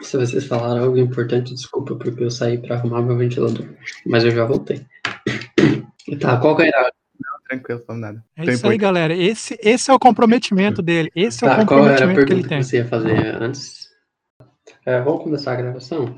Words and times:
Se 0.00 0.16
vocês 0.16 0.46
falaram 0.46 0.84
algo 0.84 0.98
importante, 0.98 1.54
desculpa, 1.54 1.94
porque 1.94 2.24
eu 2.24 2.30
saí 2.30 2.58
para 2.58 2.76
arrumar 2.76 3.02
meu 3.02 3.16
ventilador. 3.16 3.66
Mas 4.06 4.24
eu 4.24 4.30
já 4.30 4.44
voltei. 4.44 4.84
Tá, 6.20 6.38
qual 6.38 6.56
que 6.56 6.62
era? 6.62 6.92
Não, 7.20 7.40
tranquilo, 7.48 7.82
falando 7.86 8.02
nada. 8.02 8.24
É 8.36 8.44
isso 8.44 8.66
aí, 8.66 8.78
galera. 8.78 9.14
Esse, 9.14 9.58
esse 9.62 9.90
é 9.90 9.94
o 9.94 9.98
comprometimento 9.98 10.82
dele. 10.82 11.10
Esse 11.14 11.44
é 11.44 11.48
o 11.48 11.50
Tá, 11.50 11.66
qual 11.66 11.84
era 11.84 11.94
a 11.94 11.98
comprometimento 11.98 12.26
que 12.26 12.32
ele 12.32 12.42
pergunta 12.42 12.48
tem. 12.48 12.58
que 12.58 12.64
você 12.64 12.76
ia 12.78 12.88
fazer 12.88 13.42
antes? 13.42 13.90
É, 14.86 15.00
vamos 15.00 15.22
começar 15.22 15.52
a 15.52 15.56
gravação? 15.56 16.14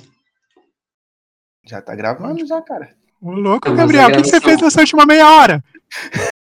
Já 1.66 1.82
tá 1.82 1.94
gravando 1.94 2.46
já, 2.46 2.60
cara. 2.62 2.90
Ô, 3.20 3.32
louco, 3.32 3.72
Gabriel, 3.74 4.08
o 4.08 4.12
que, 4.12 4.22
que 4.22 4.28
você 4.28 4.40
fez 4.40 4.60
nessa 4.60 4.80
última 4.80 5.04
meia 5.06 5.28
hora? 5.28 5.62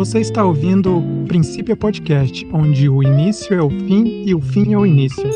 Você 0.00 0.18
está 0.18 0.42
ouvindo 0.42 0.96
o 0.96 1.26
Princípio 1.26 1.76
Podcast, 1.76 2.48
onde 2.54 2.88
o 2.88 3.02
início 3.02 3.52
é 3.52 3.60
o 3.60 3.68
fim 3.68 4.24
e 4.26 4.34
o 4.34 4.40
fim 4.40 4.72
é 4.72 4.78
o 4.78 4.86
início. 4.86 5.30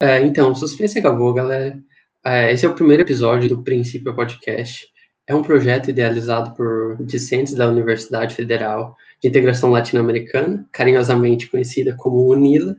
É, 0.00 0.20
então, 0.22 0.52
suspense 0.56 0.98
acabou, 0.98 1.32
galera. 1.32 1.78
É, 2.24 2.52
esse 2.52 2.66
é 2.66 2.68
o 2.68 2.74
primeiro 2.74 3.04
episódio 3.04 3.48
do 3.48 3.62
Princípio 3.62 4.12
Podcast. 4.12 4.88
É 5.24 5.32
um 5.32 5.42
projeto 5.44 5.90
idealizado 5.90 6.52
por 6.56 6.96
discentes 7.04 7.54
da 7.54 7.68
Universidade 7.68 8.34
Federal 8.34 8.96
de 9.22 9.28
Integração 9.28 9.70
Latino-Americana, 9.70 10.66
carinhosamente 10.72 11.46
conhecida 11.46 11.94
como 11.94 12.28
UNILA. 12.28 12.76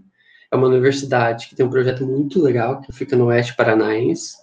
É 0.51 0.57
uma 0.57 0.67
universidade 0.67 1.47
que 1.47 1.55
tem 1.55 1.65
um 1.65 1.69
projeto 1.69 2.05
muito 2.05 2.41
legal 2.41 2.81
que 2.81 2.91
fica 2.91 3.15
no 3.15 3.27
Oeste 3.27 3.55
Paranaense. 3.55 4.40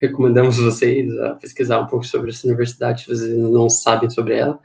Recomendamos 0.00 0.58
vocês 0.58 1.16
a 1.18 1.34
pesquisar 1.34 1.80
um 1.80 1.86
pouco 1.86 2.06
sobre 2.06 2.30
essa 2.30 2.46
universidade, 2.46 3.02
se 3.02 3.08
vocês 3.08 3.36
não 3.36 3.68
sabem 3.68 4.08
sobre 4.08 4.34
ela. 4.34 4.58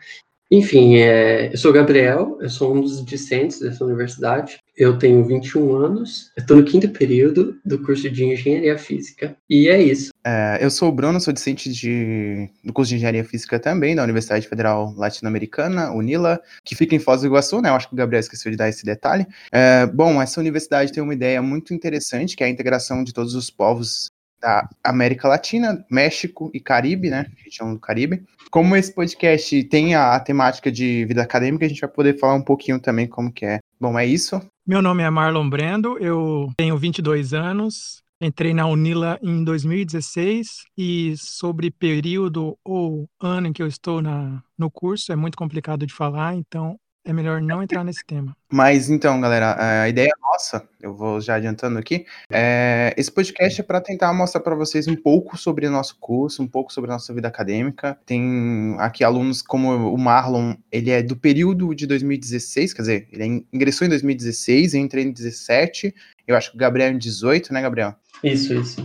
Enfim, 0.51 0.97
é, 0.97 1.51
eu 1.51 1.57
sou 1.57 1.71
o 1.71 1.73
Gabriel, 1.73 2.37
eu 2.39 2.49
sou 2.49 2.75
um 2.75 2.81
dos 2.81 3.03
discentes 3.03 3.59
dessa 3.59 3.83
universidade. 3.83 4.59
Eu 4.77 4.97
tenho 4.97 5.25
21 5.25 5.75
anos, 5.75 6.31
estou 6.37 6.57
no 6.57 6.63
quinto 6.63 6.87
período 6.89 7.57
do 7.65 7.81
curso 7.81 8.09
de 8.09 8.25
Engenharia 8.25 8.77
Física. 8.77 9.35
E 9.49 9.67
é 9.67 9.81
isso. 9.81 10.11
É, 10.23 10.59
eu 10.61 10.69
sou 10.69 10.89
o 10.89 10.91
Bruno, 10.91 11.19
sou 11.19 11.33
discente 11.33 11.71
de, 11.71 12.49
do 12.63 12.73
curso 12.73 12.89
de 12.89 12.95
Engenharia 12.95 13.23
Física 13.23 13.57
também, 13.57 13.95
da 13.95 14.03
Universidade 14.03 14.47
Federal 14.47 14.93
Latino-Americana, 14.95 15.91
UNILA, 15.91 16.39
que 16.63 16.75
fica 16.75 16.93
em 16.93 16.99
Foz 16.99 17.21
do 17.21 17.27
Iguaçu, 17.27 17.59
né? 17.61 17.69
Eu 17.69 17.73
acho 17.73 17.87
que 17.87 17.93
o 17.93 17.97
Gabriel 17.97 18.19
esqueceu 18.19 18.51
de 18.51 18.57
dar 18.57 18.69
esse 18.69 18.85
detalhe. 18.85 19.25
É, 19.51 19.87
bom, 19.87 20.21
essa 20.21 20.39
universidade 20.39 20.91
tem 20.91 21.01
uma 21.01 21.13
ideia 21.13 21.41
muito 21.41 21.73
interessante, 21.73 22.35
que 22.35 22.43
é 22.43 22.47
a 22.47 22.49
integração 22.49 23.03
de 23.03 23.13
todos 23.13 23.33
os 23.33 23.49
povos 23.49 24.11
da 24.45 24.69
América 24.83 25.27
Latina, 25.27 25.83
México 25.89 26.51
e 26.53 26.59
Caribe, 26.59 27.09
né? 27.09 27.25
Região 27.43 27.73
do 27.73 27.79
Caribe. 27.79 28.23
Como 28.51 28.75
esse 28.75 28.93
podcast 28.93 29.63
tem 29.63 29.95
a, 29.95 30.19
temática 30.19 30.71
de 30.71 31.03
vida 31.05 31.23
acadêmica, 31.23 31.65
a 31.65 31.67
gente 31.67 31.81
vai 31.81 31.89
poder 31.89 32.19
falar 32.19 32.35
um 32.35 32.43
pouquinho 32.43 32.79
também 32.79 33.07
como 33.07 33.31
que 33.31 33.43
é. 33.43 33.59
Bom, 33.81 33.97
é 33.97 34.05
isso. 34.05 34.39
Meu 34.65 34.83
nome 34.83 35.01
é 35.01 35.09
Marlon 35.09 35.49
Brendo, 35.49 35.97
eu 35.97 36.51
tenho 36.55 36.77
22 36.77 37.33
anos, 37.33 38.03
entrei 38.21 38.53
na 38.53 38.67
Unila 38.67 39.19
em 39.21 39.43
2016 39.43 40.47
e 40.77 41.15
sobre 41.17 41.71
período 41.71 42.55
ou 42.63 43.09
ano 43.19 43.47
em 43.47 43.53
que 43.53 43.63
eu 43.63 43.67
estou 43.67 43.99
na, 43.99 44.43
no 44.57 44.69
curso 44.69 45.11
é 45.11 45.15
muito 45.15 45.37
complicado 45.37 45.87
de 45.87 45.93
falar, 45.93 46.35
então 46.35 46.77
é 47.05 47.13
melhor 47.13 47.39
não 47.39 47.61
entrar 47.61 47.83
nesse 47.83 48.03
tema. 48.03 48.35
Mas 48.51 48.89
então, 48.89 49.21
galera, 49.21 49.83
a 49.83 49.87
ideia 49.87 50.11
nossa, 50.21 50.67
eu 50.81 50.93
vou 50.93 51.21
já 51.21 51.35
adiantando 51.35 51.77
aqui, 51.77 52.05
é, 52.29 52.93
esse 52.97 53.11
podcast 53.11 53.61
é 53.61 53.63
para 53.63 53.79
tentar 53.79 54.11
mostrar 54.11 54.41
para 54.41 54.55
vocês 54.55 54.87
um 54.87 54.95
pouco 54.95 55.37
sobre 55.37 55.67
o 55.67 55.71
nosso 55.71 55.97
curso, 55.99 56.41
um 56.41 56.47
pouco 56.47 56.73
sobre 56.73 56.89
a 56.89 56.93
nossa 56.95 57.13
vida 57.13 57.27
acadêmica. 57.27 57.97
Tem 58.05 58.75
aqui 58.79 59.03
alunos 59.03 59.41
como 59.41 59.93
o 59.93 59.97
Marlon, 59.97 60.55
ele 60.71 60.89
é 60.89 61.01
do 61.01 61.15
período 61.15 61.73
de 61.73 61.85
2016, 61.85 62.73
quer 62.73 62.81
dizer, 62.81 63.07
ele 63.11 63.45
ingressou 63.53 63.85
em 63.85 63.89
2016, 63.89 64.73
eu 64.73 64.81
entrei 64.81 65.05
em 65.05 65.11
17, 65.11 65.93
eu 66.27 66.35
acho 66.35 66.51
que 66.51 66.57
o 66.57 66.59
Gabriel 66.59 66.91
em 66.91 66.97
18, 66.97 67.53
né, 67.53 67.61
Gabriel? 67.61 67.95
Isso, 68.23 68.53
isso. 68.53 68.83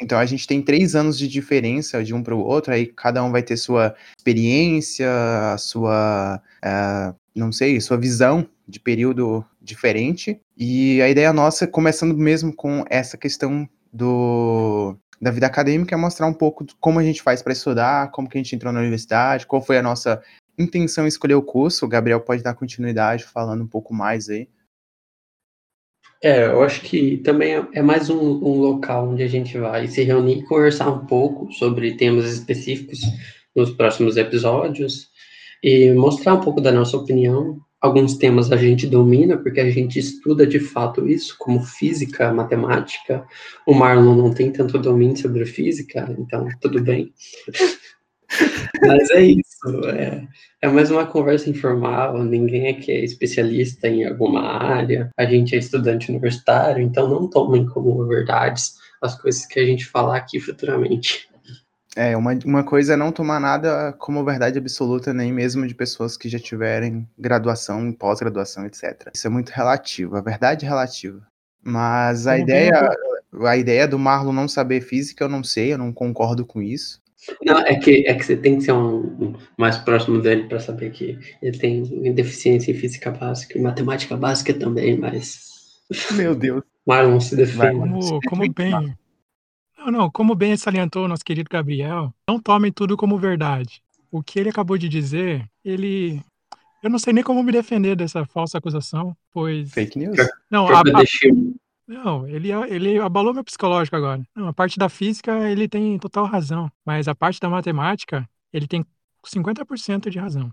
Então 0.00 0.18
a 0.18 0.26
gente 0.26 0.46
tem 0.46 0.60
três 0.60 0.94
anos 0.96 1.16
de 1.16 1.28
diferença 1.28 2.02
de 2.02 2.12
um 2.12 2.22
para 2.22 2.34
o 2.34 2.40
outro, 2.40 2.72
aí 2.72 2.86
cada 2.86 3.22
um 3.22 3.30
vai 3.30 3.42
ter 3.42 3.56
sua 3.56 3.94
experiência, 4.16 5.08
a 5.52 5.58
sua, 5.58 6.42
eh, 6.62 7.14
não 7.34 7.52
sei, 7.52 7.80
sua 7.80 7.96
visão 7.96 8.46
de 8.66 8.78
período 8.80 9.44
diferente. 9.60 10.40
E 10.56 11.00
a 11.02 11.08
ideia 11.08 11.32
nossa, 11.32 11.66
começando 11.66 12.16
mesmo 12.16 12.54
com 12.54 12.84
essa 12.88 13.16
questão 13.16 13.68
do 13.92 14.96
da 15.20 15.30
vida 15.30 15.46
acadêmica, 15.46 15.94
é 15.94 15.98
mostrar 15.98 16.26
um 16.26 16.34
pouco 16.34 16.66
como 16.80 16.98
a 16.98 17.04
gente 17.04 17.22
faz 17.22 17.40
para 17.42 17.52
estudar, 17.52 18.10
como 18.10 18.28
que 18.28 18.36
a 18.36 18.40
gente 18.42 18.56
entrou 18.56 18.72
na 18.72 18.80
universidade, 18.80 19.46
qual 19.46 19.62
foi 19.62 19.78
a 19.78 19.82
nossa 19.82 20.20
intenção 20.58 21.04
em 21.04 21.08
escolher 21.08 21.34
o 21.34 21.42
curso. 21.42 21.84
O 21.84 21.88
Gabriel 21.88 22.20
pode 22.20 22.42
dar 22.42 22.54
continuidade 22.54 23.22
falando 23.22 23.62
um 23.62 23.68
pouco 23.68 23.94
mais 23.94 24.28
aí. 24.28 24.48
É, 26.20 26.46
eu 26.46 26.62
acho 26.62 26.80
que 26.82 27.18
também 27.18 27.54
é- 27.54 27.68
é 27.74 27.82
mais 27.82 28.10
um, 28.10 28.18
um 28.18 28.58
local 28.60 29.10
onde 29.10 29.22
a 29.22 29.28
gente 29.28 29.56
vai 29.58 29.86
se 29.86 30.02
reunir 30.02 30.38
e 30.38 30.44
conversar 30.44 30.88
um 30.88 31.06
pouco 31.06 31.52
sobre 31.52 31.96
temas 31.96 32.32
específicos 32.32 33.00
nos 33.54 33.70
próximos 33.70 34.16
episódios 34.16 35.11
e 35.62 35.92
mostrar 35.92 36.34
um 36.34 36.40
pouco 36.40 36.60
da 36.60 36.72
nossa 36.72 36.96
opinião. 36.96 37.60
Alguns 37.80 38.16
temas 38.16 38.50
a 38.52 38.56
gente 38.56 38.86
domina 38.86 39.36
porque 39.36 39.60
a 39.60 39.70
gente 39.70 39.98
estuda 39.98 40.46
de 40.46 40.60
fato 40.60 41.08
isso, 41.08 41.36
como 41.38 41.60
física, 41.62 42.32
matemática. 42.32 43.24
O 43.66 43.74
Marlon 43.74 44.14
não 44.14 44.32
tem 44.32 44.50
tanto 44.50 44.78
domínio 44.78 45.16
sobre 45.16 45.44
física, 45.44 46.14
então 46.18 46.48
tudo 46.60 46.80
bem. 46.80 47.12
Mas 48.86 49.10
é 49.10 49.22
isso, 49.22 49.88
é, 49.90 50.26
é 50.62 50.68
mais 50.68 50.90
uma 50.90 51.06
conversa 51.06 51.50
informal, 51.50 52.24
ninguém 52.24 52.68
aqui 52.68 52.90
é 52.90 53.04
especialista 53.04 53.86
em 53.88 54.04
alguma 54.04 54.40
área, 54.40 55.10
a 55.16 55.24
gente 55.24 55.54
é 55.54 55.58
estudante 55.58 56.10
universitário, 56.10 56.82
então 56.82 57.08
não 57.08 57.28
tomem 57.28 57.66
como 57.66 58.06
verdades 58.06 58.74
as 59.00 59.20
coisas 59.20 59.44
que 59.44 59.60
a 59.60 59.66
gente 59.66 59.84
falar 59.84 60.16
aqui 60.16 60.40
futuramente. 60.40 61.28
É, 61.94 62.16
uma, 62.16 62.32
uma 62.44 62.64
coisa 62.64 62.94
é 62.94 62.96
não 62.96 63.12
tomar 63.12 63.38
nada 63.38 63.92
como 63.98 64.24
verdade 64.24 64.58
absoluta, 64.58 65.12
nem 65.12 65.32
mesmo 65.32 65.66
de 65.66 65.74
pessoas 65.74 66.16
que 66.16 66.28
já 66.28 66.38
tiverem 66.38 67.06
graduação, 67.18 67.92
pós-graduação, 67.92 68.64
etc. 68.66 69.10
Isso 69.14 69.26
é 69.26 69.30
muito 69.30 69.50
relativo, 69.50 70.16
a 70.16 70.22
verdade 70.22 70.64
é 70.64 70.68
relativa. 70.68 71.20
Mas 71.62 72.26
a 72.26 72.38
ideia, 72.38 72.90
a 73.44 73.56
ideia 73.56 73.86
do 73.86 73.98
Marlon 73.98 74.32
não 74.32 74.48
saber 74.48 74.80
física, 74.80 75.24
eu 75.24 75.28
não 75.28 75.44
sei, 75.44 75.74
eu 75.74 75.78
não 75.78 75.92
concordo 75.92 76.46
com 76.46 76.62
isso. 76.62 77.00
Não, 77.44 77.58
é 77.60 77.76
que, 77.76 78.04
é 78.08 78.14
que 78.14 78.24
você 78.24 78.36
tem 78.36 78.56
que 78.56 78.64
ser 78.64 78.72
um, 78.72 78.96
um 78.98 79.34
mais 79.56 79.76
próximo 79.78 80.20
dele 80.20 80.48
para 80.48 80.58
saber 80.58 80.90
que 80.90 81.18
ele 81.40 81.56
tem 81.56 82.12
deficiência 82.12 82.72
em 82.72 82.74
física 82.74 83.12
básica 83.12 83.56
e 83.56 83.62
matemática 83.62 84.16
básica 84.16 84.52
também, 84.52 84.98
mas 84.98 85.52
Meu 86.12 86.34
Deus. 86.34 86.62
Marlon 86.86 87.20
se 87.20 87.36
defende. 87.36 87.78
Como, 87.78 88.20
como 88.28 88.52
bem. 88.52 88.96
Não, 89.84 89.90
não, 89.90 90.10
como 90.10 90.34
bem 90.36 90.56
salientou 90.56 91.04
o 91.04 91.08
nosso 91.08 91.24
querido 91.24 91.48
Gabriel, 91.50 92.14
não 92.28 92.38
tomem 92.38 92.70
tudo 92.70 92.96
como 92.96 93.18
verdade. 93.18 93.82
O 94.12 94.22
que 94.22 94.38
ele 94.38 94.50
acabou 94.50 94.78
de 94.78 94.88
dizer, 94.88 95.44
ele. 95.64 96.22
Eu 96.82 96.90
não 96.90 96.98
sei 96.98 97.12
nem 97.12 97.24
como 97.24 97.42
me 97.42 97.50
defender 97.50 97.96
dessa 97.96 98.24
falsa 98.24 98.58
acusação, 98.58 99.16
pois. 99.32 99.72
Fake 99.72 99.98
news? 99.98 100.16
Não, 100.48 100.68
a, 100.68 100.82
não 101.88 102.28
ele, 102.28 102.50
ele 102.68 102.98
abalou 102.98 103.34
meu 103.34 103.42
psicológico 103.42 103.96
agora. 103.96 104.22
Não, 104.36 104.48
a 104.48 104.52
parte 104.52 104.78
da 104.78 104.88
física 104.88 105.50
ele 105.50 105.68
tem 105.68 105.98
total 105.98 106.26
razão, 106.26 106.70
mas 106.86 107.08
a 107.08 107.14
parte 107.14 107.40
da 107.40 107.48
matemática 107.48 108.28
ele 108.52 108.68
tem 108.68 108.86
50% 109.26 110.10
de 110.10 110.18
razão. 110.18 110.52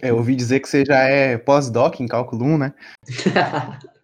É, 0.00 0.10
eu 0.10 0.16
ouvi 0.16 0.36
dizer 0.36 0.60
que 0.60 0.68
você 0.68 0.84
já 0.84 0.98
é 1.00 1.36
pós-doc 1.36 2.00
em 2.00 2.06
cálculo 2.06 2.44
1, 2.44 2.58
né? 2.58 2.74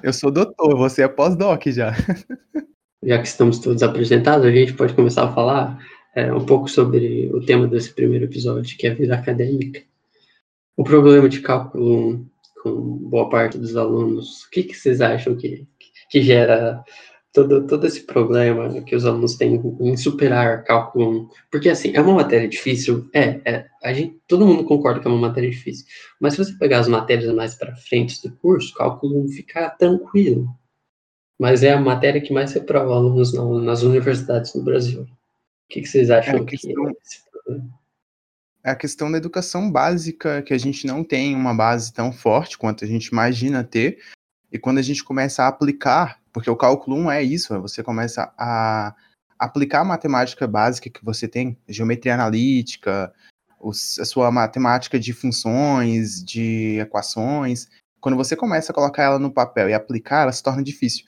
Eu 0.00 0.12
sou 0.12 0.30
doutor, 0.30 0.76
você 0.76 1.02
é 1.02 1.08
pós-doc 1.08 1.66
já. 1.66 1.92
já 3.02 3.18
que 3.18 3.28
estamos 3.28 3.58
todos 3.58 3.82
apresentados, 3.82 4.46
a 4.46 4.50
gente 4.50 4.72
pode 4.72 4.94
começar 4.94 5.24
a 5.24 5.32
falar 5.32 5.78
é, 6.14 6.32
um 6.32 6.44
pouco 6.44 6.68
sobre 6.68 7.30
o 7.32 7.44
tema 7.44 7.66
desse 7.66 7.92
primeiro 7.92 8.24
episódio, 8.24 8.76
que 8.76 8.86
é 8.86 8.90
a 8.90 8.94
vida 8.94 9.14
acadêmica. 9.14 9.82
O 10.76 10.82
problema 10.82 11.28
de 11.28 11.40
cálculo 11.40 12.10
1 12.10 12.26
com 12.62 12.80
boa 13.08 13.28
parte 13.28 13.58
dos 13.58 13.76
alunos, 13.76 14.42
o 14.44 14.50
que, 14.50 14.64
que 14.64 14.74
vocês 14.74 15.00
acham 15.00 15.36
que, 15.36 15.66
que 16.10 16.20
gera 16.20 16.82
todo, 17.32 17.66
todo 17.66 17.86
esse 17.86 18.00
problema 18.00 18.82
que 18.82 18.96
os 18.96 19.04
alunos 19.04 19.36
têm 19.36 19.60
em 19.80 19.96
superar 19.96 20.64
cálculo 20.64 21.26
1? 21.26 21.28
Porque, 21.50 21.68
assim, 21.68 21.92
é 21.94 22.00
uma 22.00 22.14
matéria 22.14 22.48
difícil, 22.48 23.08
é, 23.14 23.40
é 23.44 23.66
a 23.84 23.92
gente, 23.92 24.18
todo 24.26 24.46
mundo 24.46 24.64
concorda 24.64 25.00
que 25.00 25.06
é 25.06 25.10
uma 25.10 25.28
matéria 25.28 25.50
difícil, 25.50 25.86
mas 26.20 26.34
se 26.34 26.44
você 26.44 26.52
pegar 26.58 26.80
as 26.80 26.88
matérias 26.88 27.32
mais 27.32 27.54
para 27.54 27.76
frente 27.76 28.20
do 28.26 28.34
curso, 28.36 28.74
cálculo 28.74 29.22
1 29.24 29.28
fica 29.28 29.70
tranquilo 29.70 30.48
mas 31.38 31.62
é 31.62 31.72
a 31.72 31.80
matéria 31.80 32.20
que 32.20 32.32
mais 32.32 32.52
reprova 32.52 32.94
alunos 32.94 33.32
na, 33.32 33.44
nas 33.60 33.82
universidades 33.82 34.54
no 34.54 34.62
Brasil. 34.62 35.02
O 35.02 35.68
que, 35.68 35.82
que 35.82 35.88
vocês 35.88 36.10
acham 36.10 36.36
É, 36.36 36.38
que 36.44 36.56
questão- 36.56 36.88
é 36.88 36.92
esse 37.04 37.30
problema? 37.30 37.70
É 38.64 38.70
a 38.70 38.76
questão 38.76 39.10
da 39.10 39.18
educação 39.18 39.70
básica, 39.70 40.42
que 40.42 40.52
a 40.52 40.58
gente 40.58 40.86
não 40.86 41.04
tem 41.04 41.34
uma 41.36 41.54
base 41.54 41.92
tão 41.92 42.10
forte 42.12 42.58
quanto 42.58 42.84
a 42.84 42.88
gente 42.88 43.06
imagina 43.06 43.62
ter. 43.62 43.98
E 44.50 44.58
quando 44.58 44.78
a 44.78 44.82
gente 44.82 45.04
começa 45.04 45.42
a 45.44 45.48
aplicar 45.48 46.20
Porque 46.32 46.50
o 46.50 46.56
cálculo 46.56 46.96
1 46.98 47.10
é 47.10 47.22
isso, 47.22 47.58
você 47.62 47.82
começa 47.82 48.30
a 48.36 48.94
aplicar 49.38 49.80
a 49.80 49.84
matemática 49.84 50.46
básica 50.46 50.90
que 50.90 51.02
você 51.02 51.26
tem, 51.26 51.56
geometria 51.66 52.12
analítica, 52.12 53.10
a 53.58 54.04
sua 54.04 54.30
matemática 54.30 55.00
de 55.00 55.14
funções, 55.14 56.22
de 56.22 56.78
equações, 56.78 57.68
quando 58.02 58.16
você 58.16 58.36
começa 58.36 58.70
a 58.70 58.74
colocar 58.74 59.02
ela 59.04 59.18
no 59.18 59.32
papel 59.32 59.70
e 59.70 59.72
aplicar, 59.72 60.24
ela 60.24 60.32
se 60.32 60.42
torna 60.42 60.62
difícil. 60.62 61.06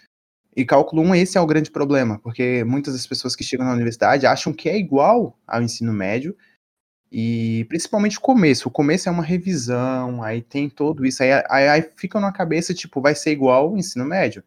E 0.58 0.64
cálculo 0.64 1.02
1, 1.02 1.14
esse 1.14 1.38
é 1.38 1.40
o 1.40 1.46
grande 1.46 1.70
problema, 1.70 2.18
porque 2.18 2.64
muitas 2.64 2.92
das 2.92 3.06
pessoas 3.06 3.36
que 3.36 3.44
chegam 3.44 3.64
na 3.64 3.72
universidade 3.72 4.26
acham 4.26 4.52
que 4.52 4.68
é 4.68 4.76
igual 4.76 5.38
ao 5.46 5.62
ensino 5.62 5.92
médio, 5.92 6.36
e 7.12 7.64
principalmente 7.68 8.18
o 8.18 8.20
começo. 8.20 8.66
O 8.66 8.72
começo 8.72 9.08
é 9.08 9.12
uma 9.12 9.22
revisão, 9.22 10.20
aí 10.20 10.42
tem 10.42 10.68
tudo 10.68 11.06
isso, 11.06 11.22
aí, 11.22 11.30
aí, 11.48 11.68
aí 11.68 11.90
fica 11.94 12.18
na 12.18 12.32
cabeça, 12.32 12.74
tipo, 12.74 13.00
vai 13.00 13.14
ser 13.14 13.30
igual 13.30 13.68
ao 13.68 13.78
ensino 13.78 14.04
médio. 14.04 14.42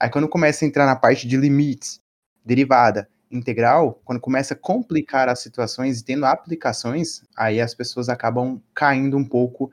Aí 0.00 0.10
quando 0.10 0.28
começa 0.28 0.64
a 0.64 0.66
entrar 0.66 0.86
na 0.86 0.96
parte 0.96 1.28
de 1.28 1.36
limites, 1.36 2.00
derivada, 2.44 3.08
integral, 3.30 4.02
quando 4.04 4.18
começa 4.18 4.54
a 4.54 4.56
complicar 4.56 5.28
as 5.28 5.38
situações 5.38 6.00
e 6.00 6.04
tendo 6.04 6.26
aplicações, 6.26 7.22
aí 7.36 7.60
as 7.60 7.76
pessoas 7.76 8.08
acabam 8.08 8.60
caindo 8.74 9.16
um 9.16 9.24
pouco 9.24 9.66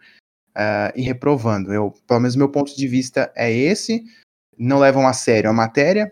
uh, 0.55 0.93
e 0.95 1.01
reprovando. 1.01 1.73
Eu, 1.73 1.91
pelo 2.05 2.19
menos 2.19 2.35
meu 2.35 2.49
ponto 2.49 2.77
de 2.77 2.87
vista 2.87 3.33
é 3.35 3.51
esse. 3.51 4.05
Não 4.57 4.79
levam 4.79 5.07
a 5.07 5.13
sério 5.13 5.49
a 5.49 5.53
matéria. 5.53 6.11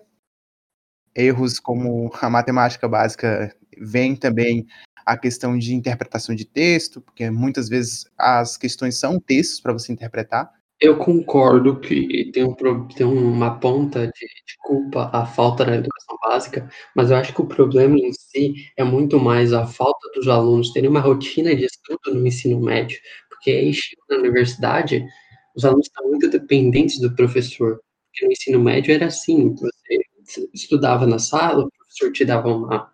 Erros 1.16 1.60
como 1.60 2.12
a 2.22 2.30
matemática 2.30 2.88
básica 2.88 3.56
vem 3.78 4.16
também 4.16 4.66
a 5.06 5.18
questão 5.18 5.58
de 5.58 5.74
interpretação 5.74 6.36
de 6.36 6.46
texto, 6.46 7.02
porque 7.02 7.30
muitas 7.30 7.68
vezes 7.68 8.06
as 8.18 8.58
questões 8.58 9.00
são 9.00 9.20
textos 9.20 9.60
para 9.60 9.74
você 9.74 9.92
interpretar. 9.92 10.52
Eu 10.80 10.98
concordo 10.98 11.78
que 11.80 12.32
tem, 12.32 12.46
um, 12.46 12.56
tem 12.88 13.06
uma 13.06 13.60
ponta 13.60 14.08
de, 14.08 14.12
de, 14.14 14.58
culpa 14.62 15.10
a 15.12 15.26
falta 15.26 15.66
da 15.66 15.76
educação 15.76 16.18
básica, 16.24 16.70
mas 16.96 17.12
eu 17.12 17.18
acho 17.18 17.34
que 17.34 17.42
o 17.42 17.48
problema 17.48 17.98
em 17.98 18.14
si 18.14 18.54
é 18.78 18.84
muito 18.84 19.20
mais 19.20 19.52
a 19.52 19.68
falta 19.68 20.10
dos 20.16 20.30
alunos 20.30 20.72
terem 20.72 20.90
uma 20.90 21.02
rotina 21.02 21.54
de 21.54 21.66
estudo 21.66 22.16
no 22.16 22.26
ensino 22.26 22.62
médio, 22.62 22.98
porque 23.30 23.52
aí 23.52 23.72
na 24.10 24.18
universidade, 24.18 25.06
os 25.54 25.66
alunos 25.66 25.88
estão 25.88 26.08
muito 26.08 26.30
dependentes 26.30 27.00
do 27.00 27.14
professor, 27.14 27.82
porque 28.10 28.26
no 28.26 28.32
ensino 28.32 28.60
médio 28.60 28.94
era 28.94 29.08
assim, 29.08 29.56
você 29.56 30.50
estudava 30.54 31.06
na 31.06 31.20
sala, 31.20 31.66
o 31.66 31.72
professor 31.72 32.12
te 32.12 32.26
dava 32.26 32.50
uma, 32.50 32.92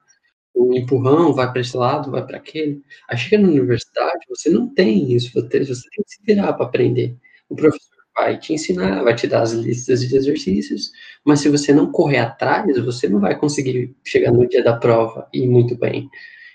um 0.56 0.74
empurrão, 0.74 1.34
vai 1.34 1.52
para 1.52 1.62
esse 1.62 1.76
lado, 1.76 2.12
vai 2.12 2.26
para 2.26 2.38
aquele. 2.38 2.82
Aí 3.10 3.18
chega 3.18 3.42
na 3.42 3.50
universidade, 3.50 4.26
você 4.30 4.50
não 4.50 4.74
tem 4.74 5.12
isso, 5.12 5.32
você 5.34 5.48
tem 5.50 5.66
que 5.66 5.74
se 5.76 6.24
virar 6.24 6.54
para 6.54 6.66
aprender. 6.66 7.18
O 7.50 7.56
professor 7.56 7.96
vai 8.16 8.38
te 8.40 8.54
ensinar, 8.54 9.04
vai 9.04 9.16
te 9.16 9.28
dar 9.28 9.42
as 9.42 9.52
listas 9.52 10.08
de 10.08 10.16
exercícios, 10.16 10.92
mas 11.26 11.42
se 11.42 11.50
você 11.50 11.74
não 11.74 11.92
correr 11.92 12.20
atrás, 12.20 12.78
você 12.84 13.10
não 13.10 13.20
vai 13.20 13.38
conseguir 13.38 13.96
chegar 14.04 14.32
no 14.32 14.48
dia 14.48 14.64
da 14.64 14.78
prova 14.78 15.28
e 15.34 15.44
ir 15.44 15.48
muito 15.48 15.78
bem. 15.78 16.10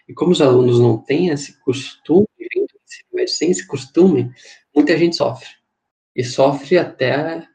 E 0.08 0.14
como 0.14 0.32
os 0.32 0.40
alunos 0.40 0.80
não 0.80 0.98
têm 0.98 1.28
esse 1.28 1.60
costume, 1.60 2.26
sem 3.26 3.50
esse 3.50 3.66
costume, 3.66 4.32
muita 4.74 4.96
gente 4.96 5.16
sofre. 5.16 5.48
E 6.16 6.24
sofre 6.24 6.78
até 6.78 7.46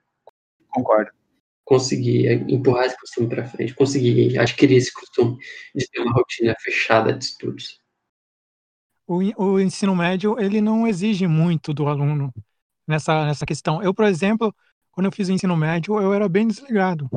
Concordo. 0.75 1.11
conseguir 1.65 2.31
empurrar 2.49 2.85
esse 2.85 2.97
costume 2.99 3.29
para 3.29 3.45
frente, 3.45 3.75
conseguir 3.75 4.37
adquirir 4.39 4.77
esse 4.77 4.93
costume 4.93 5.37
de 5.75 5.87
ter 5.89 6.01
uma 6.01 6.13
rotina 6.13 6.55
fechada 6.61 7.13
de 7.13 7.25
estudos. 7.25 7.81
O, 9.07 9.19
o 9.43 9.59
ensino 9.59 9.95
médio, 9.95 10.39
ele 10.39 10.61
não 10.61 10.87
exige 10.87 11.27
muito 11.27 11.73
do 11.73 11.87
aluno 11.87 12.33
nessa, 12.87 13.25
nessa 13.25 13.45
questão. 13.45 13.83
Eu, 13.83 13.93
por 13.93 14.05
exemplo, 14.05 14.55
quando 14.91 15.07
eu 15.07 15.11
fiz 15.11 15.29
o 15.29 15.33
ensino 15.33 15.57
médio, 15.57 15.99
eu 16.01 16.13
era 16.13 16.29
bem 16.29 16.47
desligado. 16.47 17.09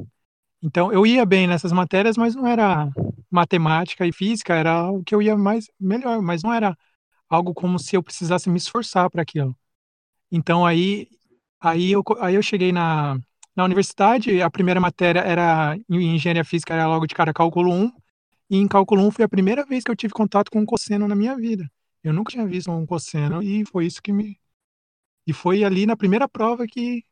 Então, 0.62 0.92
eu 0.92 1.06
ia 1.06 1.26
bem 1.26 1.46
nessas 1.46 1.72
matérias, 1.72 2.16
mas 2.16 2.34
não 2.34 2.46
era 2.46 2.90
matemática 3.30 4.06
e 4.06 4.12
física, 4.12 4.54
era 4.54 4.90
o 4.90 5.04
que 5.04 5.14
eu 5.14 5.22
ia 5.22 5.36
mais 5.38 5.66
melhor, 5.80 6.22
mas 6.22 6.42
não 6.42 6.52
era 6.54 6.76
algo 7.28 7.54
como 7.54 7.78
se 7.78 7.96
eu 7.96 8.02
precisasse 8.02 8.50
me 8.50 8.58
esforçar 8.58 9.10
para 9.10 9.22
aquilo. 9.22 9.56
Então, 10.32 10.66
aí, 10.66 11.08
aí, 11.60 11.92
eu, 11.92 12.02
aí 12.20 12.34
eu 12.36 12.42
cheguei 12.42 12.72
na, 12.72 13.18
na 13.58 13.64
universidade, 13.64 14.40
a 14.40 14.48
primeira 14.48 14.78
matéria 14.78 15.18
era 15.18 15.76
em 15.90 16.14
engenharia 16.14 16.44
física, 16.44 16.72
era 16.72 16.86
logo 16.86 17.08
de 17.08 17.14
cara 17.14 17.34
cálculo 17.34 17.72
1, 17.72 17.92
e 18.48 18.56
em 18.56 18.68
cálculo 18.68 19.02
1 19.02 19.10
foi 19.10 19.24
a 19.24 19.28
primeira 19.28 19.66
vez 19.66 19.82
que 19.82 19.90
eu 19.90 19.96
tive 19.96 20.12
contato 20.12 20.48
com 20.48 20.60
um 20.60 20.64
cosseno 20.64 21.08
na 21.08 21.16
minha 21.16 21.34
vida. 21.34 21.68
Eu 22.04 22.12
nunca 22.12 22.30
tinha 22.30 22.46
visto 22.46 22.70
um 22.70 22.86
cosseno 22.86 23.42
e 23.42 23.66
foi 23.66 23.86
isso 23.86 24.00
que 24.00 24.12
me 24.12 24.38
e 25.26 25.32
foi 25.32 25.64
ali 25.64 25.86
na 25.86 25.96
primeira 25.96 26.28
prova 26.28 26.66
que 26.68 27.02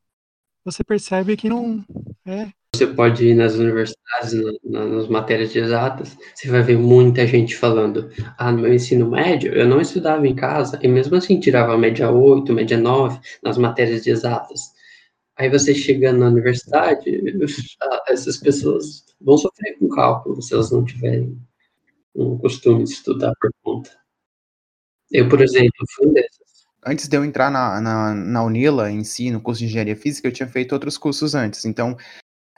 você 0.65 0.85
percebe 0.85 1.37
que 1.37 1.49
não 1.49 1.85
é. 2.25 2.49
Você 2.77 2.87
pode 2.87 3.27
ir 3.27 3.35
nas 3.35 3.57
universidades, 3.57 4.33
na, 4.63 4.87
nas 4.87 5.09
matérias 5.09 5.55
exatas, 5.55 6.17
você 6.33 6.49
vai 6.49 6.63
ver 6.63 6.79
muita 6.79 7.27
gente 7.27 7.57
falando: 7.57 8.09
ah, 8.39 8.53
no 8.53 8.61
meu 8.61 8.73
ensino 8.73 9.11
médio, 9.11 9.53
eu 9.53 9.67
não 9.67 9.81
estudava 9.81 10.25
em 10.25 10.35
casa, 10.35 10.79
e 10.81 10.87
mesmo 10.87 11.17
assim 11.17 11.41
tirava 11.41 11.77
média 11.77 12.09
8, 12.09 12.53
média 12.53 12.79
9 12.79 13.19
nas 13.43 13.59
matérias 13.59 14.07
exatas. 14.07 14.76
Aí 15.39 15.51
você 15.51 15.75
chegando 15.75 16.21
na 16.21 16.29
universidade, 16.29 17.05
essas 18.09 18.39
pessoas 18.39 19.05
vão 19.21 19.37
sofrer 19.37 19.79
com 19.79 19.89
cálculo 19.89 20.41
se 20.41 20.55
elas 20.55 20.71
não 20.71 20.85
tiverem 20.85 21.39
um 22.15 22.39
costume 22.39 22.85
de 22.85 22.91
estudar 22.91 23.33
por 23.41 23.51
conta. 23.63 23.91
Eu, 25.11 25.29
por 25.29 25.41
exemplo, 25.41 25.85
fui 25.95 26.13
desses 26.13 26.47
antes 26.87 27.09
de 27.09 27.17
eu 27.17 27.25
entrar 27.25 27.51
na, 27.51 27.81
na, 27.81 28.15
na, 28.15 28.45
Unila 28.45 28.91
em 28.91 29.03
si, 29.03 29.31
no 29.31 29.41
curso 29.41 29.59
de 29.59 29.67
engenharia 29.67 29.97
física, 29.97 30.29
eu 30.29 30.33
tinha 30.33 30.49
feito 30.49 30.73
outros 30.73 30.97
cursos 30.97 31.35
antes. 31.35 31.65
Então, 31.65 31.97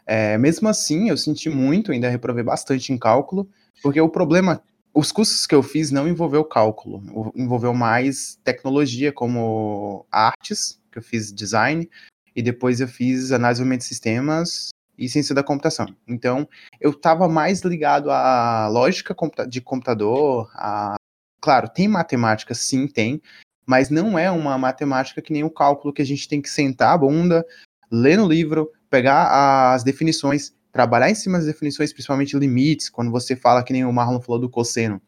é, 0.07 0.37
mesmo 0.37 0.69
assim, 0.69 1.09
eu 1.09 1.17
senti 1.17 1.49
muito, 1.49 1.91
ainda 1.91 2.11
reprovei 2.11 2.45
bastante 2.45 2.93
em 2.93 2.99
cálculo, 2.99 3.49
porque 3.83 4.01
o 4.01 4.09
problema, 4.09 4.63
os 4.93 5.11
cursos 5.11 5.47
que 5.47 5.55
eu 5.55 5.63
fiz 5.63 5.91
não 5.91 6.07
envolveu 6.07 6.45
cálculo, 6.45 7.33
envolveu 7.35 7.73
mais 7.73 8.39
tecnologia, 8.45 9.11
como 9.11 10.07
artes, 10.11 10.79
que 10.93 10.99
eu 10.99 11.03
fiz 11.03 11.33
design, 11.33 11.89
e 12.35 12.43
depois 12.43 12.81
eu 12.81 12.89
fiz 12.89 13.33
análise 13.33 13.65
de 13.65 13.85
sistemas 13.85 14.71
e 14.97 15.09
ciência 15.09 15.35
da 15.35 15.43
computação. 15.43 15.87
Então, 16.07 16.49
eu 16.81 16.91
estava 16.91 17.29
mais 17.29 17.61
ligado 17.61 18.11
à 18.11 18.69
lógica 18.69 19.15
de 19.49 19.61
computador, 19.61 20.51
a 20.55 20.97
Claro, 21.41 21.69
tem 21.69 21.87
matemática, 21.87 22.53
sim, 22.55 22.87
tem, 22.87 23.23
mas 23.65 23.91
não 23.91 24.19
é 24.19 24.31
uma 24.31 24.59
matemática 24.59 25.23
que 25.23 25.33
nem 25.33 25.45
o 25.45 25.51
cálculo 25.51 25.95
que 25.95 26.03
a 26.03 26.05
gente 26.05 26.29
tem 26.29 26.43
que 26.43 26.51
sentar 26.51 26.95
a 26.95 26.99
bunda, 26.99 27.47
ler 27.91 28.17
no 28.17 28.27
livro, 28.27 28.71
pegar 28.91 29.73
as 29.73 29.85
definições, 29.85 30.53
trabalhar 30.73 31.11
em 31.11 31.15
cima 31.15 31.39
das 31.39 31.47
definições, 31.47 31.93
principalmente 31.93 32.37
limites, 32.37 32.89
quando 32.89 33.11
você 33.11 33.37
fala 33.37 33.63
que 33.63 33.73
nem 33.73 33.85
o 33.85 33.93
Marlon 33.93 34.21
falou 34.21 34.41
do 34.41 34.51
cosseno. 34.51 35.01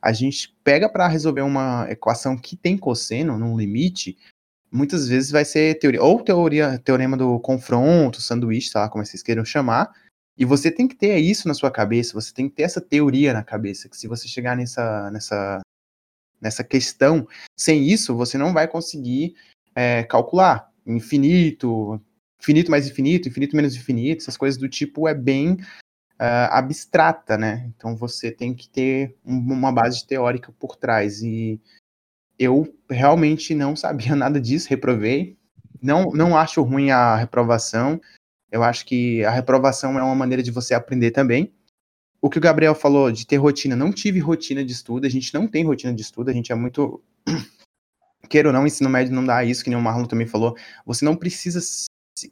A 0.00 0.12
gente 0.12 0.56
pega 0.62 0.88
para 0.88 1.08
resolver 1.08 1.42
uma 1.42 1.86
equação 1.90 2.36
que 2.36 2.56
tem 2.56 2.76
cosseno 2.76 3.38
num 3.38 3.56
limite, 3.56 4.16
muitas 4.74 5.08
vezes 5.08 5.30
vai 5.30 5.44
ser 5.44 5.78
teoria, 5.78 6.02
ou 6.02 6.20
teoria, 6.22 6.78
teorema 6.78 7.16
do 7.16 7.38
confronto, 7.40 8.20
sanduíche, 8.20 8.70
sei 8.70 8.80
lá 8.80 8.88
como 8.88 9.04
vocês 9.06 9.22
queiram 9.22 9.44
chamar, 9.44 9.92
e 10.36 10.44
você 10.44 10.70
tem 10.70 10.88
que 10.88 10.96
ter 10.96 11.16
isso 11.18 11.46
na 11.46 11.54
sua 11.54 11.70
cabeça, 11.70 12.12
você 12.12 12.34
tem 12.34 12.48
que 12.48 12.56
ter 12.56 12.64
essa 12.64 12.80
teoria 12.80 13.32
na 13.32 13.44
cabeça, 13.44 13.88
que 13.88 13.96
se 13.96 14.08
você 14.08 14.26
chegar 14.26 14.56
nessa, 14.56 15.10
nessa 15.10 15.60
nessa 16.44 16.62
questão. 16.62 17.26
Sem 17.58 17.88
isso, 17.88 18.14
você 18.14 18.36
não 18.36 18.52
vai 18.52 18.68
conseguir 18.68 19.34
é, 19.74 20.02
calcular. 20.04 20.70
Infinito, 20.86 21.98
infinito 22.38 22.70
mais 22.70 22.86
infinito, 22.86 23.28
infinito 23.28 23.56
menos 23.56 23.74
infinito, 23.74 24.20
essas 24.20 24.36
coisas 24.36 24.60
do 24.60 24.68
tipo 24.68 25.08
é 25.08 25.14
bem 25.14 25.54
uh, 26.20 26.50
abstrata, 26.50 27.38
né? 27.38 27.72
Então 27.74 27.96
você 27.96 28.30
tem 28.30 28.54
que 28.54 28.68
ter 28.68 29.16
uma 29.24 29.72
base 29.72 30.06
teórica 30.06 30.52
por 30.52 30.76
trás. 30.76 31.22
E 31.22 31.58
eu 32.38 32.74
realmente 32.90 33.54
não 33.54 33.74
sabia 33.76 34.14
nada 34.16 34.40
disso, 34.40 34.68
reprovei. 34.68 35.36
Não, 35.80 36.10
não 36.10 36.36
acho 36.36 36.62
ruim 36.62 36.90
a 36.90 37.16
reprovação. 37.16 38.00
Eu 38.50 38.62
acho 38.62 38.86
que 38.86 39.24
a 39.24 39.30
reprovação 39.30 39.98
é 39.98 40.02
uma 40.02 40.14
maneira 40.14 40.42
de 40.42 40.50
você 40.50 40.74
aprender 40.74 41.10
também 41.10 41.52
o 42.24 42.30
que 42.30 42.38
o 42.38 42.40
Gabriel 42.40 42.74
falou 42.74 43.12
de 43.12 43.26
ter 43.26 43.36
rotina, 43.36 43.76
não 43.76 43.92
tive 43.92 44.18
rotina 44.18 44.64
de 44.64 44.72
estudo, 44.72 45.06
a 45.06 45.10
gente 45.10 45.34
não 45.34 45.46
tem 45.46 45.62
rotina 45.62 45.92
de 45.92 46.00
estudo, 46.00 46.30
a 46.30 46.32
gente 46.32 46.50
é 46.50 46.54
muito. 46.54 47.04
Queira 48.30 48.48
ou 48.48 48.52
não, 48.54 48.66
ensino 48.66 48.88
médio 48.88 49.14
não 49.14 49.26
dá 49.26 49.44
isso, 49.44 49.62
que 49.62 49.68
nem 49.68 49.78
o 49.78 49.82
Marlon 49.82 50.06
também 50.06 50.26
falou. 50.26 50.56
Você 50.86 51.04
não 51.04 51.14
precisa 51.14 51.60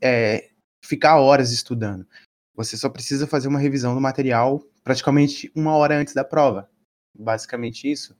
é, 0.01 0.49
ficar 0.83 1.19
horas 1.19 1.53
estudando. 1.53 2.07
Você 2.55 2.75
só 2.79 2.89
precisa 2.89 3.27
fazer 3.27 3.49
uma 3.49 3.59
revisão 3.59 3.95
do 3.95 4.01
material 4.01 4.65
praticamente 4.83 5.53
uma 5.55 5.77
hora 5.77 5.95
antes 5.95 6.15
da 6.15 6.25
prova. 6.25 6.71
Basicamente 7.15 7.93
isso. 7.93 8.17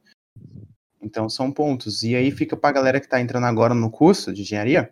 Então 1.03 1.29
são 1.29 1.51
pontos. 1.51 2.03
E 2.03 2.15
aí 2.15 2.31
fica 2.31 2.57
pra 2.57 2.73
galera 2.73 3.01
que 3.01 3.09
tá 3.09 3.21
entrando 3.21 3.45
agora 3.45 3.75
no 3.75 3.91
curso 3.91 4.33
de 4.33 4.43
engenharia, 4.43 4.91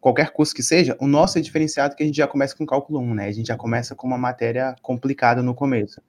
qualquer 0.00 0.30
curso 0.30 0.54
que 0.54 0.62
seja, 0.62 0.96
o 1.00 1.06
nosso 1.06 1.38
é 1.38 1.40
diferenciado 1.40 1.96
que 1.96 2.02
a 2.02 2.06
gente 2.06 2.16
já 2.16 2.26
começa 2.26 2.56
com 2.56 2.64
cálculo 2.64 3.00
1, 3.00 3.14
né? 3.14 3.26
A 3.26 3.32
gente 3.32 3.48
já 3.48 3.56
começa 3.56 3.94
com 3.94 4.06
uma 4.06 4.18
matéria 4.18 4.76
complicada 4.82 5.42
no 5.42 5.54
começo. 5.54 6.00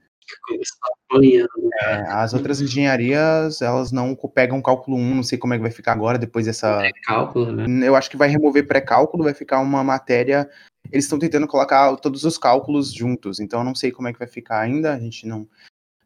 É, 1.82 1.96
as 2.08 2.36
outras 2.36 2.62
engenharias, 2.62 3.63
elas 3.63 3.91
não 3.91 4.15
pegam 4.15 4.62
cálculo 4.62 4.96
1, 4.96 5.15
não 5.15 5.24
sei 5.24 5.39
como 5.39 5.56
é 5.56 5.58
que 5.58 5.63
vai 5.63 5.72
ficar 5.72 5.94
agora, 5.94 6.20
depois 6.20 6.46
dessa... 6.46 6.77
Pré-cálculo, 6.77 7.51
né? 7.51 7.88
Eu 7.88 7.96
acho 7.96 8.12
que 8.12 8.18
vai 8.18 8.29
remover 8.29 8.68
pré-cálculo, 8.68 9.24
vai 9.24 9.34
ficar 9.34 9.60
uma 9.60 9.84
matéria 9.84 10.48
eles 10.91 11.06
estão 11.06 11.20
tentando 11.20 11.48
colocar 11.48 11.96
todos 11.98 12.24
os 12.24 12.38
cálculos 12.38 12.94
juntos. 12.94 13.39
Então 13.39 13.60
eu 13.60 13.65
não 13.65 13.75
sei 13.75 13.91
como 13.91 14.08
é 14.08 14.13
que 14.13 14.20
vai 14.20 14.27
ficar 14.27 14.60
ainda, 14.60 14.94
a 14.94 15.00
gente 15.00 15.27
não, 15.27 15.48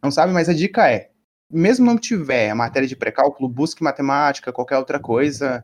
não 0.02 0.12
sabe, 0.12 0.34
mas 0.34 0.50
a 0.50 0.54
dica 0.54 0.90
é, 0.90 1.12
mesmo 1.54 1.86
não 1.86 1.98
tiver 1.98 2.50
a 2.50 2.56
matéria 2.56 2.88
de 2.88 2.96
pré-cálculo, 2.96 3.48
busque 3.50 3.84
matemática, 3.84 4.52
qualquer 4.52 4.78
outra 4.78 5.00
coisa 5.00 5.64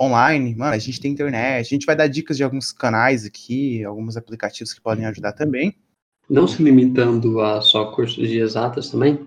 online. 0.00 0.54
Mano, 0.54 0.74
a 0.74 0.78
gente 0.78 1.00
tem 1.00 1.12
internet, 1.12 1.60
a 1.60 1.62
gente 1.62 1.86
vai 1.86 1.96
dar 1.96 2.08
dicas 2.08 2.36
de 2.36 2.44
alguns 2.44 2.72
canais 2.72 3.24
aqui, 3.24 3.84
alguns 3.84 4.16
aplicativos 4.16 4.72
que 4.72 4.80
podem 4.80 5.06
ajudar 5.06 5.32
também. 5.32 5.76
Não 6.28 6.46
se 6.48 6.62
limitando 6.62 7.40
a 7.40 7.60
só 7.60 7.92
cursos 7.92 8.28
de 8.28 8.38
exatas 8.38 8.90
também, 8.90 9.26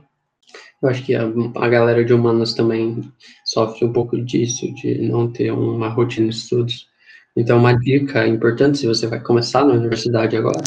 eu 0.82 0.89
acho 0.89 1.03
que 1.03 1.15
a, 1.15 1.24
a 1.56 1.70
galera 1.70 2.06
de 2.06 2.13
humanas 2.13 2.53
também 2.53 3.12
sofre 3.46 3.86
um 3.86 3.91
pouco 3.91 4.22
disso, 4.24 4.72
de 4.75 5.00
não 5.08 5.32
ter 5.32 5.51
uma 5.51 5.89
rotina 5.89 6.29
de 6.29 6.36
estudos. 6.36 6.88
Então, 7.36 7.58
uma 7.60 7.74
dica 7.74 8.27
importante, 8.27 8.77
se 8.77 8.88
você 8.88 9.08
vai 9.08 9.20
começar 9.20 9.65
na 9.65 9.74
universidade 9.74 10.38
agora, 10.38 10.63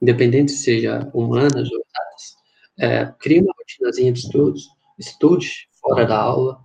independente 0.00 0.52
se 0.52 0.64
seja 0.64 1.10
humanas 1.14 1.70
ou 1.70 1.84
é, 2.78 3.12
crie 3.18 3.40
uma 3.40 3.54
rotinazinha 3.56 4.12
de 4.12 4.20
estudos, 4.20 4.68
estude 4.98 5.68
fora 5.80 6.06
da 6.06 6.18
aula, 6.18 6.58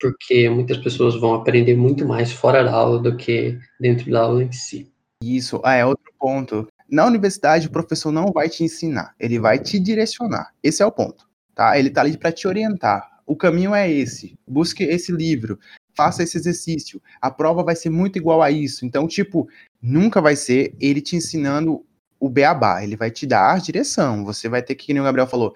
porque 0.00 0.48
muitas 0.48 0.76
pessoas 0.78 1.14
vão 1.16 1.34
aprender 1.34 1.76
muito 1.76 2.06
mais 2.06 2.32
fora 2.32 2.62
da 2.62 2.72
aula 2.72 2.98
do 3.00 3.16
que 3.16 3.58
dentro 3.80 4.10
da 4.10 4.22
aula 4.22 4.42
em 4.42 4.52
si. 4.52 4.92
Isso, 5.22 5.60
ah, 5.64 5.74
é 5.74 5.84
outro 5.84 6.12
ponto. 6.18 6.68
Na 6.88 7.04
universidade, 7.04 7.66
o 7.66 7.70
professor 7.70 8.12
não 8.12 8.32
vai 8.32 8.48
te 8.48 8.64
ensinar, 8.64 9.14
ele 9.18 9.38
vai 9.38 9.58
te 9.58 9.78
direcionar. 9.78 10.52
Esse 10.62 10.82
é 10.82 10.86
o 10.86 10.92
ponto 10.92 11.28
tá? 11.58 11.76
Ele 11.76 11.90
tá 11.90 12.02
ali 12.02 12.16
para 12.16 12.30
te 12.30 12.46
orientar. 12.46 13.18
O 13.26 13.34
caminho 13.34 13.74
é 13.74 13.90
esse. 13.90 14.38
Busque 14.46 14.84
esse 14.84 15.10
livro, 15.10 15.58
faça 15.92 16.22
esse 16.22 16.38
exercício. 16.38 17.02
A 17.20 17.32
prova 17.32 17.64
vai 17.64 17.74
ser 17.74 17.90
muito 17.90 18.16
igual 18.16 18.40
a 18.40 18.48
isso. 18.48 18.86
Então, 18.86 19.08
tipo, 19.08 19.48
nunca 19.82 20.20
vai 20.20 20.36
ser 20.36 20.72
ele 20.78 21.00
te 21.00 21.16
ensinando 21.16 21.84
o 22.18 22.28
beabá. 22.28 22.82
Ele 22.82 22.96
vai 22.96 23.10
te 23.10 23.26
dar 23.26 23.60
direção. 23.60 24.24
Você 24.24 24.48
vai 24.48 24.62
ter 24.62 24.74
que, 24.74 24.88
como 24.88 25.00
o 25.00 25.04
Gabriel 25.04 25.26
falou, 25.26 25.54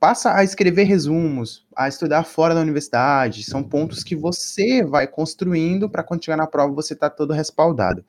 passa 0.00 0.34
a 0.34 0.44
escrever 0.44 0.84
resumos, 0.84 1.66
a 1.74 1.88
estudar 1.88 2.24
fora 2.24 2.54
da 2.54 2.60
universidade. 2.60 3.42
São 3.42 3.62
pontos 3.62 4.02
que 4.02 4.14
você 4.14 4.84
vai 4.84 5.06
construindo 5.06 5.88
para 5.88 6.02
quando 6.02 6.24
chegar 6.24 6.36
na 6.36 6.46
prova 6.46 6.72
você 6.72 6.94
tá 6.94 7.10
todo 7.10 7.32
respaldado. 7.32 8.04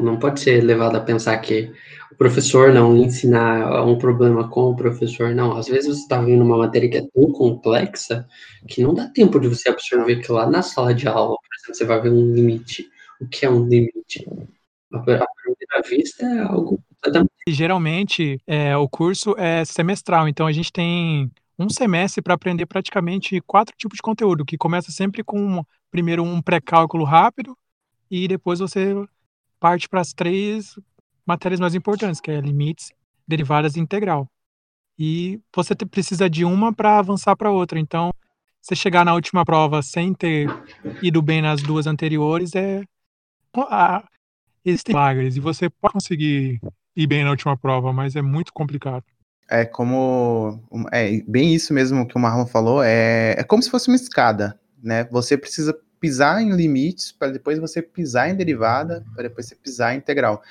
Não 0.00 0.18
pode 0.18 0.40
ser 0.40 0.62
levado 0.62 0.96
a 0.96 1.00
pensar 1.00 1.36
que 1.38 1.72
o 2.10 2.16
professor 2.16 2.72
não 2.72 2.96
ensinar 2.96 3.84
um 3.84 3.98
problema 3.98 4.48
com 4.48 4.70
o 4.70 4.76
professor, 4.76 5.34
não. 5.34 5.56
Às 5.56 5.66
vezes 5.66 5.96
você 5.96 6.02
está 6.02 6.20
vendo 6.20 6.44
uma 6.44 6.56
matéria 6.56 6.88
que 6.88 6.98
é 6.98 7.06
tão 7.12 7.32
complexa 7.32 8.26
que 8.68 8.82
não 8.82 8.94
dá 8.94 9.08
tempo 9.08 9.38
de 9.40 9.48
você 9.48 9.68
absorver 9.68 10.16
que 10.16 10.30
lá 10.30 10.48
na 10.48 10.62
sala 10.62 10.94
de 10.94 11.08
aula, 11.08 11.36
por 11.36 11.54
exemplo, 11.56 11.74
você 11.74 11.84
vai 11.84 12.00
ver 12.00 12.10
um 12.10 12.32
limite. 12.32 12.88
O 13.20 13.26
que 13.26 13.44
é 13.44 13.50
um 13.50 13.66
limite? 13.66 14.26
A 14.92 15.00
primeira 15.00 15.82
vista 15.88 16.24
é 16.24 16.40
algo 16.40 16.80
Geralmente, 17.48 18.40
é, 18.46 18.76
o 18.76 18.88
curso 18.88 19.34
é 19.38 19.64
semestral, 19.64 20.28
então 20.28 20.46
a 20.46 20.52
gente 20.52 20.72
tem 20.72 21.30
um 21.58 21.68
semestre 21.68 22.22
para 22.22 22.34
aprender 22.34 22.66
praticamente 22.66 23.40
quatro 23.42 23.74
tipos 23.76 23.96
de 23.96 24.02
conteúdo, 24.02 24.44
que 24.44 24.56
começa 24.56 24.90
sempre 24.90 25.22
com 25.22 25.64
primeiro 25.90 26.22
um 26.22 26.42
pré-cálculo 26.42 27.04
rápido 27.04 27.56
e 28.10 28.26
depois 28.26 28.58
você 28.58 28.94
parte 29.60 29.88
para 29.88 30.00
as 30.00 30.12
três 30.12 30.78
matérias 31.26 31.60
mais 31.60 31.74
importantes, 31.74 32.20
que 32.20 32.30
é 32.30 32.40
limites, 32.40 32.92
derivadas 33.26 33.76
e 33.76 33.80
integral. 33.80 34.28
E 34.98 35.40
você 35.54 35.74
precisa 35.74 36.28
de 36.28 36.44
uma 36.44 36.72
para 36.72 36.98
avançar 36.98 37.36
para 37.36 37.50
outra. 37.50 37.78
Então, 37.78 38.10
você 38.60 38.74
chegar 38.76 39.04
na 39.04 39.14
última 39.14 39.44
prova 39.44 39.82
sem 39.82 40.14
ter 40.14 40.48
ido 41.02 41.20
bem 41.20 41.42
nas 41.42 41.62
duas 41.62 41.86
anteriores 41.86 42.54
é 42.54 42.82
a, 43.56 44.02
existem 44.64 44.94
milagres 44.94 45.36
e 45.36 45.40
você 45.40 45.68
pode 45.68 45.94
conseguir 45.94 46.60
ir 46.96 47.06
bem 47.06 47.24
na 47.24 47.30
última 47.30 47.56
prova, 47.56 47.92
mas 47.92 48.16
é 48.16 48.22
muito 48.22 48.52
complicado. 48.52 49.04
É 49.48 49.64
como 49.64 50.62
é 50.90 51.20
bem 51.28 51.54
isso 51.54 51.74
mesmo 51.74 52.06
que 52.06 52.16
o 52.16 52.20
Marlon 52.20 52.46
falou, 52.46 52.82
é, 52.82 53.34
é 53.38 53.44
como 53.44 53.62
se 53.62 53.70
fosse 53.70 53.88
uma 53.88 53.96
escada, 53.96 54.58
né? 54.82 55.04
Você 55.10 55.36
precisa 55.36 55.78
pisar 56.00 56.42
em 56.42 56.54
limites, 56.54 57.12
para 57.12 57.32
depois 57.32 57.58
você 57.58 57.80
pisar 57.80 58.28
em 58.28 58.36
derivada, 58.36 59.04
para 59.14 59.24
depois 59.24 59.46
você 59.46 59.54
pisar 59.54 59.94
em 59.94 59.98
integral. 59.98 60.42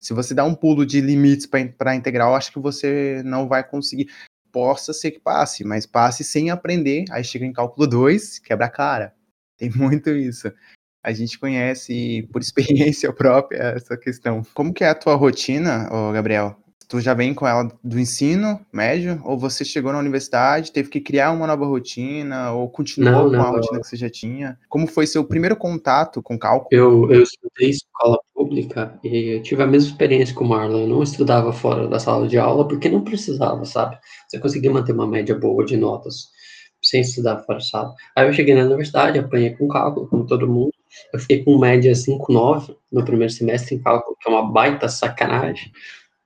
Se 0.00 0.12
você 0.12 0.34
dá 0.34 0.44
um 0.44 0.54
pulo 0.54 0.84
de 0.84 1.00
limites 1.00 1.46
para 1.46 1.94
integral, 1.94 2.34
acho 2.34 2.52
que 2.52 2.58
você 2.58 3.22
não 3.24 3.48
vai 3.48 3.62
conseguir. 3.66 4.10
Possa 4.52 4.92
ser 4.92 5.10
que 5.10 5.20
passe, 5.20 5.64
mas 5.64 5.86
passe 5.86 6.22
sem 6.22 6.50
aprender, 6.50 7.04
aí 7.10 7.24
chega 7.24 7.44
em 7.44 7.52
cálculo 7.52 7.86
2, 7.86 8.38
quebra 8.38 8.66
a 8.66 8.70
cara. 8.70 9.14
Tem 9.56 9.70
muito 9.70 10.10
isso. 10.10 10.52
A 11.04 11.12
gente 11.12 11.38
conhece 11.38 12.26
por 12.32 12.40
experiência 12.40 13.12
própria 13.14 13.74
essa 13.76 13.94
questão. 13.94 14.42
Como 14.54 14.72
que 14.72 14.82
é 14.82 14.88
a 14.88 14.94
tua 14.94 15.14
rotina, 15.14 15.86
Gabriel? 16.14 16.56
Tu 16.88 17.00
já 17.00 17.12
vem 17.12 17.34
com 17.34 17.46
ela 17.46 17.70
do 17.82 17.98
ensino 17.98 18.60
médio? 18.72 19.20
Ou 19.24 19.38
você 19.38 19.64
chegou 19.64 19.92
na 19.92 19.98
universidade, 19.98 20.72
teve 20.72 20.88
que 20.88 21.00
criar 21.00 21.32
uma 21.32 21.46
nova 21.46 21.66
rotina? 21.66 22.52
Ou 22.52 22.68
continuou 22.70 23.30
não, 23.30 23.38
com 23.38 23.46
a 23.46 23.50
rotina 23.50 23.80
que 23.80 23.86
você 23.86 23.96
já 23.96 24.08
tinha? 24.08 24.58
Como 24.68 24.86
foi 24.86 25.06
seu 25.06 25.24
primeiro 25.24 25.56
contato 25.56 26.22
com 26.22 26.38
cálculo? 26.38 26.68
Eu, 26.70 27.10
eu 27.10 27.22
estudei 27.22 27.70
escola 27.70 28.18
pública 28.34 28.98
e 29.02 29.40
tive 29.40 29.62
a 29.62 29.66
mesma 29.66 29.90
experiência 29.90 30.34
com 30.34 30.44
o 30.44 30.48
Marlon. 30.48 30.82
Eu 30.82 30.88
não 30.88 31.02
estudava 31.02 31.52
fora 31.52 31.88
da 31.88 31.98
sala 31.98 32.28
de 32.28 32.38
aula 32.38 32.66
porque 32.66 32.88
não 32.88 33.02
precisava, 33.02 33.64
sabe? 33.64 33.98
Você 34.28 34.38
conseguia 34.38 34.70
manter 34.70 34.92
uma 34.92 35.06
média 35.06 35.38
boa 35.38 35.64
de 35.64 35.76
notas 35.76 36.28
sem 36.82 37.00
estudar 37.00 37.38
fora 37.44 37.58
da 37.58 37.64
sala. 37.64 37.94
Aí 38.14 38.26
eu 38.26 38.32
cheguei 38.32 38.54
na 38.54 38.64
universidade, 38.64 39.18
apanhei 39.18 39.50
com 39.56 39.66
cálculo, 39.68 40.06
como 40.06 40.26
todo 40.26 40.46
mundo. 40.46 40.73
Eu 41.12 41.18
fiquei 41.18 41.44
com 41.44 41.58
média 41.58 41.92
5,9 41.92 42.76
no 42.90 43.04
primeiro 43.04 43.32
semestre 43.32 43.74
em 43.74 43.78
cálculo, 43.78 44.16
que 44.20 44.28
é 44.28 44.32
uma 44.32 44.50
baita 44.50 44.88
sacanagem 44.88 45.72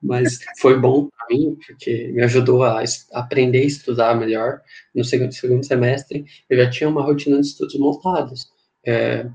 mas 0.02 0.38
foi 0.58 0.78
bom 0.78 1.08
para 1.08 1.26
mim, 1.36 1.56
porque 1.66 2.08
me 2.08 2.22
ajudou 2.22 2.62
a 2.64 2.82
aprender 3.12 3.60
a 3.60 3.66
estudar 3.66 4.14
melhor. 4.14 4.60
No 4.94 5.04
segundo, 5.04 5.32
segundo 5.32 5.64
semestre, 5.64 6.24
eu 6.48 6.56
já 6.56 6.70
tinha 6.70 6.88
uma 6.88 7.02
rotina 7.02 7.40
de 7.40 7.46
estudos 7.46 7.78
montados. 7.78 8.50
É, 8.86 9.26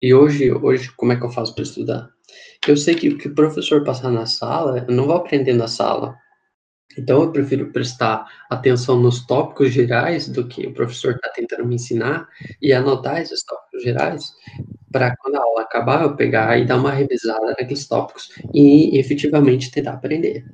e 0.00 0.14
hoje, 0.14 0.52
hoje, 0.52 0.90
como 0.96 1.12
é 1.12 1.16
que 1.16 1.24
eu 1.24 1.30
faço 1.30 1.54
para 1.54 1.64
estudar? 1.64 2.08
Eu 2.66 2.76
sei 2.76 2.94
que 2.94 3.08
o 3.08 3.18
que 3.18 3.28
o 3.28 3.34
professor 3.34 3.84
passar 3.84 4.10
na 4.10 4.26
sala, 4.26 4.84
eu 4.88 4.94
não 4.94 5.06
vou 5.06 5.16
aprender 5.16 5.52
na 5.52 5.66
sala. 5.66 6.16
Então, 6.98 7.22
eu 7.22 7.32
prefiro 7.32 7.72
prestar 7.72 8.26
atenção 8.50 9.00
nos 9.00 9.24
tópicos 9.26 9.70
gerais 9.70 10.28
do 10.28 10.46
que 10.46 10.66
o 10.66 10.74
professor 10.74 11.14
está 11.14 11.30
tentando 11.30 11.66
me 11.66 11.76
ensinar 11.76 12.28
e 12.60 12.72
anotar 12.72 13.20
esses 13.20 13.42
tópicos 13.44 13.82
gerais 13.82 14.32
para 14.92 15.16
quando 15.16 15.36
a 15.36 15.42
aula 15.42 15.62
acabar, 15.62 16.02
eu 16.02 16.14
pegar 16.14 16.58
e 16.58 16.66
dar 16.66 16.76
uma 16.76 16.92
revisada 16.92 17.46
naqueles 17.46 17.88
tópicos 17.88 18.28
e 18.52 18.98
efetivamente 18.98 19.70
tentar 19.70 19.94
aprender. 19.94 20.44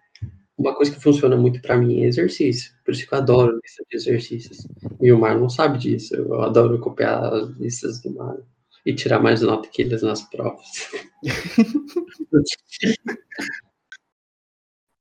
Uma 0.57 0.75
coisa 0.75 0.93
que 0.93 1.01
funciona 1.01 1.37
muito 1.37 1.61
para 1.61 1.77
mim 1.77 2.03
é 2.03 2.07
exercício, 2.07 2.73
por 2.85 2.93
isso 2.93 3.07
que 3.07 3.15
eu 3.15 3.19
adoro 3.19 3.59
lista 3.63 3.85
de 3.89 3.97
exercícios. 3.97 4.67
E 5.01 5.13
o 5.13 5.19
Mar 5.19 5.39
não 5.39 5.49
sabe 5.49 5.79
disso, 5.79 6.15
eu 6.15 6.41
adoro 6.43 6.79
copiar 6.81 7.33
as 7.33 7.49
listas 7.59 8.01
do 8.01 8.13
Mar 8.15 8.37
e 8.87 8.95
tirar 8.95 9.21
mais 9.21 9.43
nota 9.43 9.69
que 9.69 9.83
eles 9.83 10.03
nas 10.03 10.23
provas. 10.23 10.67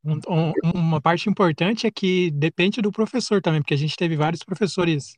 Um, 0.08 0.54
uma 0.74 1.02
parte 1.02 1.30
importante 1.30 1.86
é 1.86 1.92
que 1.92 2.32
depende 2.32 2.82
do 2.82 2.92
professor 2.92 3.42
também, 3.42 3.62
porque 3.62 3.74
a 3.74 3.78
gente 3.78 3.96
teve 3.98 4.16
vários 4.16 4.42
professores, 4.42 5.18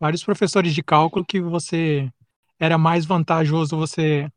vários 0.00 0.24
professores 0.24 0.74
de 0.74 0.82
cálculo 0.82 1.24
que 1.24 1.40
você 1.40 2.10
era 2.58 2.78
mais 2.78 3.04
vantajoso 3.04 3.76
você 3.76 4.28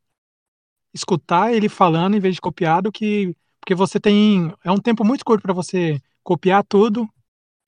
escutar 0.94 1.53
ele 1.53 1.70
falando 1.70 2.17
em 2.17 2.20
vez 2.20 2.36
de 2.36 2.41
copiar 2.41 2.82
do 2.82 2.91
que 2.91 3.36
porque 3.60 3.75
você 3.75 4.00
tem 4.00 4.51
é 4.63 4.72
um 4.72 4.79
tempo 4.79 5.03
muito 5.03 5.24
curto 5.24 5.41
para 5.41 5.53
você 5.53 6.01
copiar 6.24 6.63
tudo 6.63 7.08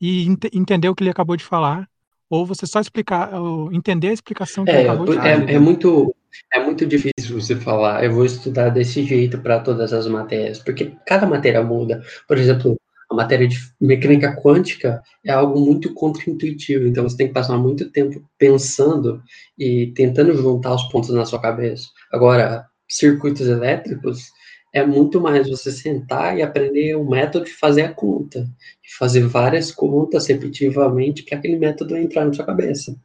e 0.01 0.23
ent 0.23 0.45
entender 0.53 0.89
o 0.89 0.95
que 0.95 1.03
ele 1.03 1.11
acabou 1.11 1.37
de 1.37 1.43
falar 1.43 1.87
ou 2.29 2.45
você 2.45 2.65
só 2.65 2.79
explicar 2.79 3.31
entender 3.71 4.09
a 4.09 4.13
explicação 4.13 4.65
que 4.65 4.71
é, 4.71 4.79
ele 4.79 4.89
acabou 4.89 5.05
de 5.05 5.15
falar. 5.15 5.49
É, 5.49 5.53
é 5.53 5.59
muito 5.59 6.13
é 6.53 6.59
muito 6.59 6.85
difícil 6.85 7.39
você 7.39 7.55
falar 7.55 8.03
eu 8.03 8.11
vou 8.13 8.25
estudar 8.25 8.69
desse 8.69 9.03
jeito 9.03 9.39
para 9.39 9.59
todas 9.59 9.93
as 9.93 10.07
matérias 10.07 10.59
porque 10.59 10.93
cada 11.05 11.25
matéria 11.25 11.63
muda 11.63 12.01
por 12.27 12.37
exemplo 12.37 12.77
a 13.09 13.15
matéria 13.15 13.47
de 13.47 13.57
mecânica 13.81 14.35
quântica 14.35 15.01
é 15.25 15.31
algo 15.31 15.59
muito 15.59 15.93
contraintuitivo, 15.95 16.85
então 16.87 17.03
você 17.03 17.17
tem 17.17 17.27
que 17.27 17.33
passar 17.33 17.57
muito 17.57 17.89
tempo 17.89 18.23
pensando 18.37 19.21
e 19.57 19.87
tentando 19.95 20.35
juntar 20.35 20.75
os 20.75 20.83
pontos 20.89 21.09
na 21.09 21.25
sua 21.25 21.41
cabeça. 21.41 21.87
Agora, 22.11 22.67
circuitos 22.87 23.47
elétricos 23.47 24.29
é 24.71 24.85
muito 24.85 25.19
mais 25.19 25.49
você 25.49 25.71
sentar 25.71 26.37
e 26.37 26.43
aprender 26.43 26.95
um 26.95 27.09
método 27.09 27.45
de 27.45 27.51
fazer 27.51 27.81
a 27.81 27.93
conta, 27.93 28.47
e 28.85 28.97
fazer 28.97 29.21
várias 29.21 29.71
contas 29.71 30.27
repetitivamente 30.27 31.23
para 31.23 31.39
aquele 31.39 31.57
método 31.57 31.97
entrar 31.97 32.25
na 32.25 32.33
sua 32.33 32.45
cabeça. 32.45 32.95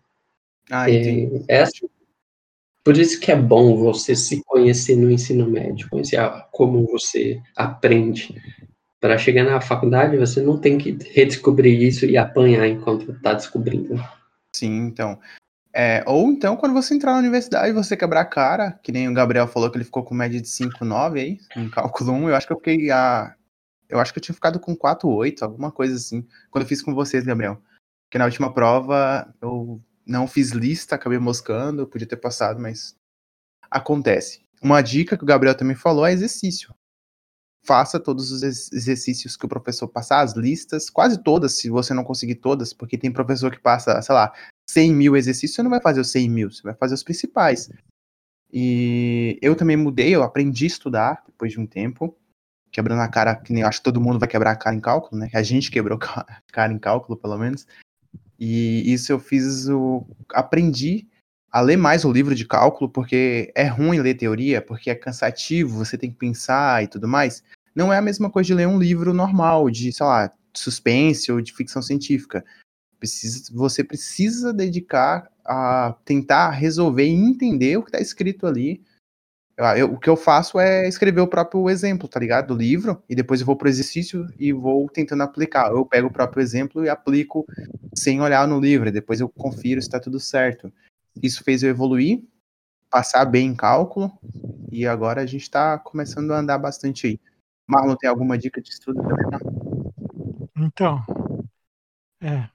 Ah, 0.70 0.90
entendi. 0.90 1.42
É, 1.48 1.64
por 2.84 2.98
isso 2.98 3.18
que 3.18 3.32
é 3.32 3.36
bom 3.36 3.76
você 3.76 4.14
se 4.14 4.42
conhecer 4.44 4.94
no 4.94 5.10
ensino 5.10 5.48
médio, 5.48 5.88
conhecer 5.88 6.18
como 6.52 6.86
você 6.86 7.40
aprende 7.56 8.38
para 9.00 9.16
chegar 9.16 9.44
na 9.44 9.60
faculdade, 9.60 10.18
você 10.18 10.40
não 10.42 10.58
tem 10.58 10.76
que 10.76 10.96
redescobrir 11.12 11.82
isso 11.82 12.04
e 12.04 12.16
apanhar 12.16 12.66
enquanto 12.66 13.10
está 13.10 13.32
descobrindo. 13.32 14.02
Sim, 14.54 14.86
então. 14.86 15.18
É, 15.72 16.04
ou 16.06 16.28
então, 16.28 16.56
quando 16.56 16.72
você 16.72 16.94
entrar 16.94 17.12
na 17.12 17.18
universidade, 17.18 17.72
você 17.72 17.96
quebrar 17.96 18.20
a 18.20 18.26
cara, 18.26 18.72
que 18.82 18.92
nem 18.92 19.08
o 19.08 19.14
Gabriel 19.14 19.48
falou 19.48 19.70
que 19.70 19.76
ele 19.76 19.84
ficou 19.84 20.04
com 20.04 20.14
média 20.14 20.40
de 20.40 20.46
5,9 20.46 21.18
aí, 21.18 21.38
em 21.56 21.68
cálculo 21.68 22.12
1, 22.12 22.28
eu 22.28 22.36
acho 22.36 22.46
que 22.46 22.52
eu 22.52 22.58
fiquei 22.58 22.90
a. 22.90 23.34
Eu 23.88 23.98
acho 23.98 24.12
que 24.12 24.18
eu 24.18 24.22
tinha 24.22 24.34
ficado 24.34 24.60
com 24.60 24.76
4,8, 24.76 25.42
alguma 25.42 25.72
coisa 25.72 25.96
assim, 25.96 26.26
quando 26.50 26.62
eu 26.62 26.68
fiz 26.68 26.80
com 26.80 26.94
vocês, 26.94 27.24
Gabriel. 27.24 27.60
Porque 28.06 28.18
na 28.18 28.24
última 28.24 28.54
prova 28.54 29.34
eu 29.42 29.80
não 30.06 30.26
fiz 30.26 30.50
lista, 30.50 30.94
acabei 30.94 31.18
moscando, 31.18 31.86
podia 31.86 32.06
ter 32.06 32.16
passado, 32.16 32.60
mas 32.60 32.96
acontece. 33.70 34.44
Uma 34.62 34.82
dica 34.82 35.16
que 35.16 35.24
o 35.24 35.26
Gabriel 35.26 35.56
também 35.56 35.76
falou 35.76 36.06
é 36.06 36.12
exercício. 36.12 36.74
Faça 37.66 37.98
todos 37.98 38.30
os 38.30 38.42
exercícios 38.42 39.36
que 39.36 39.46
o 39.46 39.48
professor 39.48 39.88
passar, 39.88 40.20
as 40.20 40.34
listas, 40.34 40.90
quase 40.90 41.22
todas, 41.22 41.54
se 41.54 41.70
você 41.70 41.94
não 41.94 42.04
conseguir 42.04 42.36
todas, 42.36 42.74
porque 42.74 42.98
tem 42.98 43.10
professor 43.10 43.50
que 43.50 43.58
passa, 43.58 44.00
sei 44.02 44.14
lá, 44.14 44.32
100 44.68 44.94
mil 44.94 45.16
exercícios, 45.16 45.54
você 45.54 45.62
não 45.62 45.70
vai 45.70 45.80
fazer 45.80 46.00
os 46.00 46.10
100 46.10 46.28
mil, 46.28 46.50
você 46.50 46.62
vai 46.62 46.74
fazer 46.74 46.94
os 46.94 47.02
principais. 47.02 47.70
E 48.52 49.38
eu 49.42 49.56
também 49.56 49.76
mudei, 49.76 50.14
eu 50.14 50.22
aprendi 50.22 50.64
a 50.64 50.68
estudar 50.68 51.24
depois 51.26 51.52
de 51.52 51.60
um 51.60 51.66
tempo, 51.66 52.16
quebrando 52.70 53.00
a 53.00 53.08
cara, 53.08 53.34
que 53.34 53.52
nem 53.52 53.62
acho 53.62 53.78
que 53.78 53.84
todo 53.84 54.00
mundo 54.00 54.18
vai 54.18 54.28
quebrar 54.28 54.50
a 54.50 54.56
cara 54.56 54.76
em 54.76 54.80
cálculo, 54.80 55.20
né? 55.20 55.30
A 55.32 55.42
gente 55.42 55.70
quebrou 55.70 55.98
a 56.16 56.40
cara 56.52 56.72
em 56.72 56.78
cálculo, 56.78 57.16
pelo 57.16 57.38
menos. 57.38 57.66
E 58.46 58.92
isso 58.92 59.10
eu 59.10 59.18
fiz 59.18 59.70
o. 59.70 60.06
aprendi 60.34 61.08
a 61.50 61.62
ler 61.62 61.78
mais 61.78 62.04
o 62.04 62.12
livro 62.12 62.34
de 62.34 62.46
cálculo, 62.46 62.90
porque 62.90 63.50
é 63.54 63.64
ruim 63.64 64.00
ler 64.00 64.14
teoria, 64.14 64.60
porque 64.60 64.90
é 64.90 64.94
cansativo, 64.94 65.78
você 65.78 65.96
tem 65.96 66.10
que 66.10 66.18
pensar 66.18 66.84
e 66.84 66.86
tudo 66.86 67.08
mais. 67.08 67.42
Não 67.74 67.90
é 67.90 67.96
a 67.96 68.02
mesma 68.02 68.28
coisa 68.28 68.48
de 68.48 68.54
ler 68.54 68.68
um 68.68 68.78
livro 68.78 69.14
normal, 69.14 69.70
de, 69.70 69.90
sei 69.90 70.04
lá, 70.04 70.30
suspense 70.52 71.32
ou 71.32 71.40
de 71.40 71.54
ficção 71.54 71.80
científica. 71.80 72.44
Precisa, 72.98 73.50
você 73.50 73.82
precisa 73.82 74.52
dedicar 74.52 75.26
a 75.42 75.96
tentar 76.04 76.50
resolver 76.50 77.06
e 77.06 77.14
entender 77.14 77.78
o 77.78 77.82
que 77.82 77.88
está 77.88 78.00
escrito 78.00 78.46
ali. 78.46 78.82
Eu, 79.56 79.64
eu, 79.64 79.92
o 79.92 79.98
que 79.98 80.08
eu 80.08 80.16
faço 80.16 80.58
é 80.58 80.88
escrever 80.88 81.20
o 81.20 81.28
próprio 81.28 81.68
exemplo, 81.70 82.08
tá 82.08 82.18
ligado? 82.18 82.48
Do 82.48 82.54
livro, 82.56 83.02
e 83.08 83.14
depois 83.14 83.40
eu 83.40 83.46
vou 83.46 83.56
pro 83.56 83.68
exercício 83.68 84.26
e 84.38 84.52
vou 84.52 84.88
tentando 84.88 85.22
aplicar. 85.22 85.70
Eu 85.70 85.86
pego 85.86 86.08
o 86.08 86.12
próprio 86.12 86.42
exemplo 86.42 86.84
e 86.84 86.88
aplico 86.88 87.46
sem 87.94 88.20
olhar 88.20 88.46
no 88.48 88.60
livro, 88.60 88.90
depois 88.90 89.20
eu 89.20 89.28
confiro 89.28 89.80
se 89.80 89.88
está 89.88 90.00
tudo 90.00 90.18
certo. 90.18 90.72
Isso 91.22 91.44
fez 91.44 91.62
eu 91.62 91.70
evoluir, 91.70 92.22
passar 92.90 93.24
bem 93.24 93.48
em 93.48 93.54
cálculo, 93.54 94.10
e 94.70 94.86
agora 94.86 95.22
a 95.22 95.26
gente 95.26 95.42
está 95.42 95.78
começando 95.78 96.32
a 96.32 96.38
andar 96.38 96.58
bastante 96.58 97.06
aí. 97.06 97.20
Marlon, 97.66 97.96
tem 97.96 98.10
alguma 98.10 98.36
dica 98.36 98.60
de 98.60 98.70
estudo 98.70 99.00
também? 99.02 99.26
Então, 100.56 101.00
é, 102.20 102.48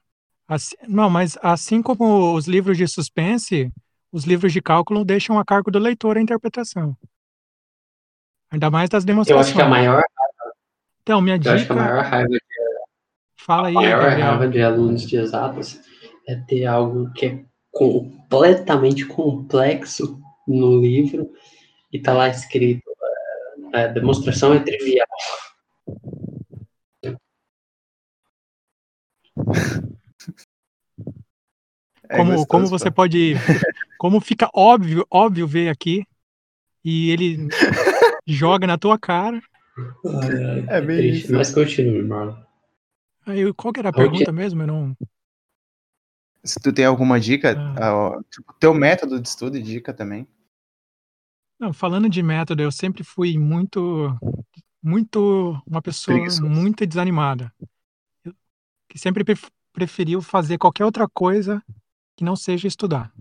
Assim, 0.49 0.75
não, 0.87 1.11
mas 1.11 1.37
assim 1.43 1.79
como 1.79 2.33
os 2.33 2.47
livros 2.47 2.75
de 2.75 2.87
suspense, 2.87 3.71
os 4.11 4.23
livros 4.25 4.51
de 4.51 4.61
cálculo 4.61 5.05
deixam 5.05 5.37
a 5.39 5.45
cargo 5.45 5.69
do 5.71 5.79
leitor 5.79 6.17
a 6.17 6.21
interpretação. 6.21 6.95
Ainda 8.51 8.69
mais 8.71 8.89
das 8.89 9.05
demonstrações. 9.05 9.47
Eu 9.47 9.49
acho 9.49 9.55
que 9.55 9.61
a 9.61 9.69
maior. 9.69 10.03
Então, 11.03 11.21
minha 11.21 11.35
eu 11.35 11.39
dica. 11.39 11.53
acho 11.53 11.65
que 11.65 11.71
a 11.71 11.75
maior 11.75 12.03
raiva 12.03 12.29
de, 12.29 12.39
Fala 13.37 13.67
aí, 13.69 13.75
a 13.75 13.81
maior 13.81 14.01
Gabriel. 14.01 14.27
raiva 14.27 14.47
de 14.47 14.61
alunos 14.61 15.01
de 15.07 15.15
exatas 15.15 15.79
é 16.27 16.35
ter 16.35 16.65
algo 16.65 17.11
que 17.13 17.25
é 17.25 17.45
completamente 17.71 19.05
complexo 19.05 20.19
no 20.47 20.79
livro 20.81 21.31
e 21.91 21.99
tá 22.01 22.13
lá 22.13 22.27
escrito 22.29 22.83
é, 23.73 23.83
a 23.83 23.87
demonstração 23.87 24.53
é 24.53 24.59
trivial. 24.59 25.07
É 32.09 32.17
Como, 32.17 32.31
gostoso, 32.31 32.47
como 32.47 32.67
você 32.67 32.89
pode. 32.91 33.35
Como 33.99 34.21
fica 34.21 34.49
óbvio, 34.55 35.05
óbvio 35.11 35.45
ver 35.45 35.67
aqui. 35.67 36.05
E 36.85 37.11
ele 37.11 37.49
joga 38.25 38.65
na 38.65 38.77
tua 38.77 38.97
cara. 38.97 39.41
Ai, 40.23 40.43
ai, 40.45 40.65
É 40.77 40.81
bem 40.81 40.97
triste. 40.99 41.25
isso. 41.25 41.33
Mas 41.33 41.53
continue, 41.53 42.01
Marlon. 42.01 42.41
Aí, 43.25 43.53
qual 43.53 43.73
que 43.73 43.81
era 43.81 43.89
a 43.89 43.93
pergunta 43.93 44.31
mesmo? 44.31 44.61
Eu 44.63 44.67
não. 44.67 44.97
Se 46.45 46.57
tu 46.61 46.71
tem 46.71 46.85
alguma 46.85 47.19
dica, 47.19 47.53
Ah. 47.77 47.93
ó, 47.93 48.21
tipo, 48.31 48.53
teu 48.57 48.73
método 48.73 49.19
de 49.21 49.27
estudo 49.27 49.57
e 49.57 49.61
dica 49.61 49.93
também. 49.93 50.25
Não, 51.59 51.73
falando 51.73 52.07
de 52.09 52.23
método, 52.23 52.61
eu 52.63 52.71
sempre 52.71 53.03
fui 53.03 53.37
muito, 53.37 54.17
muito 54.81 55.61
uma 55.67 55.81
pessoa 55.81 56.15
Preguiçoso. 56.15 56.47
muito 56.49 56.85
desanimada. 56.87 57.53
Eu- 58.23 58.33
que 58.87 58.97
sempre 58.97 59.25
pref- 59.25 59.51
preferiu 59.73 60.21
fazer 60.21 60.57
qualquer 60.57 60.85
outra 60.85 61.05
coisa 61.09 61.61
que 62.15 62.23
não 62.23 62.37
seja 62.37 62.65
estudar. 62.65 63.11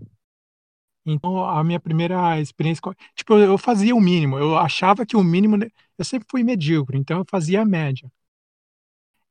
Então, 1.05 1.43
a 1.43 1.63
minha 1.63 1.79
primeira 1.79 2.39
experiência, 2.39 2.81
tipo, 3.15 3.33
eu 3.35 3.57
fazia 3.57 3.95
o 3.95 4.01
mínimo. 4.01 4.37
Eu 4.37 4.57
achava 4.57 5.05
que 5.05 5.15
o 5.17 5.23
mínimo, 5.23 5.57
eu 5.97 6.05
sempre 6.05 6.27
fui 6.29 6.43
medíocre, 6.43 6.97
então 6.97 7.19
eu 7.19 7.25
fazia 7.29 7.61
a 7.61 7.65
média. 7.65 8.11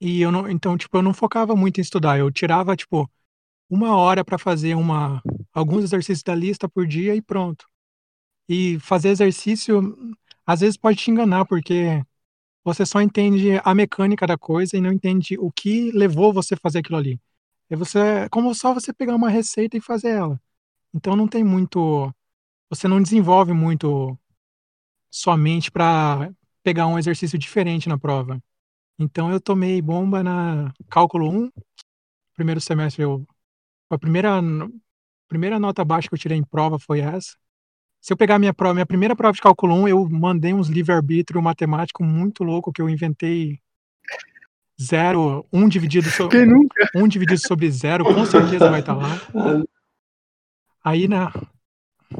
E 0.00 0.20
eu 0.20 0.31
não, 0.31 0.48
então, 0.48 0.76
tipo, 0.78 0.96
eu 0.96 1.02
não 1.02 1.12
focava 1.14 1.57
muito 1.57 1.78
em 1.78 1.83
estudar. 1.83 2.18
Eu 2.18 2.31
tirava, 2.31 2.76
tipo, 2.76 3.11
uma 3.70 3.96
hora 3.96 4.24
para 4.24 4.38
fazer 4.38 4.74
uma, 4.76 5.22
alguns 5.52 5.85
exercícios 5.85 6.22
da 6.24 6.35
lista 6.35 6.68
por 6.68 6.87
dia 6.87 7.14
e 7.16 7.22
pronto. 7.22 7.66
E 8.48 8.78
fazer 8.81 9.11
exercício, 9.11 9.96
às 10.46 10.61
vezes 10.61 10.76
pode 10.76 10.98
te 10.98 11.11
enganar, 11.11 11.46
porque 11.46 12.02
você 12.64 12.87
só 12.87 13.00
entende 13.02 13.61
a 13.64 13.74
mecânica 13.74 14.26
da 14.26 14.38
coisa 14.38 14.76
e 14.76 14.81
não 14.81 14.92
entende 14.92 15.38
o 15.38 15.52
que 15.52 15.92
levou 15.92 16.33
você 16.33 16.54
a 16.54 16.59
fazer 16.59 16.81
aquilo 16.81 16.98
ali. 16.98 17.20
É 17.70 17.76
você, 17.76 17.98
é 18.00 18.28
como 18.31 18.54
só 18.54 18.74
você 18.74 18.92
pegar 18.92 19.16
uma 19.16 19.31
receita 19.31 19.76
e 19.76 19.81
fazer 19.81 20.11
ela. 20.11 20.40
Então 20.94 21.14
não 21.14 21.29
tem 21.29 21.44
muito, 21.44 22.12
você 22.70 22.88
não 22.88 23.03
desenvolve 23.03 23.53
muito 23.53 24.18
sua 25.11 25.37
mente 25.37 25.70
para 25.70 26.31
pegar 26.62 26.87
um 26.87 26.98
exercício 26.98 27.38
diferente 27.38 27.88
na 27.88 27.98
prova. 27.98 28.42
Então 28.98 29.31
eu 29.31 29.40
tomei 29.40 29.81
bomba 29.81 30.22
na 30.22 30.72
cálculo 30.90 31.31
1, 31.31 31.51
primeiro 32.35 32.61
semestre 32.61 33.03
eu 33.03 33.27
a 33.90 33.98
primeira 33.98 34.40
primeira 35.29 35.59
nota 35.59 35.85
baixa 35.85 36.09
que 36.09 36.14
eu 36.14 36.18
tirei 36.18 36.37
em 36.37 36.44
prova 36.44 36.79
foi 36.79 37.01
essa. 37.01 37.37
Se 38.01 38.12
eu 38.12 38.16
pegar 38.16 38.38
minha 38.38 38.55
prova, 38.55 38.74
minha 38.74 38.87
primeira 38.87 39.14
prova 39.14 39.33
de 39.33 39.40
cálculo 39.40 39.74
1, 39.74 39.88
eu 39.88 40.09
mandei 40.09 40.55
uns 40.55 40.68
livre-arbítrio 40.68 41.42
matemático 41.42 42.03
muito 42.03 42.44
louco 42.44 42.72
que 42.72 42.81
eu 42.81 42.88
inventei 42.88 43.61
zero, 44.81 45.46
um 45.53 45.68
dividido 45.68 46.09
sobre 46.11 46.38
um 46.94 47.09
dividido 47.09 47.40
sobre 47.40 47.70
zero, 47.70 48.05
com 48.05 48.24
certeza 48.24 48.70
vai 48.70 48.81
estar 48.81 48.94
lá. 48.94 49.09
Aí 50.82 51.08
na 51.08 51.32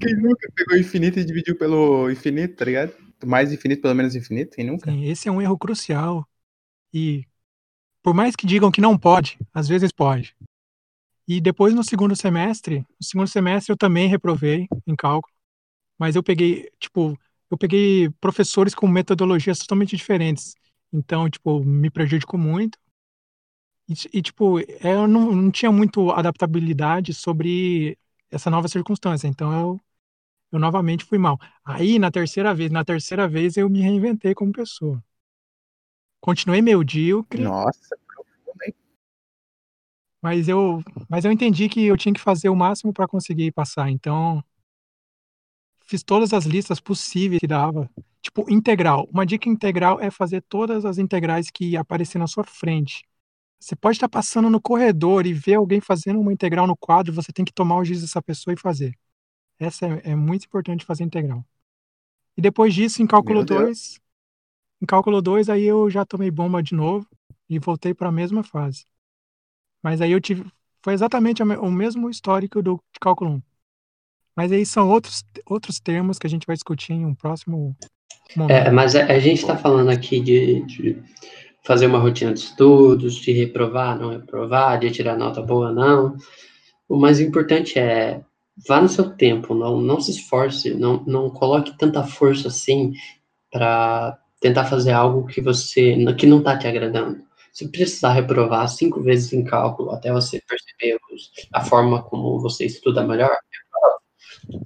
Quem 0.01 0.14
nunca 0.14 0.51
pegou 0.55 0.77
infinito 0.77 1.18
e 1.18 1.25
dividiu 1.25 1.57
pelo 1.57 2.11
infinito, 2.11 2.57
tá 2.57 2.64
ligado? 2.64 2.92
Mais 3.25 3.53
infinito 3.53 3.83
pelo 3.83 3.94
menos 3.94 4.14
infinito, 4.14 4.55
quem 4.57 4.66
nunca? 4.66 4.90
Sim, 4.90 5.05
esse 5.05 5.29
é 5.29 5.33
um 5.33 5.42
erro 5.42 5.59
crucial. 5.59 6.27
E 6.92 7.25
por 8.03 8.14
mais 8.14 8.37
que 8.37 8.47
digam 8.47 8.71
que 8.71 8.81
não 8.81 8.97
pode, 8.99 9.38
às 9.53 9.68
vezes 9.68 9.92
pode. 9.92 10.35
E 11.27 11.40
depois 11.40 11.75
no 11.75 11.85
segundo 11.85 12.16
semestre, 12.16 12.79
no 12.79 13.07
segundo 13.07 13.29
semestre 13.29 13.73
eu 13.73 13.77
também 13.77 14.09
reprovei 14.09 14.66
em 14.87 14.97
cálculo, 14.97 15.33
mas 15.99 16.16
eu 16.16 16.23
peguei, 16.23 16.71
tipo, 16.81 17.18
eu 17.51 17.59
peguei 17.59 18.09
professores 18.21 18.75
com 18.75 18.87
metodologias 18.88 19.59
totalmente 19.59 19.97
diferentes. 19.97 20.55
Então, 20.92 21.29
tipo, 21.29 21.62
me 21.62 21.90
prejudicou 21.90 22.38
muito. 22.40 22.79
E, 23.88 24.18
e, 24.18 24.23
tipo, 24.23 24.61
eu 24.61 25.09
não, 25.09 25.33
não 25.35 25.51
tinha 25.51 25.73
muito 25.73 26.11
adaptabilidade 26.11 27.14
sobre 27.14 27.99
essa 28.31 28.51
nova 28.51 28.69
circunstância. 28.69 29.27
Então, 29.29 29.53
eu, 29.53 29.81
eu 30.53 30.59
novamente 30.59 31.05
fui 31.05 31.19
mal. 31.19 31.38
Aí, 31.64 31.99
na 31.99 32.11
terceira 32.11 32.55
vez, 32.55 32.71
na 32.71 32.85
terceira 32.85 33.29
vez 33.29 33.57
eu 33.57 33.69
me 33.69 33.81
reinventei 33.81 34.35
como 34.35 34.53
pessoa. 34.53 35.03
Continuei 36.21 36.61
medíocre, 36.61 37.43
Nossa, 37.45 37.97
mas 40.21 40.49
eu, 40.49 40.83
mas 41.09 41.25
eu 41.25 41.33
entendi 41.33 41.69
que 41.69 41.85
eu 41.87 41.97
tinha 41.97 42.12
que 42.12 42.21
fazer 42.21 42.49
o 42.49 42.57
máximo 42.57 42.93
para 42.93 43.07
conseguir 43.07 43.53
passar. 43.53 43.88
Então, 43.91 44.43
fiz 45.87 46.03
todas 46.03 46.33
as 46.33 46.45
listas 46.45 46.81
possíveis 46.81 47.41
que 47.41 47.47
dava. 47.47 47.88
Tipo, 48.21 48.45
integral. 48.53 49.09
Uma 49.12 49.25
dica 49.25 49.49
integral 49.49 50.01
é 50.01 50.11
fazer 50.11 50.43
todas 50.43 50.85
as 50.85 50.99
integrais 50.99 51.51
que 51.51 51.77
aparecer 51.77 52.19
na 52.19 52.27
sua 52.27 52.45
frente. 52.45 53.08
Você 53.61 53.75
pode 53.75 53.97
estar 53.97 54.09
passando 54.09 54.49
no 54.49 54.61
corredor 54.61 55.27
e 55.27 55.33
ver 55.33 55.55
alguém 55.55 55.81
fazendo 55.81 56.21
uma 56.21 56.33
integral 56.33 56.66
no 56.66 56.77
quadro, 56.77 57.12
você 57.12 57.33
tem 57.33 57.44
que 57.44 57.53
tomar 57.53 57.77
o 57.77 57.85
giz 57.85 58.01
dessa 58.01 58.23
pessoa 58.23 58.55
e 58.55 58.59
fazer. 58.59 58.97
Essa 59.59 59.87
é, 59.87 60.12
é 60.12 60.14
muito 60.14 60.44
importante 60.44 60.85
fazer 60.85 61.05
integral. 61.05 61.44
E 62.37 62.40
depois 62.40 62.73
disso, 62.73 63.03
em 63.03 63.07
cálculo 63.07 63.40
Meu 63.40 63.47
Deus. 63.47 63.61
2, 63.62 64.01
em 64.83 64.87
cálculo 64.87 65.21
2, 65.21 65.49
aí 65.49 65.64
eu 65.64 65.90
já 65.90 66.05
tomei 66.05 66.31
bomba 66.31 66.62
de 66.62 66.75
novo 66.75 67.07
e 67.49 67.59
voltei 67.59 67.92
para 67.92 68.09
a 68.09 68.12
mesma 68.12 68.44
fase. 68.44 68.87
Mas 69.83 70.01
aí 70.01 70.12
eu 70.12 70.21
tive. 70.21 70.44
Foi 70.81 70.94
exatamente 70.94 71.42
o 71.42 71.71
mesmo 71.71 72.09
histórico 72.09 72.62
do 72.62 72.77
de 72.92 73.01
cálculo 73.01 73.33
1. 73.33 73.42
Mas 74.37 74.53
aí 74.53 74.64
são 74.64 74.88
outros, 74.88 75.25
outros 75.44 75.81
termos 75.81 76.16
que 76.16 76.27
a 76.27 76.31
gente 76.31 76.47
vai 76.47 76.55
discutir 76.55 76.92
em 76.92 77.05
um 77.05 77.14
próximo 77.14 77.77
momento. 78.37 78.53
É, 78.53 78.71
mas 78.71 78.94
a, 78.94 79.07
a 79.07 79.18
gente 79.18 79.40
está 79.40 79.57
falando 79.57 79.90
aqui 79.90 80.21
de, 80.21 80.62
de 80.62 81.03
fazer 81.69 81.85
uma 81.85 81.99
rotina 81.99 82.33
de 82.33 82.41
estudos, 82.41 83.17
de 83.17 83.31
reprovar, 83.31 83.99
não 83.99 84.09
reprovar, 84.09 84.81
de 84.81 84.91
tirar 84.91 85.19
nota 85.19 85.43
boa, 85.43 85.71
não. 85.71 86.17
O 86.89 86.97
mais 86.97 87.21
importante 87.21 87.79
é 87.79 88.23
vá 88.67 88.81
no 88.81 88.89
seu 88.89 89.11
tempo, 89.11 89.55
não, 89.55 89.79
não 89.79 90.01
se 90.01 90.13
esforce, 90.13 90.73
não, 90.73 91.05
não 91.07 91.29
coloque 91.29 91.77
tanta 91.77 92.03
força 92.03 92.49
assim 92.49 92.95
para 93.53 94.19
tentar 94.41 94.65
fazer 94.65 94.93
algo 94.93 95.27
que 95.27 95.43
você 95.43 95.95
que 96.15 96.27
não 96.27 96.39
está 96.39 96.57
te 96.57 96.67
agradando. 96.67 97.21
Se 97.53 97.69
precisar 97.69 98.15
reprovar 98.15 98.67
cinco 98.69 99.03
vezes 99.03 99.35
em 99.35 99.45
cálculo 99.45 99.91
até 99.91 100.11
você 100.11 100.41
perceber 100.49 100.99
os, 101.13 101.31
a 101.53 101.63
forma 101.63 102.03
como 102.03 102.41
você 102.41 102.65
estuda 102.65 103.07
melhor, 103.07 103.37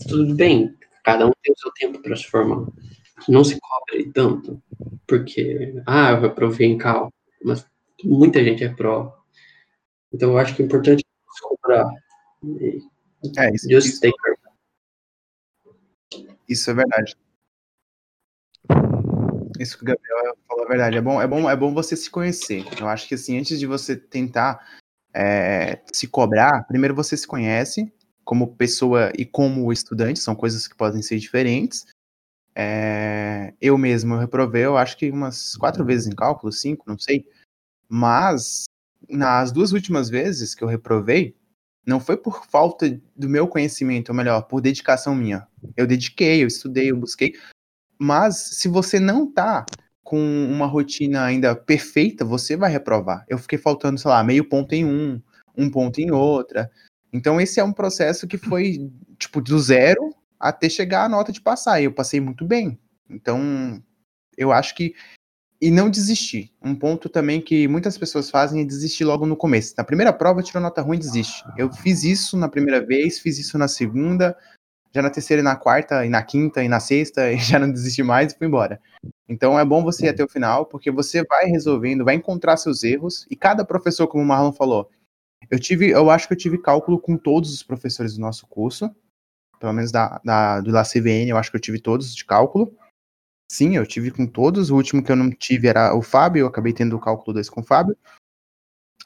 tudo 0.08 0.32
bem, 0.36 0.72
cada 1.02 1.26
um 1.26 1.32
tem 1.42 1.52
o 1.52 1.58
seu 1.58 1.72
tempo 1.72 2.00
para 2.00 2.14
se 2.14 2.28
formar. 2.28 2.64
Não 3.28 3.44
se 3.44 3.58
cobre 3.60 4.10
tanto, 4.12 4.62
porque, 5.06 5.74
ah, 5.86 6.10
eu 6.10 6.20
reprovei 6.20 6.66
em 6.66 6.78
cálculo, 6.78 7.12
mas 7.44 7.66
muita 8.04 8.42
gente 8.42 8.64
reprova. 8.64 9.16
Então, 10.12 10.30
eu 10.30 10.38
acho 10.38 10.54
que 10.54 10.62
é 10.62 10.64
importante 10.64 11.04
se 11.34 11.42
cobrar. 11.42 11.88
É, 13.38 13.54
isso, 13.54 13.70
Just 13.70 13.88
isso, 13.88 14.00
take 14.00 14.16
isso 16.48 16.70
é 16.70 16.74
verdade. 16.74 17.16
Isso 19.58 19.76
que 19.76 19.84
o 19.84 19.86
Gabriel 19.86 20.36
falou 20.46 20.64
é 20.64 20.68
verdade. 20.68 20.96
É 20.98 21.00
bom, 21.00 21.20
é 21.20 21.26
bom, 21.26 21.48
é 21.48 21.56
bom 21.56 21.72
você 21.72 21.96
se 21.96 22.10
conhecer. 22.10 22.64
Eu 22.78 22.88
acho 22.88 23.08
que 23.08 23.14
assim, 23.14 23.38
antes 23.38 23.58
de 23.58 23.66
você 23.66 23.96
tentar 23.96 24.66
é, 25.14 25.80
se 25.92 26.06
cobrar, 26.06 26.66
primeiro 26.66 26.94
você 26.94 27.16
se 27.16 27.26
conhece 27.26 27.92
como 28.24 28.54
pessoa 28.54 29.10
e 29.16 29.24
como 29.24 29.72
estudante, 29.72 30.20
são 30.20 30.34
coisas 30.34 30.68
que 30.68 30.76
podem 30.76 31.02
ser 31.02 31.18
diferentes. 31.18 31.86
É, 32.54 33.54
eu 33.60 33.78
mesmo 33.78 34.14
eu 34.14 34.18
reprovei, 34.18 34.64
eu 34.64 34.76
acho 34.76 34.96
que 34.96 35.10
umas 35.10 35.56
quatro 35.56 35.84
vezes 35.84 36.06
em 36.06 36.14
cálculo, 36.14 36.52
cinco, 36.52 36.84
não 36.86 36.98
sei. 36.98 37.26
Mas 37.88 38.64
nas 39.08 39.52
duas 39.52 39.72
últimas 39.72 40.08
vezes 40.08 40.54
que 40.54 40.62
eu 40.62 40.68
reprovei, 40.68 41.34
não 41.86 41.98
foi 41.98 42.16
por 42.16 42.46
falta 42.46 43.00
do 43.16 43.28
meu 43.28 43.48
conhecimento, 43.48 44.10
ou 44.10 44.14
melhor, 44.14 44.42
por 44.42 44.60
dedicação 44.60 45.14
minha. 45.14 45.46
Eu 45.76 45.86
dediquei, 45.86 46.42
eu 46.42 46.46
estudei, 46.46 46.90
eu 46.90 46.96
busquei. 46.96 47.34
Mas 47.98 48.36
se 48.36 48.68
você 48.68 49.00
não 49.00 49.30
tá 49.30 49.66
com 50.02 50.18
uma 50.18 50.66
rotina 50.66 51.24
ainda 51.24 51.54
perfeita, 51.56 52.24
você 52.24 52.56
vai 52.56 52.70
reprovar. 52.70 53.24
Eu 53.28 53.38
fiquei 53.38 53.58
faltando, 53.58 53.98
sei 53.98 54.10
lá, 54.10 54.22
meio 54.22 54.48
ponto 54.48 54.72
em 54.74 54.84
um, 54.84 55.20
um 55.56 55.70
ponto 55.70 56.00
em 56.00 56.10
outra. 56.10 56.70
Então 57.12 57.40
esse 57.40 57.60
é 57.60 57.64
um 57.64 57.72
processo 57.72 58.26
que 58.26 58.38
foi 58.38 58.90
tipo 59.18 59.40
do 59.40 59.58
zero 59.58 60.11
até 60.42 60.68
chegar 60.68 61.04
a 61.04 61.08
nota 61.08 61.30
de 61.30 61.40
passar. 61.40 61.80
E 61.80 61.84
eu 61.84 61.92
passei 61.92 62.20
muito 62.20 62.44
bem. 62.44 62.78
Então 63.08 63.82
eu 64.36 64.50
acho 64.52 64.74
que 64.74 64.94
e 65.60 65.70
não 65.70 65.88
desistir. 65.88 66.52
Um 66.60 66.74
ponto 66.74 67.08
também 67.08 67.40
que 67.40 67.68
muitas 67.68 67.96
pessoas 67.96 68.28
fazem 68.28 68.60
é 68.60 68.64
desistir 68.64 69.04
logo 69.04 69.24
no 69.24 69.36
começo. 69.36 69.74
Na 69.78 69.84
primeira 69.84 70.12
prova, 70.12 70.42
tirou 70.42 70.60
nota 70.60 70.82
ruim, 70.82 70.98
desiste. 70.98 71.44
Eu 71.56 71.72
fiz 71.72 72.02
isso 72.02 72.36
na 72.36 72.48
primeira 72.48 72.84
vez, 72.84 73.20
fiz 73.20 73.38
isso 73.38 73.56
na 73.56 73.68
segunda, 73.68 74.36
já 74.92 75.00
na 75.00 75.08
terceira 75.08 75.40
e 75.40 75.44
na 75.44 75.54
quarta, 75.54 76.04
e 76.04 76.08
na 76.08 76.20
quinta 76.20 76.64
e 76.64 76.68
na 76.68 76.80
sexta, 76.80 77.30
e 77.32 77.38
já 77.38 77.60
não 77.60 77.70
desisti 77.70 78.02
mais 78.02 78.32
e 78.32 78.36
fui 78.36 78.48
embora. 78.48 78.80
Então 79.28 79.56
é 79.56 79.64
bom 79.64 79.84
você 79.84 80.06
ir 80.06 80.08
até 80.08 80.24
o 80.24 80.28
final, 80.28 80.66
porque 80.66 80.90
você 80.90 81.24
vai 81.24 81.46
resolvendo, 81.46 82.04
vai 82.04 82.16
encontrar 82.16 82.56
seus 82.56 82.82
erros, 82.82 83.24
e 83.30 83.36
cada 83.36 83.64
professor, 83.64 84.08
como 84.08 84.24
o 84.24 84.26
Marlon 84.26 84.52
falou, 84.52 84.90
eu 85.48 85.60
tive, 85.60 85.90
eu 85.90 86.10
acho 86.10 86.26
que 86.26 86.34
eu 86.34 86.38
tive 86.38 86.58
cálculo 86.58 86.98
com 86.98 87.16
todos 87.16 87.54
os 87.54 87.62
professores 87.62 88.14
do 88.14 88.20
nosso 88.20 88.48
curso, 88.48 88.90
pelo 89.62 89.72
menos 89.72 89.92
da, 89.92 90.20
da 90.24 90.60
do 90.60 90.72
La 90.72 90.82
CVN, 90.82 91.30
eu 91.30 91.36
acho 91.36 91.48
que 91.48 91.56
eu 91.56 91.60
tive 91.60 91.80
todos 91.80 92.12
de 92.12 92.24
cálculo. 92.24 92.76
Sim, 93.48 93.76
eu 93.76 93.86
tive 93.86 94.10
com 94.10 94.26
todos. 94.26 94.70
O 94.70 94.74
último 94.74 95.04
que 95.04 95.12
eu 95.12 95.14
não 95.14 95.30
tive 95.30 95.68
era 95.68 95.94
o 95.94 96.02
Fábio, 96.02 96.40
eu 96.40 96.46
acabei 96.48 96.72
tendo 96.72 96.96
o 96.96 97.00
cálculo 97.00 97.32
2 97.34 97.48
com 97.48 97.60
o 97.60 97.64
Fábio. 97.64 97.96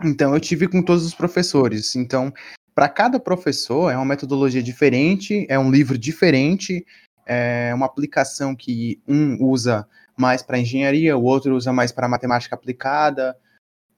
Então, 0.02 0.32
eu 0.32 0.40
tive 0.40 0.66
com 0.66 0.82
todos 0.82 1.04
os 1.04 1.14
professores. 1.14 1.94
Então, 1.94 2.32
para 2.74 2.88
cada 2.88 3.20
professor, 3.20 3.90
é 3.90 3.96
uma 3.96 4.06
metodologia 4.06 4.62
diferente, 4.62 5.44
é 5.46 5.58
um 5.58 5.70
livro 5.70 5.98
diferente, 5.98 6.86
é 7.26 7.74
uma 7.74 7.84
aplicação 7.84 8.56
que 8.56 9.02
um 9.06 9.44
usa 9.44 9.86
mais 10.16 10.42
para 10.42 10.58
engenharia, 10.58 11.18
o 11.18 11.22
outro 11.22 11.54
usa 11.54 11.70
mais 11.70 11.92
para 11.92 12.08
matemática 12.08 12.54
aplicada, 12.54 13.36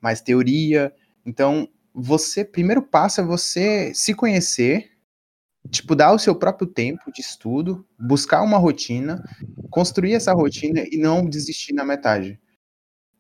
mais 0.01 0.21
teoria. 0.21 0.93
Então, 1.25 1.69
você, 1.95 2.45
primeiro 2.45 2.83
passo 2.83 3.21
é 3.21 3.25
você 3.25 3.95
se 3.95 4.13
conhecer, 4.13 4.98
tipo, 5.71 5.95
dar 5.95 6.13
o 6.13 6.19
seu 6.19 6.35
próprio 6.35 6.67
tempo 6.67 7.13
de 7.13 7.21
estudo, 7.21 7.87
buscar 7.99 8.43
uma 8.43 8.59
rotina, 8.59 9.23
construir 9.71 10.15
essa 10.15 10.33
rotina 10.33 10.85
e 10.91 10.97
não 10.97 11.29
desistir 11.29 11.73
na 11.73 11.85
metade. 11.85 12.41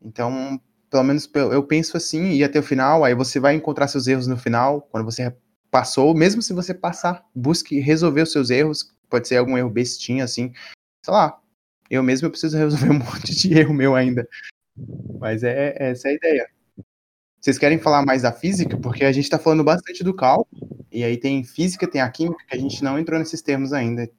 Então, 0.02 0.60
pelo 0.90 1.04
menos 1.04 1.28
eu 1.34 1.62
penso 1.62 1.96
assim, 1.96 2.30
ir 2.30 2.44
até 2.44 2.58
o 2.58 2.62
final, 2.62 3.04
aí 3.04 3.14
você 3.14 3.38
vai 3.38 3.54
encontrar 3.54 3.88
seus 3.88 4.06
erros 4.06 4.26
no 4.26 4.36
final, 4.36 4.82
quando 4.82 5.04
você 5.04 5.34
passou, 5.70 6.14
mesmo 6.14 6.40
se 6.40 6.52
você 6.52 6.72
passar, 6.72 7.24
busque 7.34 7.78
resolver 7.80 8.22
os 8.22 8.32
seus 8.32 8.50
erros, 8.50 8.94
pode 9.08 9.28
ser 9.28 9.36
algum 9.36 9.56
erro 9.56 9.70
bestinho, 9.70 10.24
assim, 10.24 10.52
sei 11.04 11.12
lá, 11.12 11.38
eu 11.90 12.02
mesmo 12.02 12.26
eu 12.26 12.30
preciso 12.30 12.56
resolver 12.56 12.90
um 12.90 12.98
monte 12.98 13.34
de 13.34 13.58
erro 13.58 13.74
meu 13.74 13.94
ainda. 13.94 14.26
Mas 15.18 15.42
é, 15.42 15.74
é 15.78 15.90
essa 15.90 16.08
é 16.08 16.12
a 16.12 16.14
ideia. 16.14 16.50
Vocês 17.40 17.58
querem 17.58 17.78
falar 17.78 18.04
mais 18.04 18.22
da 18.22 18.32
física? 18.32 18.76
Porque 18.76 19.04
a 19.04 19.12
gente 19.12 19.24
está 19.24 19.38
falando 19.38 19.62
bastante 19.62 20.02
do 20.02 20.14
cálculo, 20.14 20.67
e 20.98 21.04
aí 21.04 21.16
tem 21.16 21.44
física, 21.44 21.88
tem 21.88 22.00
a 22.00 22.10
química, 22.10 22.44
que 22.44 22.56
a 22.56 22.58
gente 22.58 22.82
não 22.82 22.98
entrou 22.98 23.20
nesses 23.20 23.40
termos 23.40 23.72
ainda. 23.72 24.10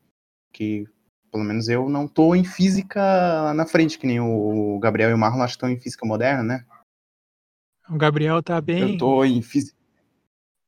Que, 0.54 0.88
pelo 1.30 1.44
menos 1.44 1.68
eu 1.68 1.90
não 1.90 2.08
tô 2.08 2.34
em 2.34 2.46
física 2.46 3.02
lá 3.44 3.54
na 3.54 3.66
frente, 3.66 4.00
que 4.00 4.08
nem 4.08 4.22
o 4.22 4.80
Gabriel 4.80 5.10
e 5.10 5.14
o 5.14 5.18
Marlon 5.18 5.44
acho 5.44 5.56
que 5.56 5.58
estão 5.58 5.70
em 5.70 5.78
física 5.78 6.06
moderna, 6.06 6.42
né? 6.42 6.66
O 7.90 7.98
Gabriel 7.98 8.42
tá 8.42 8.62
bem. 8.62 8.94
Eu 8.94 8.98
tô 8.98 9.26
em 9.26 9.42
física. 9.42 9.78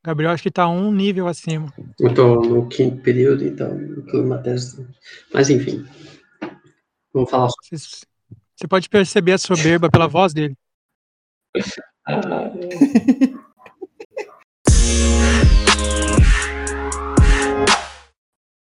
Gabriel 0.04 0.32
acho 0.32 0.44
que 0.44 0.52
tá 0.52 0.68
um 0.68 0.92
nível 0.92 1.28
acima. 1.28 1.72
Eu 1.98 2.14
tô 2.14 2.42
no 2.42 2.68
quinto 2.68 3.02
período, 3.02 3.46
então, 3.46 3.78
matérias. 4.26 4.78
Mas 5.34 5.50
enfim. 5.50 5.86
Vamos 7.14 7.30
falar 7.30 7.48
sobre. 7.50 7.78
Você 7.78 8.68
pode 8.68 8.90
perceber 8.90 9.32
a 9.32 9.38
soberba 9.38 9.90
pela 9.90 10.08
voz 10.10 10.34
dele. 10.34 10.58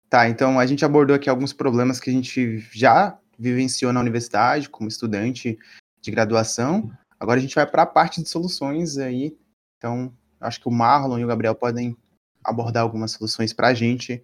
Tá, 0.09 0.27
então 0.27 0.59
a 0.59 0.65
gente 0.65 0.83
abordou 0.83 1.15
aqui 1.15 1.29
alguns 1.29 1.53
problemas 1.53 1.99
que 1.99 2.09
a 2.09 2.13
gente 2.13 2.59
já 2.71 3.19
vivenciou 3.37 3.93
na 3.93 3.99
universidade 3.99 4.69
como 4.69 4.89
estudante 4.89 5.57
de 6.01 6.11
graduação. 6.11 6.91
Agora 7.19 7.39
a 7.39 7.41
gente 7.41 7.55
vai 7.55 7.67
para 7.67 7.83
a 7.83 7.85
parte 7.85 8.21
de 8.21 8.27
soluções 8.27 8.97
aí. 8.97 9.37
Então, 9.77 10.11
acho 10.39 10.59
que 10.59 10.67
o 10.67 10.71
Marlon 10.71 11.19
e 11.19 11.23
o 11.23 11.27
Gabriel 11.27 11.53
podem 11.53 11.95
abordar 12.43 12.83
algumas 12.83 13.11
soluções 13.11 13.53
para 13.53 13.67
a 13.67 13.73
gente. 13.73 14.23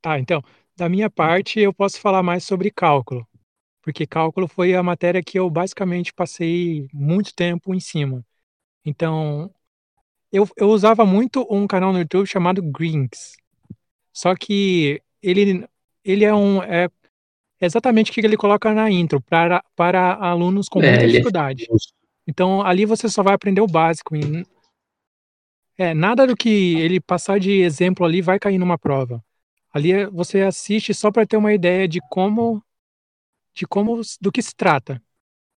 Tá, 0.00 0.20
então, 0.20 0.42
da 0.76 0.88
minha 0.88 1.10
parte, 1.10 1.58
eu 1.58 1.74
posso 1.74 2.00
falar 2.00 2.22
mais 2.22 2.44
sobre 2.44 2.70
cálculo 2.70 3.26
porque 3.86 4.04
cálculo 4.04 4.48
foi 4.48 4.74
a 4.74 4.82
matéria 4.82 5.22
que 5.22 5.38
eu 5.38 5.48
basicamente 5.48 6.12
passei 6.12 6.88
muito 6.92 7.32
tempo 7.32 7.72
em 7.72 7.78
cima. 7.78 8.26
Então, 8.84 9.48
eu, 10.32 10.48
eu 10.56 10.68
usava 10.68 11.04
muito 11.04 11.46
um 11.50 11.66
canal 11.66 11.92
no 11.92 11.98
YouTube 11.98 12.26
chamado 12.26 12.62
Greens. 12.62 13.36
Só 14.12 14.34
que 14.34 15.00
ele, 15.22 15.66
ele 16.04 16.24
é 16.24 16.34
um. 16.34 16.62
É 16.62 16.88
exatamente 17.60 18.10
o 18.10 18.14
que 18.14 18.20
ele 18.20 18.36
coloca 18.36 18.72
na 18.72 18.90
intro, 18.90 19.20
para, 19.20 19.62
para 19.74 20.14
alunos 20.14 20.68
com 20.68 20.82
é, 20.82 20.90
muita 20.90 21.04
é, 21.04 21.06
dificuldade. 21.06 21.66
Então, 22.26 22.62
ali 22.62 22.84
você 22.84 23.08
só 23.08 23.22
vai 23.22 23.34
aprender 23.34 23.60
o 23.60 23.66
básico. 23.66 24.14
É, 25.78 25.94
nada 25.94 26.26
do 26.26 26.36
que 26.36 26.78
ele 26.78 27.00
passar 27.00 27.38
de 27.38 27.60
exemplo 27.60 28.04
ali 28.04 28.20
vai 28.20 28.38
cair 28.38 28.58
numa 28.58 28.78
prova. 28.78 29.22
Ali 29.72 30.06
você 30.06 30.40
assiste 30.40 30.94
só 30.94 31.10
para 31.10 31.26
ter 31.26 31.36
uma 31.36 31.52
ideia 31.52 31.86
de 31.86 32.00
como 32.08 32.62
de 33.54 33.66
como 33.66 34.00
do 34.20 34.32
que 34.32 34.42
se 34.42 34.54
trata. 34.54 35.02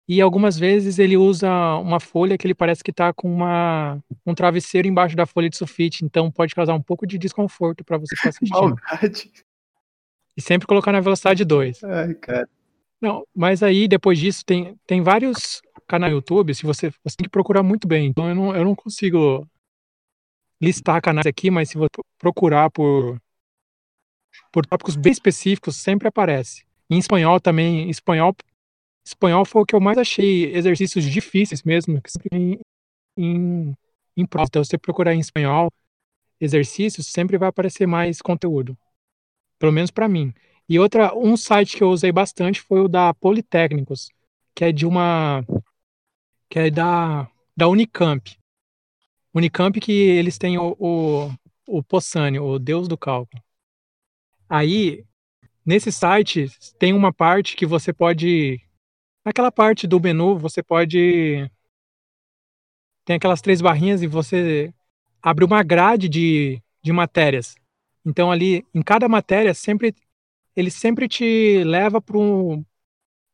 E 0.08 0.22
algumas 0.22 0.58
vezes 0.58 0.98
ele 0.98 1.18
usa 1.18 1.50
uma 1.76 2.00
folha 2.00 2.38
que 2.38 2.46
ele 2.46 2.54
parece 2.54 2.82
que 2.82 2.90
está 2.90 3.12
com 3.12 3.30
uma, 3.30 4.02
um 4.24 4.34
travesseiro 4.34 4.88
embaixo 4.88 5.14
da 5.14 5.26
folha 5.26 5.50
de 5.50 5.56
sulfite, 5.56 6.02
então 6.04 6.30
pode 6.30 6.54
causar 6.54 6.74
um 6.74 6.82
pouco 6.82 7.06
de 7.06 7.18
desconforto 7.18 7.84
para 7.84 7.98
você 7.98 8.14
estar 8.14 8.30
assistindo. 8.30 8.58
Maldade. 8.58 9.30
E 10.34 10.40
sempre 10.40 10.66
colocar 10.66 10.92
na 10.92 11.00
velocidade 11.00 11.44
2. 11.44 11.84
Ai, 11.84 12.14
cara. 12.14 12.48
Não, 13.00 13.22
mas 13.34 13.62
aí 13.62 13.86
depois 13.86 14.18
disso 14.18 14.44
tem, 14.46 14.76
tem 14.86 15.02
vários 15.02 15.60
canais 15.86 16.10
no 16.10 16.18
YouTube, 16.18 16.54
se 16.54 16.64
você, 16.64 16.90
você 17.04 17.16
tem 17.16 17.24
que 17.24 17.30
procurar 17.30 17.62
muito 17.62 17.86
bem. 17.86 18.06
Então 18.06 18.28
eu 18.28 18.34
não, 18.34 18.56
eu 18.56 18.64
não 18.64 18.74
consigo 18.74 19.46
listar 20.60 21.02
canais 21.02 21.26
aqui, 21.26 21.50
mas 21.50 21.68
se 21.68 21.76
você 21.76 21.90
procurar 22.18 22.70
por 22.70 23.20
por 24.52 24.64
tópicos 24.64 24.96
bem 24.96 25.12
específicos, 25.12 25.76
sempre 25.76 26.08
aparece. 26.08 26.64
Em 26.90 26.98
espanhol 26.98 27.40
também, 27.40 27.90
espanhol, 27.90 28.34
espanhol 29.08 29.44
foi 29.44 29.62
o 29.62 29.66
que 29.66 29.74
eu 29.74 29.80
mais 29.80 29.98
achei 29.98 30.54
exercícios 30.54 31.04
difíceis 31.04 31.62
mesmo, 31.62 32.00
que 32.00 32.10
sempre 32.10 32.36
em, 32.36 32.60
em, 33.16 33.74
em 34.16 34.26
prova. 34.26 34.46
Então, 34.48 34.64
se 34.64 34.70
você 34.70 34.78
procurar 34.78 35.14
em 35.14 35.20
espanhol 35.20 35.70
exercícios, 36.40 37.06
sempre 37.06 37.36
vai 37.36 37.48
aparecer 37.48 37.86
mais 37.86 38.22
conteúdo. 38.22 38.76
Pelo 39.58 39.72
menos 39.72 39.90
para 39.90 40.08
mim. 40.08 40.32
E 40.68 40.78
outra, 40.78 41.14
um 41.16 41.36
site 41.36 41.76
que 41.76 41.82
eu 41.82 41.90
usei 41.90 42.12
bastante 42.12 42.60
foi 42.60 42.80
o 42.80 42.88
da 42.88 43.12
Politécnicos, 43.14 44.10
que 44.54 44.64
é 44.64 44.72
de 44.72 44.86
uma 44.86 45.44
que 46.48 46.58
é 46.58 46.70
da 46.70 47.28
da 47.56 47.68
Unicamp. 47.68 48.38
Unicamp 49.34 49.80
que 49.80 49.92
eles 49.92 50.38
têm 50.38 50.58
o, 50.58 50.76
o 50.78 51.30
o 51.66 51.82
o 52.40 52.58
deus 52.58 52.88
do 52.88 52.96
cálculo. 52.96 53.42
Aí, 54.48 55.04
nesse 55.64 55.92
site, 55.92 56.50
tem 56.78 56.92
uma 56.92 57.12
parte 57.12 57.56
que 57.56 57.66
você 57.66 57.92
pode. 57.92 58.60
Naquela 59.28 59.52
parte 59.52 59.86
do 59.86 60.00
menu, 60.00 60.38
você 60.38 60.62
pode. 60.62 61.46
Tem 63.04 63.16
aquelas 63.16 63.42
três 63.42 63.60
barrinhas 63.60 64.02
e 64.02 64.06
você 64.06 64.72
abre 65.20 65.44
uma 65.44 65.62
grade 65.62 66.08
de, 66.08 66.62
de 66.82 66.92
matérias. 66.92 67.54
Então, 68.06 68.32
ali, 68.32 68.64
em 68.74 68.80
cada 68.80 69.06
matéria, 69.06 69.52
sempre 69.52 69.94
ele 70.56 70.70
sempre 70.70 71.06
te 71.06 71.62
leva 71.62 72.00
para 72.00 72.16
um. 72.16 72.64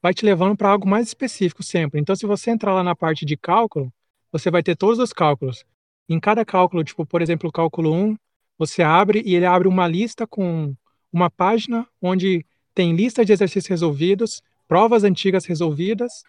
Vai 0.02 0.12
te 0.12 0.24
levando 0.26 0.57
para 0.57 0.70
algo 0.70 0.85
mais 0.88 1.07
específico 1.07 1.62
sempre. 1.62 2.00
Então, 2.00 2.16
se 2.16 2.26
você 2.26 2.50
entrar 2.50 2.74
lá 2.74 2.83
na 2.83 2.96
parte 2.96 3.24
de 3.24 3.37
cálculo, 3.37 3.88
você 4.33 4.50
vai 4.50 4.64
ter 4.64 4.74
todos 4.74 4.98
os 4.98 5.12
cálculos. 5.12 5.64
Em 6.09 6.18
cada 6.18 6.44
cálculo, 6.44 6.83
tipo, 6.83 7.07
por 7.07 7.22
exemplo, 7.22 7.48
o 7.50 7.52
cálculo 7.52 7.94
1, 7.94 8.16
você 8.59 8.83
abre 8.83 9.22
e 9.24 9.37
ele 9.37 9.46
abre 9.46 9.68
uma 9.68 9.87
lista 9.87 10.26
com 10.26 10.74
uma 11.12 11.30
página 11.30 11.87
onde 12.02 12.44
tem 12.74 12.96
lista 12.96 13.24
de 13.24 13.33
exercícios 13.33 13.68
resolvidos, 13.68 14.42
provas 14.74 15.04
antigas 15.04 15.44
resolvidas 15.44 16.24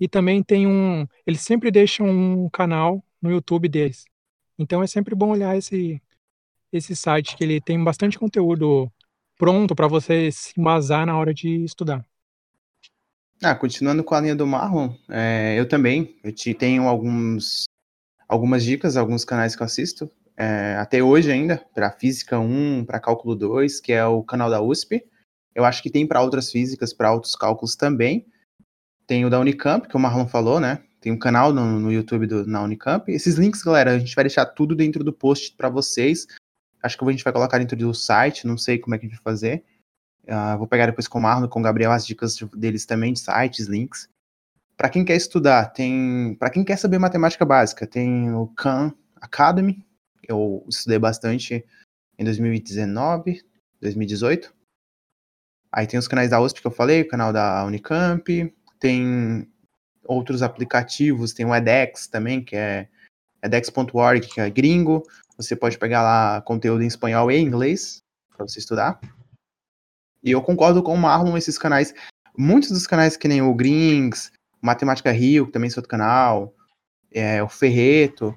e 0.00 0.08
também 0.08 0.42
tem 0.42 0.66
um, 0.66 1.06
eles 1.26 1.42
sempre 1.42 1.70
deixam 1.70 2.08
um 2.08 2.48
canal 2.48 3.04
no 3.20 3.30
YouTube 3.30 3.68
deles. 3.68 4.06
Então 4.58 4.82
é 4.82 4.86
sempre 4.86 5.14
bom 5.14 5.28
olhar 5.28 5.54
esse 5.54 6.00
esse 6.72 6.96
site 6.96 7.36
que 7.36 7.44
ele 7.44 7.60
tem 7.60 7.84
bastante 7.84 8.18
conteúdo 8.18 8.90
pronto 9.36 9.74
para 9.74 9.86
você 9.86 10.32
se 10.32 10.58
embasar 10.58 11.04
na 11.04 11.18
hora 11.18 11.34
de 11.34 11.62
estudar. 11.62 12.02
Ah, 13.42 13.54
continuando 13.54 14.02
com 14.02 14.14
a 14.14 14.20
linha 14.22 14.34
do 14.34 14.46
Marlon, 14.46 14.94
é, 15.06 15.54
eu 15.58 15.68
também, 15.68 16.18
eu 16.24 16.32
te 16.32 16.54
tenho 16.54 16.88
alguns 16.88 17.64
algumas 18.26 18.64
dicas, 18.64 18.96
alguns 18.96 19.26
canais 19.26 19.54
que 19.54 19.60
eu 19.60 19.66
assisto, 19.66 20.10
é, 20.38 20.74
até 20.76 21.02
hoje 21.02 21.30
ainda, 21.30 21.62
para 21.74 21.90
Física 21.90 22.38
1, 22.38 22.82
para 22.86 22.98
Cálculo 22.98 23.36
2, 23.36 23.78
que 23.78 23.92
é 23.92 24.06
o 24.06 24.22
canal 24.22 24.48
da 24.48 24.62
USP. 24.62 25.04
Eu 25.54 25.64
acho 25.64 25.82
que 25.82 25.90
tem 25.90 26.06
para 26.06 26.22
outras 26.22 26.50
físicas, 26.50 26.92
para 26.92 27.12
outros 27.12 27.34
cálculos 27.34 27.76
também. 27.76 28.26
Tem 29.06 29.24
o 29.24 29.30
da 29.30 29.40
Unicamp, 29.40 29.88
que 29.88 29.96
o 29.96 30.00
Marlon 30.00 30.26
falou, 30.26 30.60
né? 30.60 30.82
Tem 31.00 31.10
um 31.10 31.18
canal 31.18 31.52
no, 31.52 31.80
no 31.80 31.92
YouTube 31.92 32.26
do, 32.26 32.46
na 32.46 32.62
Unicamp. 32.62 33.10
Esses 33.10 33.36
links, 33.36 33.62
galera, 33.62 33.92
a 33.92 33.98
gente 33.98 34.14
vai 34.14 34.24
deixar 34.24 34.46
tudo 34.46 34.76
dentro 34.76 35.02
do 35.02 35.12
post 35.12 35.54
para 35.56 35.68
vocês. 35.68 36.26
Acho 36.82 36.96
que 36.96 37.04
a 37.04 37.10
gente 37.10 37.24
vai 37.24 37.32
colocar 37.32 37.58
dentro 37.58 37.76
do 37.76 37.92
site, 37.92 38.46
não 38.46 38.56
sei 38.56 38.78
como 38.78 38.94
é 38.94 38.98
que 38.98 39.06
a 39.06 39.08
gente 39.08 39.16
vai 39.16 39.32
fazer. 39.32 39.64
Uh, 40.24 40.56
vou 40.58 40.66
pegar 40.66 40.86
depois 40.86 41.08
com 41.08 41.18
o 41.18 41.22
Marlon, 41.22 41.48
com 41.48 41.58
o 41.58 41.62
Gabriel, 41.62 41.90
as 41.90 42.06
dicas 42.06 42.36
deles 42.54 42.86
também, 42.86 43.12
de 43.12 43.20
sites, 43.20 43.66
links. 43.66 44.08
Para 44.76 44.88
quem 44.88 45.04
quer 45.04 45.16
estudar, 45.16 45.66
tem. 45.72 46.36
Para 46.38 46.50
quem 46.50 46.64
quer 46.64 46.76
saber 46.76 46.98
matemática 46.98 47.44
básica, 47.44 47.86
tem 47.86 48.32
o 48.32 48.46
Khan 48.48 48.94
Academy. 49.20 49.84
Eu 50.26 50.64
estudei 50.68 50.98
bastante 50.98 51.64
em 52.18 52.24
2019, 52.24 53.42
2018. 53.80 54.59
Aí 55.72 55.86
tem 55.86 55.98
os 55.98 56.08
canais 56.08 56.30
da 56.30 56.40
USP 56.40 56.60
que 56.60 56.66
eu 56.66 56.70
falei, 56.70 57.02
o 57.02 57.08
canal 57.08 57.32
da 57.32 57.64
Unicamp, 57.64 58.54
tem 58.78 59.48
outros 60.04 60.42
aplicativos, 60.42 61.32
tem 61.32 61.46
o 61.46 61.54
edX 61.54 62.08
também, 62.08 62.42
que 62.42 62.56
é 62.56 62.88
edX.org, 63.42 64.26
que 64.26 64.40
é 64.40 64.50
gringo. 64.50 65.02
Você 65.36 65.54
pode 65.54 65.78
pegar 65.78 66.02
lá 66.02 66.40
conteúdo 66.42 66.82
em 66.82 66.86
espanhol 66.86 67.30
e 67.30 67.38
inglês 67.38 68.02
para 68.36 68.46
você 68.46 68.58
estudar. 68.58 68.98
E 70.22 70.30
eu 70.32 70.42
concordo 70.42 70.82
com 70.82 70.94
o 70.94 70.98
Marlon, 70.98 71.36
esses 71.36 71.56
canais, 71.56 71.94
muitos 72.36 72.70
dos 72.70 72.86
canais 72.86 73.16
que 73.16 73.28
nem 73.28 73.40
o 73.40 73.54
Grings, 73.54 74.32
Matemática 74.60 75.10
Rio, 75.10 75.46
que 75.46 75.52
também 75.52 75.70
é 75.70 75.72
outro 75.76 75.88
canal, 75.88 76.54
é, 77.10 77.42
o 77.42 77.48
Ferreto. 77.48 78.34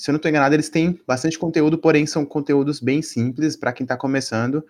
Se 0.00 0.10
eu 0.10 0.12
não 0.12 0.16
estou 0.16 0.28
enganado, 0.28 0.54
eles 0.54 0.70
têm 0.70 1.00
bastante 1.06 1.38
conteúdo, 1.38 1.78
porém 1.78 2.06
são 2.06 2.24
conteúdos 2.24 2.80
bem 2.80 3.02
simples 3.02 3.56
para 3.56 3.72
quem 3.72 3.84
está 3.84 3.96
começando, 3.96 4.64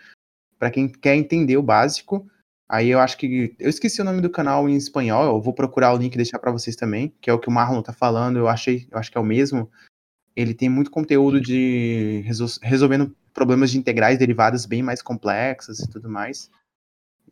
para 0.58 0.70
quem 0.70 0.88
quer 0.88 1.14
entender 1.14 1.56
o 1.56 1.62
básico. 1.62 2.26
Aí 2.68 2.88
eu 2.88 2.98
acho 2.98 3.16
que. 3.16 3.54
Eu 3.58 3.70
esqueci 3.70 4.00
o 4.00 4.04
nome 4.04 4.20
do 4.20 4.30
canal 4.30 4.68
em 4.68 4.76
espanhol, 4.76 5.24
eu 5.24 5.40
vou 5.40 5.54
procurar 5.54 5.92
o 5.92 5.96
link 5.96 6.14
e 6.14 6.16
deixar 6.16 6.38
para 6.38 6.50
vocês 6.50 6.74
também, 6.74 7.14
que 7.20 7.30
é 7.30 7.32
o 7.32 7.38
que 7.38 7.48
o 7.48 7.52
Marlon 7.52 7.82
tá 7.82 7.92
falando, 7.92 8.38
eu 8.38 8.48
achei, 8.48 8.88
eu 8.90 8.98
acho 8.98 9.10
que 9.10 9.18
é 9.18 9.20
o 9.20 9.24
mesmo. 9.24 9.70
Ele 10.34 10.52
tem 10.52 10.68
muito 10.68 10.90
conteúdo 10.90 11.40
de 11.40 12.22
resol 12.26 12.48
resolvendo 12.62 13.14
problemas 13.32 13.70
de 13.70 13.78
integrais 13.78 14.18
derivadas 14.18 14.66
bem 14.66 14.82
mais 14.82 15.00
complexas 15.00 15.78
e 15.78 15.88
tudo 15.88 16.10
mais. 16.10 16.50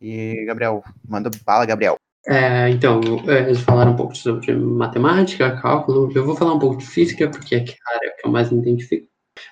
E, 0.01 0.45
Gabriel, 0.45 0.83
manda 1.07 1.29
bala, 1.45 1.65
Gabriel. 1.65 1.97
É, 2.27 2.69
então, 2.69 3.01
é, 3.27 3.41
eles 3.41 3.61
falaram 3.61 3.91
um 3.91 3.95
pouco 3.95 4.15
sobre 4.15 4.53
matemática, 4.55 5.61
cálculo. 5.61 6.11
Eu 6.15 6.25
vou 6.25 6.35
falar 6.35 6.53
um 6.53 6.59
pouco 6.59 6.77
de 6.77 6.85
física, 6.85 7.29
porque 7.29 7.55
é 7.55 7.59
a 7.59 7.95
área 7.95 8.15
que 8.17 8.27
eu 8.27 8.31
mais 8.31 8.51
me 8.51 8.59
identifico. 8.59 9.07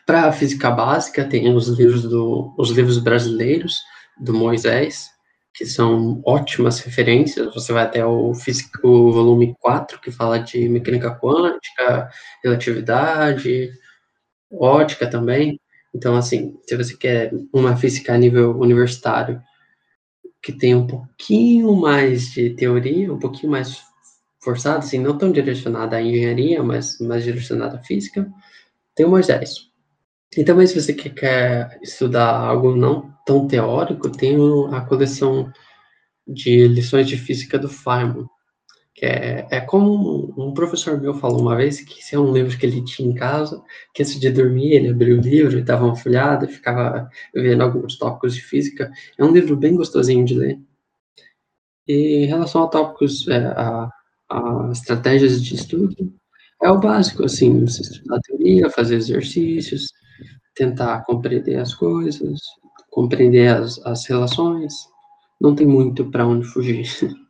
Para 0.06 0.26
a 0.26 0.32
física 0.32 0.70
básica, 0.72 1.24
tem 1.26 1.54
os 1.54 1.68
livros, 1.68 2.04
do, 2.04 2.54
os 2.58 2.70
livros 2.72 2.98
brasileiros 2.98 3.82
do 4.20 4.34
Moisés, 4.34 5.10
que 5.54 5.66
são 5.66 6.22
ótimas 6.26 6.80
referências. 6.80 7.54
Você 7.54 7.72
vai 7.72 7.84
até 7.84 8.06
o, 8.06 8.34
física, 8.34 8.80
o 8.86 9.12
volume 9.12 9.56
4, 9.60 10.00
que 10.02 10.12
fala 10.12 10.40
de 10.40 10.68
mecânica 10.68 11.14
quântica, 11.16 12.10
relatividade, 12.44 13.72
ótica 14.52 15.08
também. 15.08 15.60
Então, 15.94 16.16
assim, 16.16 16.58
se 16.68 16.76
você 16.76 16.98
quer 16.98 17.32
uma 17.54 17.78
física 17.78 18.14
a 18.14 18.18
nível 18.18 18.58
universitário 18.60 19.42
que 20.42 20.52
tem 20.52 20.76
um 20.76 20.86
pouquinho 20.86 21.74
mais 21.74 22.32
de 22.32 22.50
teoria, 22.50 23.14
um 23.14 23.20
pouquinho 23.20 23.52
mais 23.52 23.82
forçada, 24.42 24.80
assim, 24.80 25.00
não 25.00 25.18
tão 25.18 25.32
direcionada 25.32 25.96
à 25.96 26.02
engenharia, 26.02 26.62
mas 26.62 27.00
mais 27.00 27.24
direcionada 27.24 27.78
à 27.78 27.84
física, 27.84 28.30
tem 28.94 29.06
o 29.06 29.10
Moisés. 29.10 29.73
E 30.38 30.44
também, 30.44 30.66
se 30.66 30.80
você 30.80 30.94
quer 30.94 31.80
estudar 31.82 32.30
algo 32.30 32.76
não 32.76 33.14
tão 33.26 33.48
teórico, 33.48 34.10
tem 34.10 34.36
a 34.72 34.82
coleção 34.82 35.52
de 36.28 36.68
lições 36.68 37.08
de 37.08 37.18
física 37.18 37.60
do 37.60 37.70
Feynman, 37.70 38.28
que 38.96 39.06
é, 39.06 39.48
é 39.50 39.62
como 39.62 40.34
um, 40.38 40.54
professor 40.54 41.00
meu 41.00 41.14
falou 41.14 41.42
uma 41.42 41.56
vez, 41.56 41.82
que 41.82 42.00
esse 42.00 42.16
é 42.16 42.20
um 42.20 42.32
livro 42.32 42.58
que 42.58 42.66
ele 42.66 42.84
tinha 42.84 43.10
em 43.10 43.14
casa, 43.14 43.62
que 43.94 44.04
antes 44.04 44.20
de 44.20 44.30
dormir 44.30 44.74
ele 44.74 44.90
abriu 44.90 45.18
o 45.18 45.22
livro, 45.22 45.64
dava 45.64 45.86
uma 45.86 45.96
folhada, 45.96 46.48
ficava 46.48 47.10
vendo 47.34 47.62
alguns 47.62 47.98
tópicos 47.98 48.36
de 48.36 48.42
física. 48.42 48.92
É 49.18 49.24
um 49.24 49.32
livro 49.32 49.56
bem 49.56 49.76
gostosinho 49.76 50.26
de 50.26 50.36
ler. 50.36 50.60
E 51.88 52.24
em 52.24 52.26
relação 52.26 52.64
a 52.64 52.68
tópicos, 52.68 53.28
é, 53.28 53.38
a, 53.38 53.90
a 54.30 54.70
estratégias 54.72 55.44
de 55.44 55.56
estudo, 55.56 56.14
é 56.62 56.70
o 56.72 56.80
básico, 56.80 57.26
assim, 57.26 57.66
você 57.66 57.82
estudar 57.82 58.20
teoria, 58.22 58.70
fazer 58.70 58.96
exercícios, 58.96 59.92
tentar 60.56 61.04
compreender 61.06 61.58
as 61.60 61.74
coisas, 61.74 62.40
compreender 62.90 63.50
as, 63.50 63.80
as 63.86 64.06
relações. 64.06 64.74
Não 65.42 65.56
tem 65.56 65.68
muito 65.68 66.10
para 66.10 66.26
onde 66.26 66.46
fugir. 66.48 66.86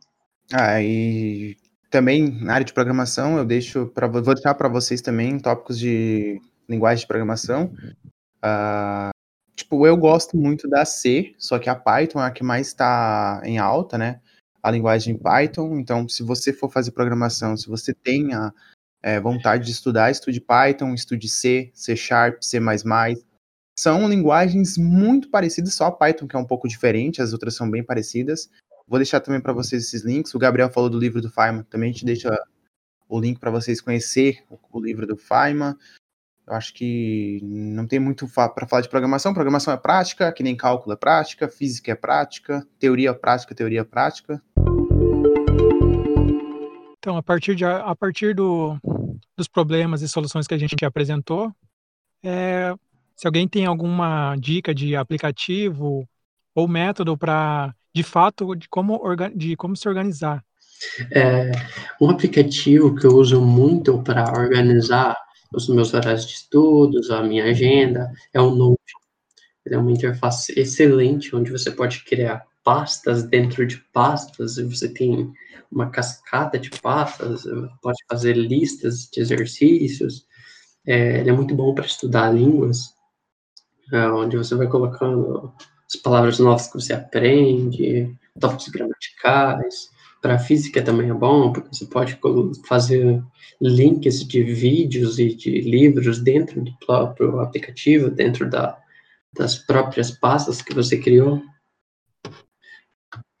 Ah, 0.52 0.80
e 0.80 1.56
também 1.90 2.30
na 2.42 2.52
área 2.52 2.66
de 2.66 2.74
programação, 2.74 3.38
eu 3.38 3.46
deixo 3.46 3.86
para 3.86 4.06
vou 4.06 4.34
deixar 4.34 4.54
para 4.54 4.68
vocês 4.68 5.00
também 5.00 5.38
tópicos 5.38 5.78
de 5.78 6.38
linguagem 6.68 7.00
de 7.00 7.06
programação. 7.06 7.72
Uh, 8.44 9.10
tipo, 9.56 9.86
eu 9.86 9.96
gosto 9.96 10.36
muito 10.36 10.68
da 10.68 10.84
C, 10.84 11.34
só 11.38 11.58
que 11.58 11.70
a 11.70 11.74
Python 11.74 12.20
é 12.20 12.26
a 12.26 12.30
que 12.30 12.44
mais 12.44 12.66
está 12.66 13.40
em 13.42 13.58
alta, 13.58 13.96
né? 13.96 14.20
A 14.62 14.70
linguagem 14.70 15.16
Python. 15.16 15.78
Então, 15.78 16.06
se 16.08 16.22
você 16.22 16.52
for 16.52 16.70
fazer 16.70 16.90
programação, 16.90 17.56
se 17.56 17.68
você 17.68 17.94
tem 17.94 18.34
a 18.34 18.52
é, 19.04 19.20
vontade 19.20 19.66
de 19.66 19.70
estudar, 19.70 20.10
estude 20.10 20.40
Python, 20.40 20.94
estude 20.94 21.28
C, 21.28 21.70
C 21.74 21.94
Sharp, 21.94 22.38
C++. 22.40 22.58
São 23.78 24.08
linguagens 24.08 24.78
muito 24.78 25.28
parecidas, 25.28 25.74
só 25.74 25.86
a 25.86 25.92
Python 25.92 26.26
que 26.26 26.34
é 26.34 26.38
um 26.38 26.46
pouco 26.46 26.66
diferente, 26.66 27.20
as 27.20 27.34
outras 27.34 27.54
são 27.54 27.70
bem 27.70 27.84
parecidas. 27.84 28.48
Vou 28.88 28.98
deixar 28.98 29.20
também 29.20 29.42
para 29.42 29.52
vocês 29.52 29.84
esses 29.84 30.04
links. 30.04 30.34
O 30.34 30.38
Gabriel 30.38 30.70
falou 30.70 30.88
do 30.88 30.98
livro 30.98 31.20
do 31.20 31.28
Feynman, 31.28 31.64
também 31.64 31.90
a 31.90 31.92
gente 31.92 32.06
deixa 32.06 32.34
o 33.06 33.20
link 33.20 33.38
para 33.38 33.50
vocês 33.50 33.78
conhecer 33.78 34.42
o, 34.48 34.80
livro 34.80 35.06
do 35.06 35.18
Feynman. 35.18 35.74
Eu 36.46 36.54
acho 36.54 36.72
que 36.72 37.40
não 37.42 37.86
tem 37.86 37.98
muito 37.98 38.26
para 38.26 38.66
falar 38.66 38.80
de 38.80 38.88
programação. 38.88 39.34
Programação 39.34 39.74
é 39.74 39.76
prática, 39.76 40.32
que 40.32 40.42
nem 40.42 40.56
cálculo 40.56 40.94
é 40.94 40.96
prática, 40.96 41.46
física 41.46 41.92
é 41.92 41.94
prática, 41.94 42.66
teoria 42.78 43.10
é 43.10 43.12
prática, 43.14 43.54
teoria 43.54 43.80
é 43.80 43.84
prática. 43.84 44.42
Então, 47.04 47.18
a 47.18 47.22
partir, 47.22 47.54
de, 47.54 47.66
a 47.66 47.94
partir 47.94 48.34
do, 48.34 48.78
dos 49.36 49.48
problemas 49.48 50.02
e 50.02 50.08
soluções 50.08 50.46
que 50.46 50.54
a 50.54 50.58
gente 50.58 50.84
apresentou, 50.84 51.52
é, 52.22 52.74
se 53.16 53.26
alguém 53.26 53.46
tem 53.46 53.66
alguma 53.66 54.36
dica 54.36 54.74
de 54.74 54.96
aplicativo 54.96 56.08
ou 56.54 56.68
método 56.68 57.16
para 57.16 57.74
de 57.94 58.02
fato 58.02 58.54
de 58.54 58.68
como, 58.68 59.00
de 59.34 59.56
como 59.56 59.76
se 59.76 59.88
organizar. 59.88 60.44
É, 61.12 61.52
um 62.00 62.10
aplicativo 62.10 62.94
que 62.94 63.06
eu 63.06 63.12
uso 63.12 63.40
muito 63.40 64.02
para 64.02 64.32
organizar 64.32 65.16
os 65.52 65.68
meus 65.68 65.94
horários 65.94 66.26
de 66.26 66.34
estudos, 66.34 67.10
a 67.10 67.22
minha 67.22 67.44
agenda, 67.44 68.10
é 68.32 68.40
o 68.40 68.50
Notion. 68.50 68.98
Ele 69.64 69.76
é 69.76 69.78
uma 69.78 69.92
interface 69.92 70.52
excelente, 70.58 71.34
onde 71.34 71.50
você 71.50 71.70
pode 71.70 72.04
criar 72.04 72.44
pastas 72.64 73.22
dentro 73.24 73.66
de 73.66 73.76
pastas, 73.92 74.56
você 74.56 74.88
tem 74.88 75.32
uma 75.70 75.90
cascata 75.90 76.58
de 76.58 76.70
pastas, 76.80 77.44
pode 77.82 77.98
fazer 78.08 78.34
listas 78.36 79.08
de 79.12 79.20
exercícios. 79.20 80.26
É, 80.86 81.20
ele 81.20 81.30
é 81.30 81.32
muito 81.32 81.54
bom 81.54 81.74
para 81.74 81.86
estudar 81.86 82.32
línguas. 82.34 82.94
é, 83.92 84.08
onde 84.08 84.36
você 84.36 84.54
vai 84.54 84.66
colocando 84.66 85.52
as 85.86 85.96
palavras 86.00 86.38
novas 86.38 86.66
que 86.68 86.74
você 86.74 86.92
aprende, 86.92 88.14
tópicos 88.40 88.68
gramaticais. 88.68 89.90
Para 90.22 90.38
física 90.38 90.82
também 90.82 91.10
é 91.10 91.14
bom, 91.14 91.52
porque 91.52 91.68
você 91.70 91.84
pode 91.86 92.18
fazer 92.66 93.22
links 93.60 94.24
de 94.26 94.42
vídeos 94.42 95.18
e 95.18 95.34
de 95.34 95.60
livros 95.60 96.18
dentro 96.18 96.62
do 96.62 96.72
próprio 96.78 97.40
aplicativo, 97.40 98.10
dentro 98.10 98.48
da, 98.48 98.78
das 99.34 99.56
próprias 99.56 100.10
pastas 100.10 100.62
que 100.62 100.74
você 100.74 100.96
criou. 100.98 101.42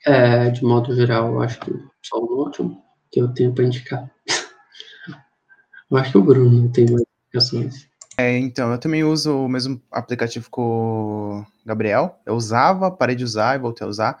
É, 0.06 0.50
de 0.50 0.62
modo 0.62 0.94
geral, 0.94 1.32
eu 1.32 1.42
acho 1.42 1.58
que 1.60 1.72
só 2.02 2.18
o 2.18 2.44
último 2.44 2.82
que 3.10 3.20
eu 3.20 3.32
tenho 3.32 3.54
para 3.54 3.64
indicar. 3.64 4.10
eu 5.90 5.96
acho 5.96 6.12
que 6.12 6.18
o 6.18 6.22
Bruno 6.22 6.70
tem 6.70 6.84
mais 6.90 7.04
indicações. 7.24 7.88
É, 8.16 8.36
então, 8.38 8.70
eu 8.70 8.78
também 8.78 9.02
uso 9.02 9.34
o 9.36 9.48
mesmo 9.48 9.80
aplicativo 9.90 10.50
que 10.50 10.60
o 10.60 11.44
Gabriel. 11.64 12.20
Eu 12.24 12.34
usava, 12.34 12.90
parei 12.90 13.16
de 13.16 13.24
usar 13.24 13.56
e 13.56 13.60
voltei 13.60 13.86
a 13.86 13.90
usar. 13.90 14.20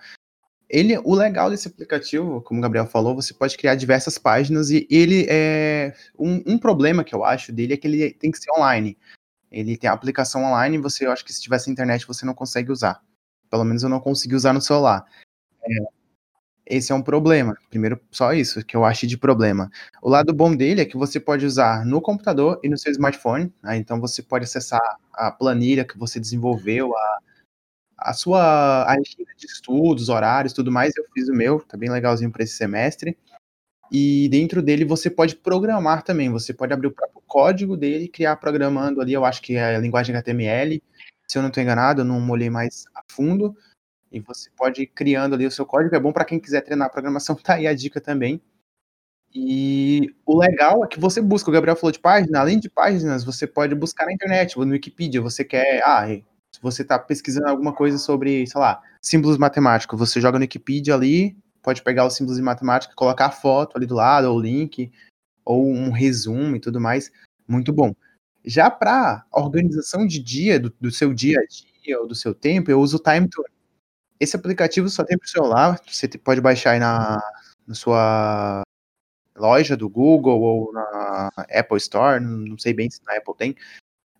Ele, 0.68 0.98
o 1.04 1.14
legal 1.14 1.50
desse 1.50 1.68
aplicativo, 1.68 2.40
como 2.42 2.58
o 2.58 2.62
Gabriel 2.62 2.86
falou, 2.86 3.14
você 3.14 3.34
pode 3.34 3.56
criar 3.56 3.74
diversas 3.74 4.18
páginas 4.18 4.70
e 4.70 4.88
ele 4.90 5.26
é 5.28 5.94
um, 6.18 6.42
um 6.46 6.58
problema 6.58 7.04
que 7.04 7.14
eu 7.14 7.22
acho 7.24 7.52
dele 7.52 7.74
é 7.74 7.76
que 7.76 7.86
ele 7.86 8.12
tem 8.12 8.30
que 8.30 8.38
ser 8.38 8.50
online. 8.58 8.96
Ele 9.52 9.76
tem 9.76 9.88
a 9.88 9.92
aplicação 9.92 10.42
online, 10.42 10.78
você 10.78 11.06
eu 11.06 11.12
acho 11.12 11.24
que 11.24 11.32
se 11.32 11.42
tivesse 11.42 11.70
internet 11.70 12.06
você 12.06 12.26
não 12.26 12.34
consegue 12.34 12.72
usar. 12.72 13.00
Pelo 13.50 13.64
menos 13.64 13.84
eu 13.84 13.88
não 13.88 14.00
consegui 14.00 14.34
usar 14.34 14.52
no 14.52 14.60
celular. 14.60 15.04
É, 15.66 15.94
esse 16.66 16.92
é 16.92 16.94
um 16.94 17.02
problema. 17.02 17.56
Primeiro, 17.68 18.00
só 18.10 18.32
isso 18.32 18.64
que 18.64 18.76
eu 18.76 18.84
acho 18.84 19.06
de 19.06 19.18
problema. 19.18 19.70
O 20.02 20.08
lado 20.08 20.32
bom 20.32 20.54
dele 20.54 20.80
é 20.80 20.84
que 20.84 20.96
você 20.96 21.20
pode 21.20 21.44
usar 21.44 21.84
no 21.84 22.00
computador 22.00 22.58
e 22.62 22.68
no 22.68 22.78
seu 22.78 22.90
smartphone. 22.92 23.52
Né? 23.62 23.76
Então 23.76 24.00
você 24.00 24.22
pode 24.22 24.44
acessar 24.44 24.80
a 25.12 25.30
planilha 25.30 25.84
que 25.84 25.98
você 25.98 26.18
desenvolveu, 26.18 26.96
a, 26.96 27.18
a 27.98 28.12
sua 28.14 28.84
agenda 28.86 29.34
de 29.36 29.46
estudos, 29.46 30.08
horários, 30.08 30.54
tudo 30.54 30.72
mais. 30.72 30.96
Eu 30.96 31.04
fiz 31.12 31.28
o 31.28 31.34
meu, 31.34 31.60
tá 31.60 31.76
bem 31.76 31.90
legalzinho 31.90 32.30
para 32.30 32.42
esse 32.44 32.54
semestre. 32.54 33.16
E 33.92 34.28
dentro 34.30 34.62
dele 34.62 34.84
você 34.86 35.10
pode 35.10 35.36
programar 35.36 36.02
também. 36.02 36.30
Você 36.30 36.54
pode 36.54 36.72
abrir 36.72 36.88
o 36.88 36.92
próprio 36.92 37.22
código 37.26 37.76
dele, 37.76 38.08
criar 38.08 38.36
programando 38.36 39.02
ali. 39.02 39.12
Eu 39.12 39.24
acho 39.24 39.42
que 39.42 39.56
é 39.56 39.76
a 39.76 39.78
linguagem 39.78 40.16
HTML. 40.16 40.82
Se 41.28 41.38
eu 41.38 41.42
não 41.42 41.48
estou 41.48 41.62
enganado, 41.62 42.00
eu 42.00 42.04
não 42.04 42.30
olhei 42.30 42.48
mais 42.48 42.86
a 42.94 43.02
fundo 43.10 43.54
e 44.14 44.20
você 44.20 44.48
pode 44.56 44.82
ir 44.82 44.86
criando 44.86 45.34
ali 45.34 45.46
o 45.46 45.50
seu 45.50 45.66
código. 45.66 45.94
É 45.94 46.00
bom 46.00 46.12
para 46.12 46.24
quem 46.24 46.38
quiser 46.38 46.60
treinar 46.60 46.86
a 46.86 46.90
programação, 46.90 47.34
tá 47.42 47.54
aí 47.54 47.66
a 47.66 47.74
dica 47.74 48.00
também. 48.00 48.40
E 49.34 50.14
o 50.24 50.38
legal 50.38 50.84
é 50.84 50.86
que 50.86 51.00
você 51.00 51.20
busca, 51.20 51.50
o 51.50 51.52
Gabriel 51.52 51.74
falou 51.74 51.90
de 51.90 51.98
página, 51.98 52.38
além 52.38 52.60
de 52.60 52.70
páginas, 52.70 53.24
você 53.24 53.48
pode 53.48 53.74
buscar 53.74 54.06
na 54.06 54.12
internet, 54.12 54.56
no 54.56 54.70
Wikipedia, 54.70 55.20
você 55.20 55.44
quer, 55.44 55.82
ah, 55.84 56.06
se 56.06 56.62
você 56.62 56.82
está 56.82 56.96
pesquisando 57.00 57.48
alguma 57.48 57.72
coisa 57.72 57.98
sobre, 57.98 58.46
sei 58.46 58.60
lá, 58.60 58.80
símbolos 59.02 59.36
matemáticos, 59.36 59.98
você 59.98 60.20
joga 60.20 60.38
no 60.38 60.44
Wikipedia 60.44 60.94
ali, 60.94 61.36
pode 61.60 61.82
pegar 61.82 62.06
os 62.06 62.14
símbolos 62.14 62.36
de 62.36 62.44
matemática, 62.44 62.94
colocar 62.94 63.26
a 63.26 63.30
foto 63.32 63.76
ali 63.76 63.86
do 63.86 63.96
lado, 63.96 64.26
ou 64.26 64.38
o 64.38 64.40
link, 64.40 64.92
ou 65.44 65.66
um 65.66 65.90
resumo 65.90 66.54
e 66.54 66.60
tudo 66.60 66.80
mais, 66.80 67.10
muito 67.48 67.72
bom. 67.72 67.92
Já 68.44 68.70
para 68.70 69.24
organização 69.32 70.06
de 70.06 70.20
dia, 70.20 70.60
do, 70.60 70.72
do, 70.80 70.92
seu 70.92 71.12
dia 71.12 71.40
a 71.40 71.46
dia, 71.46 72.00
ou 72.00 72.06
do 72.06 72.14
seu 72.14 72.32
tempo, 72.32 72.70
eu 72.70 72.78
uso 72.78 72.98
o 72.98 73.02
Time 73.02 73.28
esse 74.24 74.36
aplicativo 74.36 74.88
só 74.88 75.04
tem 75.04 75.16
para 75.16 75.26
o 75.26 75.28
celular, 75.28 75.80
você 75.86 76.08
pode 76.08 76.40
baixar 76.40 76.72
aí 76.72 76.78
na, 76.78 77.22
na 77.66 77.74
sua 77.74 78.62
loja 79.36 79.76
do 79.76 79.88
Google 79.88 80.40
ou 80.40 80.72
na 80.72 81.30
Apple 81.50 81.78
Store, 81.78 82.22
não 82.22 82.58
sei 82.58 82.72
bem 82.72 82.90
se 82.90 83.00
na 83.04 83.16
Apple 83.16 83.34
tem, 83.36 83.56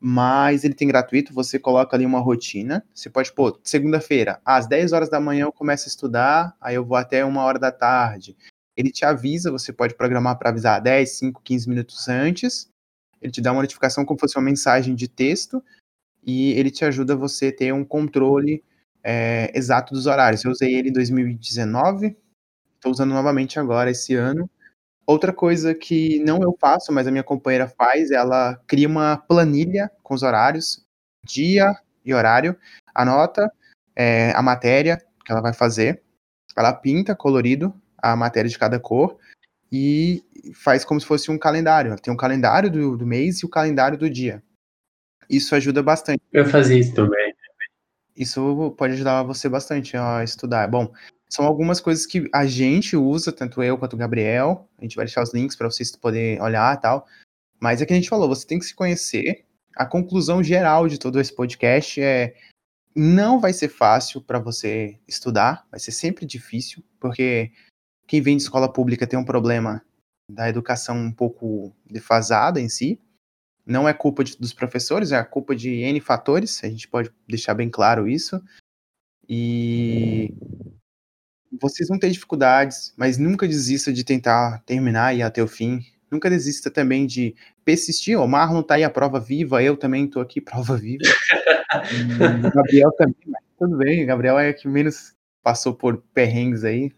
mas 0.01 0.65
ele 0.65 0.75
tem 0.75 0.87
gratuito, 0.87 1.33
você 1.33 1.59
coloca 1.59 1.97
ali 1.97 2.05
uma 2.05 2.21
rotina, 2.21 2.85
você 2.95 3.09
pode, 3.09 3.33
pô, 3.33 3.59
segunda-feira, 3.63 4.41
às 4.45 4.67
10 4.67 4.93
horas 4.93 5.09
da 5.09 5.21
manhã 5.21 5.45
eu 5.45 5.53
começo 5.53 5.87
a 5.87 5.89
estudar, 5.89 6.57
aí 6.61 6.75
eu 6.75 6.85
vou 6.85 6.97
até 6.97 7.25
uma 7.25 7.43
hora 7.43 7.59
da 7.59 7.73
tarde. 7.73 8.37
Ele 8.77 8.91
te 8.91 9.05
avisa, 9.05 9.51
você 9.51 9.73
pode 9.73 9.95
programar 9.95 10.37
para 10.39 10.51
avisar 10.51 10.81
10, 10.81 11.11
5, 11.11 11.43
15 11.43 11.69
minutos 11.69 12.09
antes, 12.09 12.69
ele 13.23 13.33
te 13.33 13.41
dá 13.41 13.53
uma 13.53 13.63
notificação 13.63 14.05
como 14.05 14.19
se 14.19 14.23
fosse 14.23 14.37
uma 14.37 14.45
mensagem 14.45 14.95
de 14.95 15.09
texto, 15.09 15.65
e 16.23 16.53
ele 16.53 16.71
te 16.71 16.85
ajuda 16.85 17.15
a 17.15 17.17
você 17.17 17.53
ter 17.53 17.73
um 17.73 17.85
controle 17.85 18.63
é, 19.05 19.53
exato 19.55 19.93
dos 19.93 20.07
horários. 20.07 20.43
Eu 20.43 20.51
usei 20.51 20.75
ele 20.75 20.89
em 20.89 20.93
2019, 20.93 22.17
estou 22.77 22.91
usando 22.91 23.13
novamente 23.13 23.61
agora, 23.61 23.91
esse 23.91 24.15
ano. 24.15 24.51
Outra 25.07 25.35
coisa 25.35 25.75
que 25.75 26.19
não 26.21 26.43
eu 26.43 26.57
faço, 26.59 26.91
mas 26.91 27.07
a 27.07 27.11
minha 27.11 27.23
companheira 27.23 27.69
faz, 27.69 28.11
ela 28.11 28.59
cria 28.67 28.89
uma 28.89 29.19
planilha 29.19 29.91
com 30.03 30.15
os 30.15 30.23
horários, 30.23 30.83
dia 31.23 31.77
e 32.03 32.15
horário, 32.15 32.57
anota 32.95 33.53
é, 33.95 34.33
a 34.33 34.41
matéria 34.41 34.97
que 35.25 35.31
ela 35.31 35.43
vai 35.43 35.53
fazer, 35.53 36.03
ela 36.57 36.73
pinta 36.73 37.15
colorido 37.15 37.75
a 37.99 38.17
matéria 38.17 38.49
de 38.49 38.59
cada 38.59 38.81
cor 38.81 39.19
e 39.71 40.23
faz 40.55 40.85
como 40.85 41.01
se 41.01 41.07
fosse 41.07 41.31
um 41.31 41.39
calendário. 41.39 41.91
Ela 41.91 41.99
tem 41.99 42.13
um 42.13 42.17
calendário 42.17 42.71
do, 42.71 42.97
do 42.97 43.07
mês 43.07 43.41
e 43.41 43.47
o 43.47 43.49
calendário 43.49 43.99
do 43.99 44.09
dia. 44.09 44.43
Isso 45.29 45.55
ajuda 45.55 45.83
bastante. 45.83 46.23
Eu 46.33 46.47
fazia 46.47 46.79
isso 46.79 46.95
também 46.95 47.35
isso 48.17 48.75
pode 48.77 48.95
ajudar 48.95 49.23
você 49.23 49.49
bastante 49.49 49.97
a 49.97 50.23
estudar. 50.23 50.69
Bom, 50.69 50.93
são 51.29 51.45
algumas 51.45 51.81
coisas 51.81 52.07
que 52.07 52.29
a 52.33 52.47
gente 52.47 52.97
usa, 52.97 53.33
tanto 53.33 53.63
eu 53.63 53.77
quanto 53.77 53.95
o 53.95 53.97
Gabriel. 53.99 54.69
A 54.79 54.83
gente 54.83 54.97
vai 54.97 55.05
deixar 55.05 55.23
os 55.23 55.35
links 55.35 55.57
para 55.57 55.69
vocês 55.69 55.95
poderem 55.97 56.41
olhar 56.41 56.77
e 56.77 56.81
tal. 56.81 57.07
Mas 57.61 57.83
é 57.83 57.87
que 57.87 57.93
a 57.93 57.97
gente 57.97 58.09
falou, 58.09 58.29
você 58.29 58.47
tem 58.47 58.59
que 58.59 58.65
se 58.65 58.75
conhecer. 58.75 59.45
A 59.77 59.85
conclusão 59.85 60.43
geral 60.43 60.87
de 60.87 60.99
todo 60.99 61.21
esse 61.21 61.35
podcast 61.35 62.01
é 62.01 62.35
não 62.95 63.41
vai 63.41 63.53
ser 63.53 63.69
fácil 63.69 64.21
para 64.21 64.39
você 64.39 64.97
estudar, 65.09 65.67
vai 65.69 65.81
ser 65.81 65.91
sempre 65.91 66.25
difícil, 66.25 66.85
porque 67.01 67.51
quem 68.07 68.21
vem 68.21 68.37
de 68.37 68.45
escola 68.45 68.73
pública 68.73 69.07
tem 69.07 69.19
um 69.19 69.25
problema 69.25 69.83
da 70.31 70.49
educação 70.49 70.97
um 70.97 71.11
pouco 71.13 71.75
defasada 71.85 72.61
em 72.61 72.69
si. 72.69 73.01
Não 73.67 73.89
é 73.89 73.95
culpa 73.95 74.23
de, 74.23 74.37
dos 74.37 74.53
professores, 74.53 75.13
é 75.13 75.17
a 75.17 75.25
culpa 75.25 75.57
de 75.57 75.71
N 75.71 76.01
fatores, 76.01 76.63
a 76.63 76.69
gente 76.69 76.87
pode 76.87 77.11
deixar 77.27 77.55
bem 77.55 77.71
claro 77.71 78.07
isso. 78.07 78.43
E 79.29 80.35
vocês 81.61 81.89
vão 81.89 81.99
ter 81.99 82.11
dificuldades, 82.11 82.93
mas 82.97 83.17
nunca 83.17 83.49
desista 83.49 83.93
de 83.93 84.05
tentar 84.05 84.63
terminar 84.67 85.15
e 85.15 85.19
ir 85.19 85.23
até 85.23 85.43
o 85.43 85.49
fim. 85.49 85.81
Nunca 86.11 86.31
desista 86.31 86.71
também 86.71 87.07
de 87.07 87.35
persistir. 87.65 88.19
O 88.19 88.29
Marlon 88.29 88.63
tá 88.63 88.75
aí 88.75 88.85
a 88.85 88.91
prova 88.91 89.19
viva, 89.19 89.63
eu 89.63 89.77
também 89.77 90.07
tô 90.07 90.21
aqui, 90.21 90.41
prova 90.41 90.77
viva. 90.77 91.03
o 92.47 92.51
Gabriel 92.51 92.93
também, 92.93 93.17
mas 93.27 93.43
tudo 93.59 93.77
bem. 93.77 94.07
Gabriel 94.07 94.39
é 94.39 94.53
que 94.53 94.69
menos 94.69 95.15
passou 95.43 95.75
por 95.75 96.03
perrengues 96.13 96.65
aí, 96.65 96.93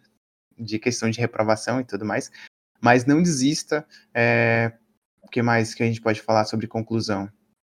de 0.58 0.78
questão 0.78 1.10
de 1.10 1.20
reprovação 1.20 1.80
e 1.80 1.84
tudo 1.84 2.04
mais. 2.04 2.30
Mas 2.80 3.04
não 3.04 3.22
desista. 3.22 3.86
É, 4.12 4.72
o 5.26 5.30
que 5.30 5.42
mais 5.42 5.74
que 5.74 5.82
a 5.82 5.86
gente 5.86 6.00
pode 6.00 6.22
falar 6.22 6.44
sobre 6.44 6.66
conclusão? 6.66 7.28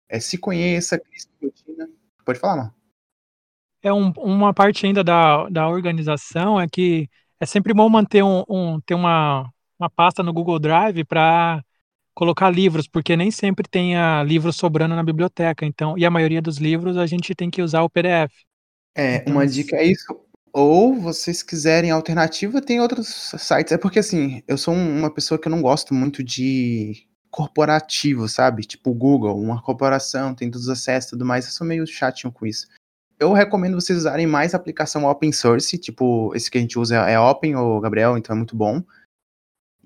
É 0.08 0.18
se 0.18 0.38
conheça, 0.38 1.00
rotina. 1.42 1.88
Pode 2.24 2.38
falar, 2.38 2.56
não? 2.56 2.74
É 3.82 3.92
um, 3.92 4.10
uma 4.18 4.54
parte 4.54 4.86
ainda 4.86 5.02
da, 5.02 5.48
da 5.48 5.68
organização 5.68 6.60
é 6.60 6.68
que 6.68 7.08
é 7.40 7.46
sempre 7.46 7.74
bom 7.74 7.88
manter 7.88 8.22
um, 8.22 8.44
um 8.48 8.80
ter 8.80 8.94
uma, 8.94 9.50
uma 9.78 9.90
pasta 9.90 10.22
no 10.22 10.32
Google 10.32 10.58
Drive 10.58 11.04
para 11.04 11.62
colocar 12.14 12.50
livros, 12.50 12.86
porque 12.86 13.16
nem 13.16 13.30
sempre 13.30 13.68
tem 13.68 13.94
livros 14.24 14.56
sobrando 14.56 14.94
na 14.94 15.02
biblioteca. 15.02 15.66
Então, 15.66 15.98
e 15.98 16.04
a 16.04 16.10
maioria 16.10 16.40
dos 16.40 16.58
livros 16.58 16.96
a 16.96 17.06
gente 17.06 17.34
tem 17.34 17.50
que 17.50 17.62
usar 17.62 17.82
o 17.82 17.90
PDF. 17.90 18.32
É, 18.94 19.16
então, 19.16 19.34
uma 19.34 19.46
dica 19.46 19.76
é 19.76 19.84
isso. 19.84 20.06
Ou 20.52 20.94
vocês 20.94 21.42
quiserem 21.42 21.90
alternativa, 21.90 22.60
tem 22.60 22.80
outros 22.80 23.32
sites. 23.38 23.72
É 23.72 23.78
porque 23.78 23.98
assim, 23.98 24.42
eu 24.46 24.58
sou 24.58 24.74
uma 24.74 25.12
pessoa 25.12 25.40
que 25.40 25.48
eu 25.48 25.50
não 25.50 25.62
gosto 25.62 25.94
muito 25.94 26.22
de 26.22 27.08
corporativo, 27.32 28.28
sabe? 28.28 28.62
Tipo 28.62 28.90
o 28.90 28.94
Google, 28.94 29.40
uma 29.40 29.60
corporação, 29.62 30.34
tem 30.34 30.50
todos 30.50 30.68
os 30.68 30.72
acessos 30.72 31.08
e 31.08 31.10
tudo 31.12 31.24
mais. 31.24 31.46
Eu 31.46 31.52
sou 31.52 31.66
meio 31.66 31.86
chatinho 31.86 32.30
com 32.30 32.46
isso. 32.46 32.68
Eu 33.18 33.32
recomendo 33.32 33.80
vocês 33.80 33.98
usarem 33.98 34.26
mais 34.26 34.54
aplicação 34.54 35.06
open 35.06 35.32
source, 35.32 35.78
tipo, 35.78 36.32
esse 36.34 36.50
que 36.50 36.58
a 36.58 36.60
gente 36.60 36.78
usa 36.78 36.96
é 37.08 37.18
open, 37.18 37.56
o 37.56 37.80
Gabriel, 37.80 38.18
então 38.18 38.34
é 38.34 38.36
muito 38.36 38.54
bom. 38.54 38.82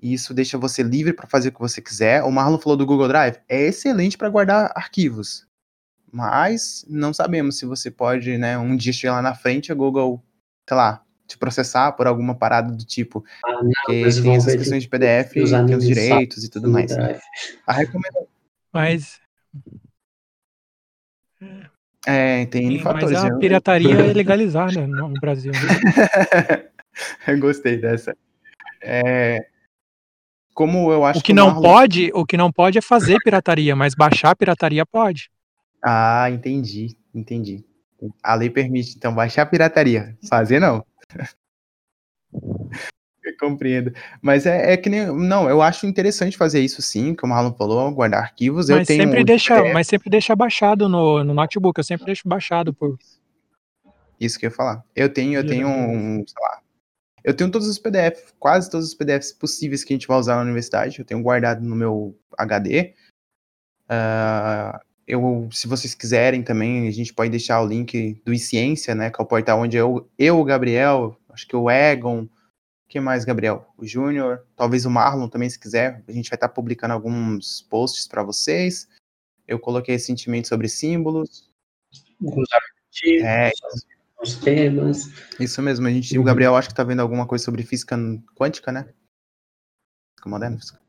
Isso 0.01 0.33
deixa 0.33 0.57
você 0.57 0.83
livre 0.83 1.13
para 1.13 1.27
fazer 1.27 1.49
o 1.49 1.51
que 1.53 1.59
você 1.59 1.81
quiser. 1.81 2.21
O 2.23 2.31
Marlon 2.31 2.59
falou 2.59 2.77
do 2.77 2.85
Google 2.85 3.07
Drive, 3.07 3.37
é 3.47 3.61
excelente 3.61 4.17
para 4.17 4.29
guardar 4.29 4.71
arquivos. 4.75 5.47
Mas 6.11 6.85
não 6.89 7.13
sabemos 7.13 7.57
se 7.57 7.65
você 7.65 7.89
pode, 7.89 8.37
né, 8.37 8.57
um 8.57 8.75
dia 8.75 8.91
chegar 8.91 9.13
lá 9.13 9.21
na 9.21 9.33
frente, 9.33 9.71
a 9.71 9.75
Google, 9.75 10.21
sei 10.67 10.75
lá, 10.75 11.01
te 11.27 11.37
processar 11.37 11.91
por 11.91 12.07
alguma 12.07 12.33
parada 12.33 12.71
do 12.71 12.85
tipo. 12.85 13.23
Ah, 13.45 13.63
não, 13.63 13.71
porque 13.85 14.21
tem 14.21 14.35
essas 14.35 14.55
questões 14.55 14.83
de 14.83 14.89
PDF, 14.89 15.33
tem 15.33 15.75
os 15.75 15.85
direitos 15.85 16.43
e 16.43 16.49
tudo 16.49 16.69
mais. 16.69 16.91
A 17.65 17.73
recomendação. 17.73 18.27
Mas. 18.71 19.19
É, 22.05 22.45
tem 22.45 22.67
N 22.67 22.79
fatores. 22.79 23.11
Mas 23.11 23.31
a 23.31 23.37
pirataria 23.37 23.93
é 23.93 24.13
legalizada 24.13 24.87
no 24.87 25.13
Brasil. 25.19 25.51
eu 27.27 27.39
gostei 27.39 27.77
dessa. 27.77 28.15
É, 28.81 29.45
como 30.57 30.91
eu 30.91 31.05
acho 31.05 31.19
o 31.19 31.21
que, 31.21 31.27
que 31.27 31.33
não 31.33 31.47
Marlon... 31.47 31.61
pode, 31.61 32.11
o 32.15 32.25
que 32.25 32.35
não 32.35 32.51
pode 32.51 32.79
é 32.79 32.81
fazer 32.81 33.19
pirataria, 33.23 33.75
mas 33.75 33.93
baixar 33.93 34.35
pirataria 34.35 34.83
pode. 34.85 35.29
Ah, 35.85 36.31
entendi. 36.31 36.97
Entendi. 37.13 37.63
A 38.23 38.33
lei 38.33 38.49
permite, 38.49 38.95
então, 38.97 39.13
baixar 39.13 39.43
a 39.43 39.45
pirataria. 39.45 40.17
Fazer 40.27 40.59
não. 40.59 40.83
Eu 43.27 43.37
compreendo. 43.37 43.93
Mas 44.21 44.45
é, 44.45 44.73
é, 44.73 44.77
que 44.77 44.89
nem. 44.89 45.05
Não, 45.07 45.49
eu 45.49 45.61
acho 45.61 45.85
interessante 45.85 46.37
fazer 46.37 46.61
isso 46.61 46.81
sim, 46.81 47.13
como 47.13 47.33
o 47.33 47.35
Marlon 47.35 47.53
falou, 47.53 47.91
guardar 47.91 48.21
arquivos. 48.21 48.69
Mas 48.69 48.79
eu 48.79 48.85
tenho 48.85 49.03
sempre 49.03 49.23
deixa, 49.23 49.73
mas 49.73 49.87
sempre 49.87 50.09
deixa 50.09 50.35
baixado 50.35 50.87
no, 50.87 51.23
no 51.23 51.33
notebook, 51.33 51.77
eu 51.77 51.83
sempre 51.83 52.05
deixo 52.05 52.27
baixado 52.27 52.73
por. 52.73 52.97
Isso 54.19 54.39
que 54.39 54.45
eu 54.45 54.49
ia 54.49 54.55
falar. 54.55 54.83
Eu 54.95 55.09
tenho, 55.09 55.35
eu 55.35 55.45
tenho 55.45 55.67
um, 55.67 56.23
sei 56.25 56.41
lá. 56.41 56.61
Eu 57.23 57.35
tenho 57.35 57.51
todos 57.51 57.67
os 57.67 57.77
PDFs, 57.77 58.33
quase 58.39 58.69
todos 58.69 58.87
os 58.87 58.93
PDFs 58.93 59.33
possíveis 59.33 59.83
que 59.83 59.93
a 59.93 59.95
gente 59.95 60.07
vai 60.07 60.17
usar 60.17 60.37
na 60.37 60.43
universidade. 60.43 60.97
Eu 60.97 61.05
tenho 61.05 61.21
guardado 61.21 61.61
no 61.61 61.75
meu 61.75 62.17
HD. 62.37 62.93
Uh, 63.83 63.89
ah, 63.89 64.81
eu, 65.07 65.47
se 65.51 65.67
vocês 65.67 65.95
quiserem 65.95 66.43
também, 66.43 66.87
a 66.87 66.91
gente 66.91 67.13
pode 67.13 67.29
deixar 67.29 67.61
o 67.61 67.67
link 67.67 68.21
do 68.25 68.33
iCiência, 68.33 68.93
né? 68.93 69.09
Que 69.09 69.21
é 69.21 69.23
o 69.23 69.27
portal 69.27 69.61
onde 69.61 69.77
eu, 69.77 70.09
eu 70.19 70.39
o 70.39 70.43
Gabriel, 70.43 71.17
acho 71.29 71.47
que 71.47 71.55
o 71.55 71.69
Egon, 71.71 72.27
quem 72.89 72.99
mais, 72.99 73.23
Gabriel? 73.23 73.73
O 73.77 73.85
Júnior, 73.85 74.45
talvez 74.55 74.85
o 74.85 74.89
Marlon 74.89 75.29
também, 75.29 75.49
se 75.49 75.59
quiser. 75.59 76.03
A 76.07 76.11
gente 76.11 76.29
vai 76.29 76.35
estar 76.35 76.49
publicando 76.49 76.93
alguns 76.93 77.61
posts 77.69 78.05
para 78.07 78.21
vocês. 78.21 78.87
Eu 79.47 79.59
coloquei 79.59 79.95
recentemente 79.95 80.49
sobre 80.49 80.67
símbolos. 80.67 81.49
Alguns 82.21 82.47
artigos, 82.51 83.25
é, 83.25 83.51
os 84.21 84.35
temas. 84.35 85.09
Isso 85.39 85.61
mesmo, 85.61 85.87
a 85.87 85.91
gente, 85.91 86.15
uhum. 86.15 86.21
o 86.21 86.25
Gabriel 86.25 86.55
acho 86.55 86.67
que 86.67 86.73
está 86.73 86.83
vendo 86.83 87.01
alguma 87.01 87.25
coisa 87.25 87.45
sobre 87.45 87.63
física 87.63 87.97
quântica, 88.35 88.71
né? 88.71 88.83
Física 90.15 90.29
moderna, 90.29 90.57
física 90.57 90.86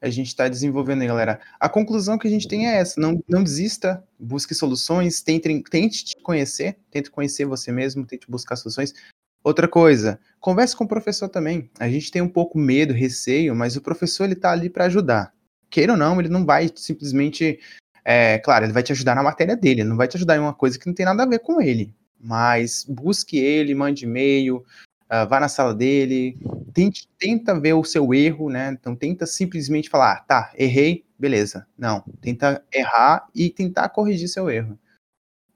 a 0.00 0.10
gente 0.10 0.28
está 0.28 0.48
desenvolvendo 0.48 1.02
aí, 1.02 1.08
galera. 1.08 1.40
A 1.58 1.68
conclusão 1.68 2.18
que 2.18 2.26
a 2.26 2.30
gente 2.30 2.48
tem 2.48 2.68
é 2.68 2.76
essa: 2.76 3.00
não, 3.00 3.22
não 3.28 3.42
desista, 3.42 4.02
busque 4.18 4.54
soluções, 4.54 5.20
tente, 5.20 5.62
tente 5.70 6.04
te 6.04 6.16
conhecer, 6.22 6.78
tente 6.90 7.10
conhecer 7.10 7.44
você 7.44 7.72
mesmo, 7.72 8.06
tente 8.06 8.30
buscar 8.30 8.56
soluções. 8.56 8.94
Outra 9.42 9.68
coisa, 9.68 10.20
converse 10.40 10.76
com 10.76 10.84
o 10.84 10.88
professor 10.88 11.28
também. 11.28 11.70
A 11.78 11.88
gente 11.88 12.10
tem 12.10 12.20
um 12.20 12.28
pouco 12.28 12.58
medo, 12.58 12.92
receio, 12.92 13.54
mas 13.54 13.76
o 13.76 13.80
professor 13.80 14.24
ele 14.24 14.34
tá 14.34 14.50
ali 14.50 14.68
para 14.68 14.86
ajudar. 14.86 15.32
Queira 15.70 15.92
ou 15.92 15.98
não, 15.98 16.18
ele 16.18 16.28
não 16.28 16.44
vai 16.44 16.70
simplesmente, 16.74 17.58
é, 18.04 18.38
claro, 18.38 18.64
ele 18.64 18.72
vai 18.72 18.82
te 18.82 18.92
ajudar 18.92 19.14
na 19.14 19.22
matéria 19.22 19.56
dele, 19.56 19.84
não 19.84 19.96
vai 19.96 20.08
te 20.08 20.16
ajudar 20.16 20.36
em 20.36 20.40
uma 20.40 20.54
coisa 20.54 20.78
que 20.78 20.86
não 20.86 20.94
tem 20.94 21.06
nada 21.06 21.22
a 21.22 21.26
ver 21.26 21.38
com 21.38 21.60
ele. 21.60 21.94
Mas 22.20 22.84
busque 22.88 23.38
ele, 23.38 23.74
mande 23.74 24.04
e-mail, 24.04 24.64
uh, 25.10 25.28
vá 25.28 25.40
na 25.40 25.48
sala 25.48 25.74
dele, 25.74 26.38
tente, 26.72 27.08
tenta 27.18 27.58
ver 27.58 27.72
o 27.72 27.84
seu 27.84 28.12
erro, 28.14 28.48
né? 28.48 28.70
Então 28.78 28.94
tenta 28.94 29.26
simplesmente 29.26 29.88
falar, 29.88 30.12
ah, 30.12 30.20
tá, 30.20 30.52
errei, 30.56 31.04
beleza. 31.18 31.66
Não, 31.76 32.04
tenta 32.20 32.62
errar 32.72 33.26
e 33.34 33.50
tentar 33.50 33.88
corrigir 33.88 34.28
seu 34.28 34.50
erro. 34.50 34.78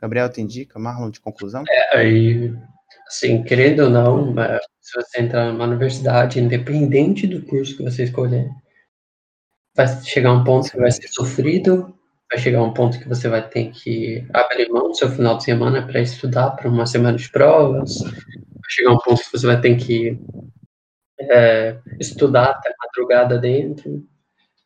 Gabriel, 0.00 0.28
tem 0.28 0.46
dica, 0.46 0.78
Marlon, 0.78 1.10
de 1.10 1.20
conclusão? 1.20 1.62
É, 1.68 1.98
aí, 1.98 2.52
assim, 3.06 3.42
querendo 3.44 3.84
ou 3.84 3.90
não, 3.90 4.42
é, 4.42 4.58
se 4.80 5.00
você 5.00 5.20
entrar 5.20 5.52
numa 5.52 5.64
universidade, 5.64 6.40
independente 6.40 7.26
do 7.26 7.40
curso 7.42 7.76
que 7.76 7.84
você 7.84 8.02
escolher, 8.02 8.50
vai 9.76 9.86
chegar 10.02 10.32
um 10.32 10.42
ponto 10.42 10.70
que 10.70 10.76
vai 10.76 10.90
ser 10.90 11.06
sofrido, 11.06 11.94
vai 12.30 12.40
chegar 12.40 12.62
um 12.62 12.74
ponto 12.74 12.98
que 12.98 13.08
você 13.08 13.28
vai 13.28 13.48
ter 13.48 13.70
que 13.70 14.26
abrir 14.32 14.68
mão 14.70 14.88
do 14.88 14.96
seu 14.96 15.08
final 15.08 15.36
de 15.36 15.44
semana 15.44 15.86
para 15.86 16.00
estudar 16.00 16.50
para 16.50 16.68
uma 16.68 16.84
semana 16.84 17.16
de 17.16 17.30
provas, 17.30 17.98
chegar 18.72 18.92
um 18.92 18.98
ponto 18.98 19.22
que 19.22 19.32
você 19.32 19.46
vai 19.46 19.60
ter 19.60 19.76
que 19.76 20.18
é, 21.20 21.80
estudar 22.00 22.50
até 22.50 22.72
madrugada 22.78 23.38
dentro. 23.38 24.06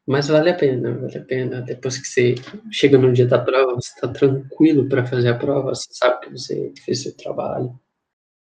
Mas 0.07 0.29
vale 0.29 0.51
a 0.51 0.55
pena, 0.55 0.97
vale 0.97 1.19
a 1.19 1.25
pena. 1.25 1.63
Depois 1.63 1.99
que 1.99 2.07
você 2.07 2.35
chega 2.71 2.97
no 2.97 3.13
dia 3.13 3.27
da 3.27 3.39
prova, 3.39 3.75
você 3.75 3.93
está 3.93 4.09
tranquilo 4.09 4.89
para 4.89 5.05
fazer 5.05 5.31
a 5.31 5.39
prova, 5.39 5.75
você 5.75 5.89
sabe 5.91 6.21
que 6.21 6.31
você 6.31 6.73
fez 6.85 7.03
seu 7.03 7.17
trabalho. 7.17 7.79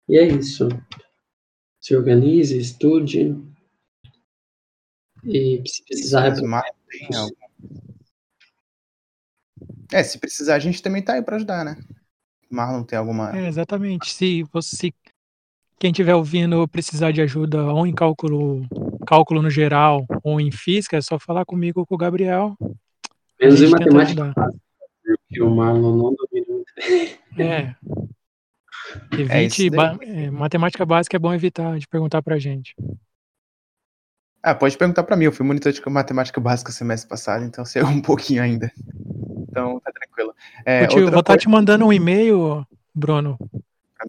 E 0.08 0.18
é 0.18 0.24
isso. 0.24 0.70
Se 1.82 1.96
organize, 1.96 2.58
estude. 2.58 3.36
E 5.24 5.64
se 5.66 5.84
precisar. 5.84 6.34
É, 9.92 10.04
se 10.04 10.20
precisar, 10.20 10.56
a 10.56 10.60
gente 10.60 10.82
também 10.82 11.02
tá 11.02 11.14
aí 11.14 11.24
para 11.24 11.38
ajudar, 11.38 11.66
né? 11.66 11.78
Marlon 12.50 12.84
tem 12.84 13.00
alguma. 13.00 13.36
É, 13.38 13.48
exatamente. 13.48 14.14
Se 14.14 14.44
você 14.44 14.94
quem 15.80 15.92
estiver 15.92 16.16
ouvindo 16.16 16.68
precisar 16.68 17.12
de 17.12 17.22
ajuda 17.22 17.64
ou 17.66 17.86
em 17.86 17.94
cálculo, 17.94 18.66
cálculo 19.06 19.42
no 19.42 19.50
geral 19.50 20.06
ou 20.24 20.42
em 20.42 20.52
física, 20.52 20.98
é 20.98 21.02
só 21.02 21.20
falar 21.20 21.46
comigo 21.46 21.82
ou 21.82 21.86
com 21.86 21.96
o 21.96 21.98
Gabriel. 21.98 22.56
Menos 23.40 23.62
em 23.62 23.70
matemática, 23.70 24.34
porque 25.04 25.42
o 25.42 25.50
Marlon 25.50 25.96
não 25.96 26.16
domina. 26.16 26.64
É. 27.38 27.76
Evite, 29.12 29.70
é, 30.02 30.26
é, 30.26 30.32
matemática 30.32 30.86
básica 30.86 31.18
é 31.18 31.20
bom 31.20 31.34
evitar 31.34 31.78
de 31.78 31.88
perguntar 31.88 32.22
pra 32.22 32.40
gente. 32.40 32.76
Ah, 34.42 34.56
pode 34.56 34.78
perguntar 34.78 35.04
para 35.04 35.16
mim. 35.16 35.26
Eu 35.26 35.32
fui 35.32 35.46
monitor 35.46 35.72
de 35.72 35.82
matemática 35.90 36.40
básica 36.40 36.72
semestre 36.72 37.10
passado, 37.10 37.44
então 37.44 37.66
sei 37.66 37.82
um 37.84 38.02
pouquinho 38.02 38.42
ainda. 38.42 38.72
Então 39.50 39.80
tá 39.82 39.92
tranquilo. 39.92 40.34
É, 40.66 40.88
vou 40.88 41.08
estar 41.08 41.24
tá 41.24 41.38
te 41.38 41.50
mandando 41.50 41.86
um 41.86 41.94
e-mail, 41.94 42.66
Bruno, 42.96 43.38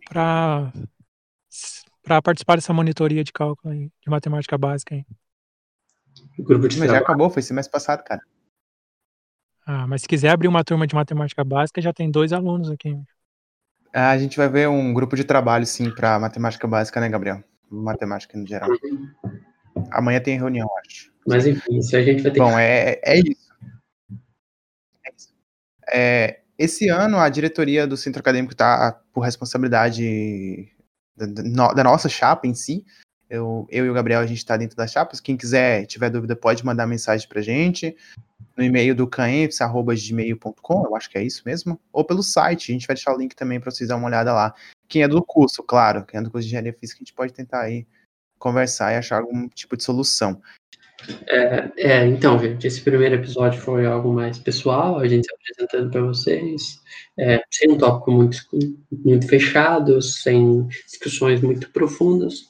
para 0.08 0.72
para 2.02 2.22
participar 2.22 2.56
dessa 2.56 2.72
monitoria 2.72 3.22
de 3.22 3.32
cálculo 3.32 3.72
aí, 3.72 3.90
de 4.00 4.10
matemática 4.10 4.56
básica 4.56 4.94
aí. 4.94 5.04
O 6.38 6.42
grupo 6.42 6.68
de 6.68 6.78
mas 6.78 6.90
já 6.90 6.98
acabou, 6.98 7.30
foi 7.30 7.42
semestre 7.42 7.70
passado, 7.70 8.02
cara. 8.02 8.20
Ah, 9.66 9.86
mas 9.86 10.02
se 10.02 10.08
quiser 10.08 10.30
abrir 10.30 10.48
uma 10.48 10.64
turma 10.64 10.86
de 10.86 10.94
matemática 10.94 11.44
básica, 11.44 11.82
já 11.82 11.92
tem 11.92 12.10
dois 12.10 12.32
alunos 12.32 12.70
aqui. 12.70 12.98
Ah, 13.92 14.10
a 14.10 14.18
gente 14.18 14.36
vai 14.36 14.48
ver 14.48 14.68
um 14.68 14.94
grupo 14.94 15.14
de 15.14 15.24
trabalho, 15.24 15.66
sim, 15.66 15.90
para 15.90 16.18
matemática 16.18 16.66
básica, 16.66 17.00
né, 17.00 17.08
Gabriel? 17.08 17.44
Matemática 17.70 18.38
no 18.38 18.46
geral. 18.46 18.70
Uhum. 18.70 19.12
Amanhã 19.90 20.20
tem 20.20 20.38
reunião, 20.38 20.68
acho. 20.78 21.12
Mas 21.26 21.46
enfim, 21.46 21.78
isso 21.78 21.94
a 21.94 22.02
gente 22.02 22.22
vai 22.22 22.32
ter 22.32 22.38
Bom, 22.38 22.50
que... 22.50 22.60
é, 22.60 23.00
é 23.04 23.18
isso. 23.18 23.48
É 25.06 25.10
isso. 25.14 25.34
É, 25.92 26.40
esse 26.58 26.88
ano, 26.88 27.18
a 27.18 27.28
diretoria 27.28 27.86
do 27.86 27.96
centro 27.96 28.20
acadêmico 28.20 28.54
está 28.54 29.00
por 29.12 29.20
responsabilidade 29.20 30.72
da, 31.26 31.72
da 31.72 31.84
nossa 31.84 32.08
chapa 32.08 32.46
em 32.46 32.54
si. 32.54 32.84
Eu, 33.28 33.66
eu 33.70 33.84
e 33.84 33.90
o 33.90 33.94
Gabriel, 33.94 34.20
a 34.20 34.26
gente 34.26 34.38
está 34.38 34.56
dentro 34.56 34.76
das 34.76 34.90
chapas. 34.90 35.20
Quem 35.20 35.36
quiser, 35.36 35.86
tiver 35.86 36.10
dúvida, 36.10 36.34
pode 36.34 36.64
mandar 36.64 36.86
mensagem 36.86 37.28
para 37.28 37.42
gente 37.42 37.94
no 38.58 38.64
e-mail 38.64 38.92
do 38.92 39.06
caenfs.gmail.com, 39.06 40.84
eu 40.84 40.96
acho 40.96 41.08
que 41.08 41.16
é 41.16 41.22
isso 41.22 41.42
mesmo, 41.46 41.80
ou 41.92 42.04
pelo 42.04 42.24
site, 42.24 42.72
a 42.72 42.74
gente 42.74 42.88
vai 42.88 42.96
deixar 42.96 43.14
o 43.14 43.16
link 43.16 43.36
também 43.36 43.60
para 43.60 43.70
vocês 43.70 43.88
dar 43.88 43.94
uma 43.94 44.08
olhada 44.08 44.32
lá. 44.34 44.52
Quem 44.88 45.04
é 45.04 45.08
do 45.08 45.22
curso, 45.22 45.62
claro, 45.62 46.04
quem 46.04 46.18
é 46.18 46.22
do 46.22 46.28
curso 46.28 46.42
de 46.42 46.48
engenharia 46.48 46.72
física, 46.72 46.98
a 46.98 47.04
gente 47.04 47.14
pode 47.14 47.32
tentar 47.32 47.60
aí 47.60 47.86
conversar 48.36 48.92
e 48.92 48.96
achar 48.96 49.20
algum 49.20 49.48
tipo 49.48 49.76
de 49.76 49.84
solução. 49.84 50.42
É, 51.28 51.70
é, 51.76 52.06
então, 52.06 52.38
gente, 52.38 52.66
esse 52.66 52.80
primeiro 52.80 53.14
episódio 53.14 53.60
foi 53.60 53.86
algo 53.86 54.12
mais 54.12 54.38
pessoal, 54.38 54.98
a 54.98 55.06
gente 55.06 55.28
apresentando 55.32 55.90
para 55.90 56.02
vocês, 56.02 56.80
é, 57.18 57.40
sem 57.50 57.70
um 57.70 57.78
tópico 57.78 58.10
muito, 58.10 58.38
muito 58.90 59.28
fechado, 59.28 60.02
sem 60.02 60.66
discussões 60.86 61.40
muito 61.40 61.70
profundas, 61.70 62.48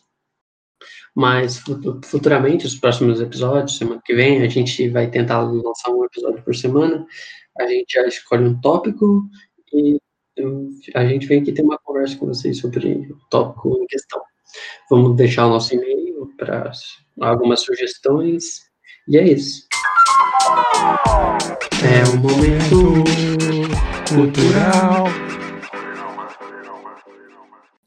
mas 1.14 1.62
futuramente, 2.04 2.66
os 2.66 2.76
próximos 2.76 3.20
episódios, 3.20 3.76
semana 3.76 4.00
que 4.04 4.14
vem, 4.14 4.42
a 4.42 4.48
gente 4.48 4.88
vai 4.88 5.10
tentar 5.10 5.40
lançar 5.40 5.90
um 5.90 6.04
episódio 6.04 6.42
por 6.42 6.54
semana, 6.54 7.06
a 7.58 7.66
gente 7.66 7.92
já 7.92 8.06
escolhe 8.06 8.44
um 8.44 8.60
tópico 8.60 9.28
e 9.72 10.00
a 10.94 11.04
gente 11.04 11.26
vem 11.26 11.42
aqui 11.42 11.52
ter 11.52 11.62
uma 11.62 11.78
conversa 11.78 12.16
com 12.16 12.26
vocês 12.26 12.58
sobre 12.58 13.10
o 13.10 13.18
tópico 13.28 13.76
em 13.82 13.86
questão. 13.86 14.22
Vamos 14.88 15.16
deixar 15.16 15.46
o 15.46 15.50
nosso 15.50 15.74
e-mail 15.74 16.07
para 16.36 16.70
algumas 17.20 17.60
sugestões. 17.60 18.68
E 19.06 19.16
é 19.16 19.24
isso. 19.24 19.66
É 21.82 22.08
um 22.10 22.18
momento 22.18 23.04
cultural. 24.08 25.06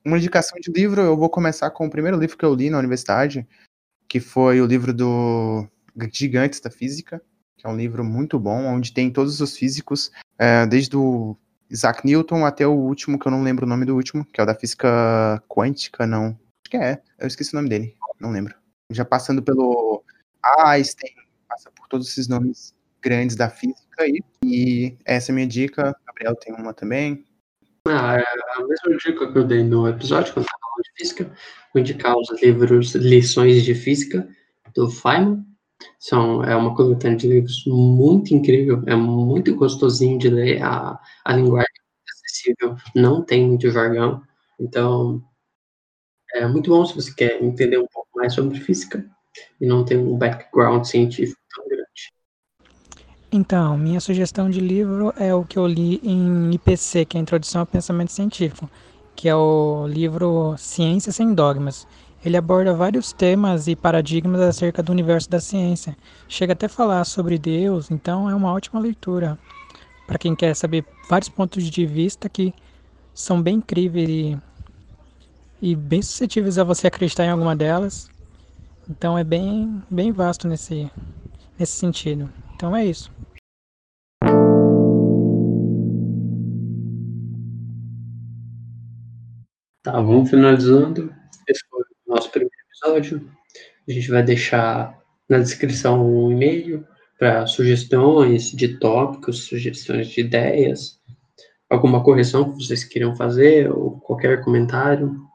Uma 0.03 0.17
indicação 0.17 0.57
de 0.59 0.71
livro, 0.71 1.01
eu 1.01 1.15
vou 1.15 1.29
começar 1.29 1.69
com 1.71 1.85
o 1.85 1.89
primeiro 1.89 2.17
livro 2.17 2.37
que 2.37 2.43
eu 2.43 2.55
li 2.55 2.69
na 2.69 2.79
universidade, 2.79 3.47
que 4.07 4.19
foi 4.19 4.59
o 4.59 4.65
livro 4.65 4.93
do 4.93 5.67
Gigantes 6.11 6.59
da 6.59 6.71
Física, 6.71 7.21
que 7.57 7.67
é 7.67 7.69
um 7.69 7.77
livro 7.77 8.03
muito 8.03 8.39
bom, 8.39 8.65
onde 8.65 8.91
tem 8.91 9.11
todos 9.11 9.39
os 9.39 9.55
físicos, 9.55 10.11
é, 10.39 10.65
desde 10.65 10.97
o 10.97 11.37
Isaac 11.69 12.05
Newton 12.05 12.45
até 12.45 12.65
o 12.65 12.73
último, 12.73 13.19
que 13.19 13.27
eu 13.27 13.31
não 13.31 13.43
lembro 13.43 13.65
o 13.65 13.69
nome 13.69 13.85
do 13.85 13.95
último, 13.95 14.25
que 14.25 14.41
é 14.41 14.43
o 14.43 14.47
da 14.47 14.55
física 14.55 15.41
quântica, 15.47 16.07
não. 16.07 16.37
Que 16.71 16.77
é, 16.77 17.01
eu 17.19 17.27
esqueci 17.27 17.53
o 17.53 17.57
nome 17.57 17.69
dele, 17.69 17.95
não 18.19 18.31
lembro 18.31 18.55
já 18.91 19.05
passando 19.05 19.41
pelo 19.41 20.03
Einstein, 20.65 21.13
passa 21.47 21.71
por 21.71 21.87
todos 21.87 22.09
esses 22.09 22.27
nomes 22.27 22.75
grandes 23.01 23.35
da 23.35 23.49
física 23.49 24.03
aí. 24.03 24.19
E 24.43 24.97
essa 25.05 25.31
é 25.31 25.33
a 25.33 25.35
minha 25.35 25.47
dica. 25.47 25.95
Gabriel 26.05 26.35
tem 26.35 26.53
uma 26.53 26.73
também. 26.73 27.25
Ah, 27.87 28.17
é 28.17 28.23
a 28.57 28.67
mesma 28.67 28.97
dica 28.97 29.31
que 29.31 29.37
eu 29.37 29.43
dei 29.43 29.63
no 29.63 29.87
episódio, 29.87 30.33
quando 30.33 30.45
estava 30.45 30.61
falando 30.61 30.83
de 30.83 30.91
física, 30.97 31.31
vou 31.73 31.81
indicar 31.81 32.15
os 32.15 32.41
livros 32.41 32.93
Lições 32.93 33.63
de 33.63 33.73
Física, 33.73 34.27
do 34.75 34.89
Feynman. 34.89 35.43
São, 35.97 36.43
é 36.43 36.55
uma 36.55 36.75
coletânea 36.75 37.17
de 37.17 37.27
livros 37.27 37.63
muito 37.65 38.35
incrível, 38.35 38.83
é 38.85 38.95
muito 38.95 39.55
gostosinho 39.55 40.19
de 40.19 40.29
ler, 40.29 40.61
a, 40.61 40.99
a 41.25 41.33
linguagem 41.33 41.67
acessível, 42.07 42.75
não 42.95 43.25
tem 43.25 43.47
muito 43.47 43.71
jargão. 43.71 44.21
Então, 44.59 45.23
é 46.33 46.47
muito 46.47 46.69
bom 46.69 46.85
se 46.85 46.95
você 46.95 47.13
quer 47.13 47.41
entender 47.41 47.77
um 47.77 47.87
pouco 47.87 48.09
mais 48.15 48.33
sobre 48.33 48.59
física 48.59 49.05
e 49.59 49.65
não 49.65 49.83
tem 49.83 49.97
um 49.97 50.17
background 50.17 50.83
científico 50.85 51.39
tão 51.55 51.67
grande. 51.67 51.81
Então, 53.31 53.77
minha 53.77 53.99
sugestão 53.99 54.49
de 54.49 54.59
livro 54.59 55.13
é 55.17 55.33
o 55.33 55.45
que 55.45 55.57
eu 55.57 55.65
li 55.65 56.01
em 56.03 56.51
IPC, 56.53 57.05
que 57.05 57.17
é 57.17 57.19
a 57.19 57.21
Introdução 57.21 57.61
ao 57.61 57.65
Pensamento 57.67 58.11
Científico, 58.11 58.69
que 59.15 59.29
é 59.29 59.35
o 59.35 59.87
livro 59.87 60.55
Ciência 60.57 61.11
Sem 61.11 61.33
Dogmas. 61.33 61.87
Ele 62.23 62.37
aborda 62.37 62.73
vários 62.73 63.13
temas 63.13 63.67
e 63.67 63.75
paradigmas 63.75 64.41
acerca 64.41 64.83
do 64.83 64.91
universo 64.91 65.29
da 65.29 65.39
ciência. 65.39 65.97
Chega 66.27 66.53
até 66.53 66.65
a 66.65 66.69
falar 66.69 67.03
sobre 67.05 67.37
Deus, 67.37 67.89
então 67.89 68.29
é 68.29 68.35
uma 68.35 68.51
ótima 68.51 68.79
leitura 68.79 69.39
para 70.05 70.19
quem 70.19 70.35
quer 70.35 70.53
saber 70.55 70.85
vários 71.09 71.29
pontos 71.29 71.63
de 71.63 71.85
vista 71.85 72.27
que 72.27 72.53
são 73.13 73.41
bem 73.41 73.55
incríveis 73.55 74.09
e, 74.09 74.37
e 75.61 75.75
bem 75.75 76.01
suscetíveis 76.01 76.57
a 76.57 76.63
você 76.63 76.87
acreditar 76.87 77.25
em 77.25 77.29
alguma 77.29 77.55
delas. 77.55 78.09
Então 78.89 79.17
é 79.17 79.23
bem, 79.23 79.81
bem 79.89 80.11
vasto 80.11 80.47
nesse, 80.47 80.89
nesse 81.57 81.73
sentido. 81.73 82.29
Então 82.55 82.75
é 82.75 82.85
isso. 82.85 83.11
Tá, 89.83 89.93
vamos 89.93 90.29
finalizando. 90.29 91.13
Esse 91.47 91.61
foi 91.69 91.81
o 91.81 92.15
nosso 92.15 92.29
primeiro 92.31 92.53
episódio. 92.67 93.31
A 93.87 93.91
gente 93.91 94.09
vai 94.09 94.23
deixar 94.23 94.99
na 95.27 95.39
descrição 95.39 96.05
um 96.05 96.31
e-mail 96.31 96.85
para 97.17 97.45
sugestões 97.47 98.51
de 98.51 98.79
tópicos, 98.79 99.45
sugestões 99.45 100.07
de 100.07 100.21
ideias, 100.21 100.99
alguma 101.69 102.03
correção 102.03 102.51
que 102.51 102.63
vocês 102.63 102.83
queiram 102.83 103.15
fazer 103.15 103.71
ou 103.71 103.99
qualquer 103.99 104.43
comentário. 104.43 105.30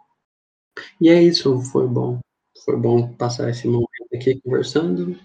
E 1.00 1.08
é 1.08 1.22
isso, 1.22 1.60
foi 1.60 1.86
bom. 1.86 2.18
Foi 2.64 2.76
bom 2.76 3.12
passar 3.14 3.50
esse 3.50 3.66
momento 3.66 3.88
aqui 4.14 4.40
conversando. 4.40 5.18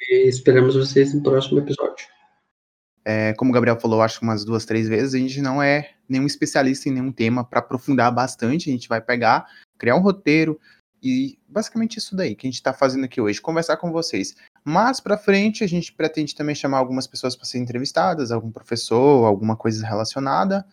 E 0.00 0.28
esperamos 0.28 0.74
vocês 0.74 1.14
no 1.14 1.22
próximo 1.22 1.58
episódio. 1.58 2.06
É, 3.04 3.32
como 3.34 3.50
o 3.50 3.54
Gabriel 3.54 3.78
falou, 3.78 4.02
acho 4.02 4.18
que 4.18 4.24
umas 4.24 4.44
duas, 4.44 4.64
três 4.64 4.88
vezes, 4.88 5.14
a 5.14 5.18
gente 5.18 5.40
não 5.40 5.62
é 5.62 5.92
nenhum 6.08 6.26
especialista 6.26 6.88
em 6.88 6.92
nenhum 6.92 7.12
tema 7.12 7.44
para 7.44 7.60
aprofundar 7.60 8.12
bastante. 8.12 8.68
A 8.68 8.72
gente 8.72 8.88
vai 8.88 9.00
pegar, 9.00 9.46
criar 9.78 9.94
um 9.96 10.00
roteiro 10.00 10.60
e 11.02 11.38
basicamente 11.46 11.98
isso 11.98 12.16
daí 12.16 12.34
que 12.34 12.46
a 12.46 12.50
gente 12.50 12.56
está 12.56 12.72
fazendo 12.72 13.04
aqui 13.04 13.20
hoje, 13.20 13.40
conversar 13.40 13.76
com 13.76 13.92
vocês. 13.92 14.34
Mas 14.64 14.98
para 14.98 15.16
frente 15.16 15.62
a 15.62 15.66
gente 15.68 15.92
pretende 15.92 16.34
também 16.34 16.54
chamar 16.54 16.78
algumas 16.78 17.06
pessoas 17.06 17.36
para 17.36 17.44
serem 17.44 17.62
entrevistadas, 17.62 18.32
algum 18.32 18.50
professor, 18.50 19.24
alguma 19.24 19.56
coisa 19.56 19.86
relacionada, 19.86 20.66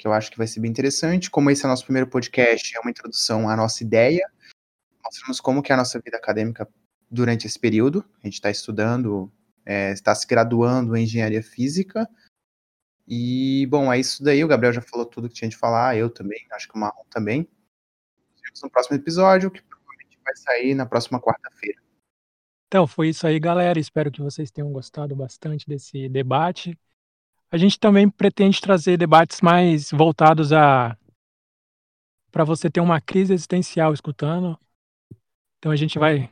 que 0.00 0.06
eu 0.06 0.12
acho 0.14 0.30
que 0.30 0.38
vai 0.38 0.46
ser 0.46 0.60
bem 0.60 0.70
interessante. 0.70 1.30
Como 1.30 1.50
esse 1.50 1.62
é 1.62 1.66
o 1.66 1.70
nosso 1.70 1.84
primeiro 1.84 2.08
podcast, 2.08 2.74
é 2.74 2.80
uma 2.80 2.90
introdução 2.90 3.50
à 3.50 3.54
nossa 3.54 3.84
ideia. 3.84 4.26
Mostramos 5.04 5.40
como 5.40 5.62
que 5.62 5.70
é 5.70 5.74
a 5.74 5.78
nossa 5.78 6.00
vida 6.00 6.16
acadêmica 6.16 6.66
durante 7.10 7.46
esse 7.46 7.58
período. 7.58 8.02
A 8.22 8.26
gente 8.26 8.34
está 8.34 8.50
estudando 8.50 9.30
é, 9.66 9.92
está 9.92 10.14
se 10.14 10.26
graduando 10.26 10.96
em 10.96 11.04
engenharia 11.04 11.42
física. 11.42 12.08
E, 13.06 13.66
bom, 13.68 13.92
é 13.92 13.98
isso 13.98 14.24
daí. 14.24 14.42
O 14.42 14.48
Gabriel 14.48 14.72
já 14.72 14.80
falou 14.80 15.04
tudo 15.04 15.28
que 15.28 15.34
tinha 15.34 15.50
de 15.50 15.56
falar, 15.56 15.98
eu 15.98 16.08
também, 16.08 16.46
acho 16.52 16.66
que 16.66 16.74
o 16.74 16.78
Marrom 16.78 17.04
também. 17.10 17.40
Nos 18.32 18.40
vemos 18.42 18.62
no 18.62 18.70
próximo 18.70 18.96
episódio, 18.96 19.50
que 19.50 19.62
provavelmente 19.62 20.18
vai 20.24 20.34
sair 20.34 20.74
na 20.74 20.86
próxima 20.86 21.20
quarta-feira. 21.20 21.78
Então, 22.68 22.86
foi 22.86 23.10
isso 23.10 23.26
aí, 23.26 23.38
galera. 23.38 23.78
Espero 23.78 24.10
que 24.10 24.22
vocês 24.22 24.50
tenham 24.50 24.72
gostado 24.72 25.14
bastante 25.14 25.68
desse 25.68 26.08
debate. 26.08 26.78
A 27.52 27.56
gente 27.56 27.80
também 27.80 28.08
pretende 28.08 28.60
trazer 28.60 28.96
debates 28.96 29.40
mais 29.40 29.90
voltados 29.90 30.52
a 30.52 30.96
para 32.30 32.44
você 32.44 32.70
ter 32.70 32.80
uma 32.80 33.00
crise 33.00 33.34
existencial 33.34 33.92
escutando. 33.92 34.56
Então 35.58 35.72
a 35.72 35.76
gente 35.76 35.98
vai 35.98 36.30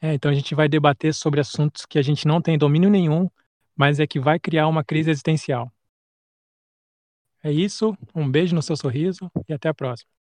é, 0.00 0.14
então 0.14 0.30
a 0.30 0.34
gente 0.34 0.54
vai 0.54 0.68
debater 0.68 1.12
sobre 1.12 1.40
assuntos 1.40 1.84
que 1.84 1.98
a 1.98 2.02
gente 2.02 2.26
não 2.26 2.40
tem 2.40 2.56
domínio 2.56 2.88
nenhum, 2.88 3.28
mas 3.74 4.00
é 4.00 4.06
que 4.06 4.18
vai 4.18 4.38
criar 4.38 4.68
uma 4.68 4.82
crise 4.82 5.10
existencial. 5.10 5.70
É 7.42 7.52
isso, 7.52 7.96
um 8.14 8.28
beijo 8.28 8.54
no 8.54 8.62
seu 8.62 8.76
sorriso 8.76 9.30
e 9.46 9.52
até 9.52 9.68
a 9.68 9.74
próxima. 9.74 10.15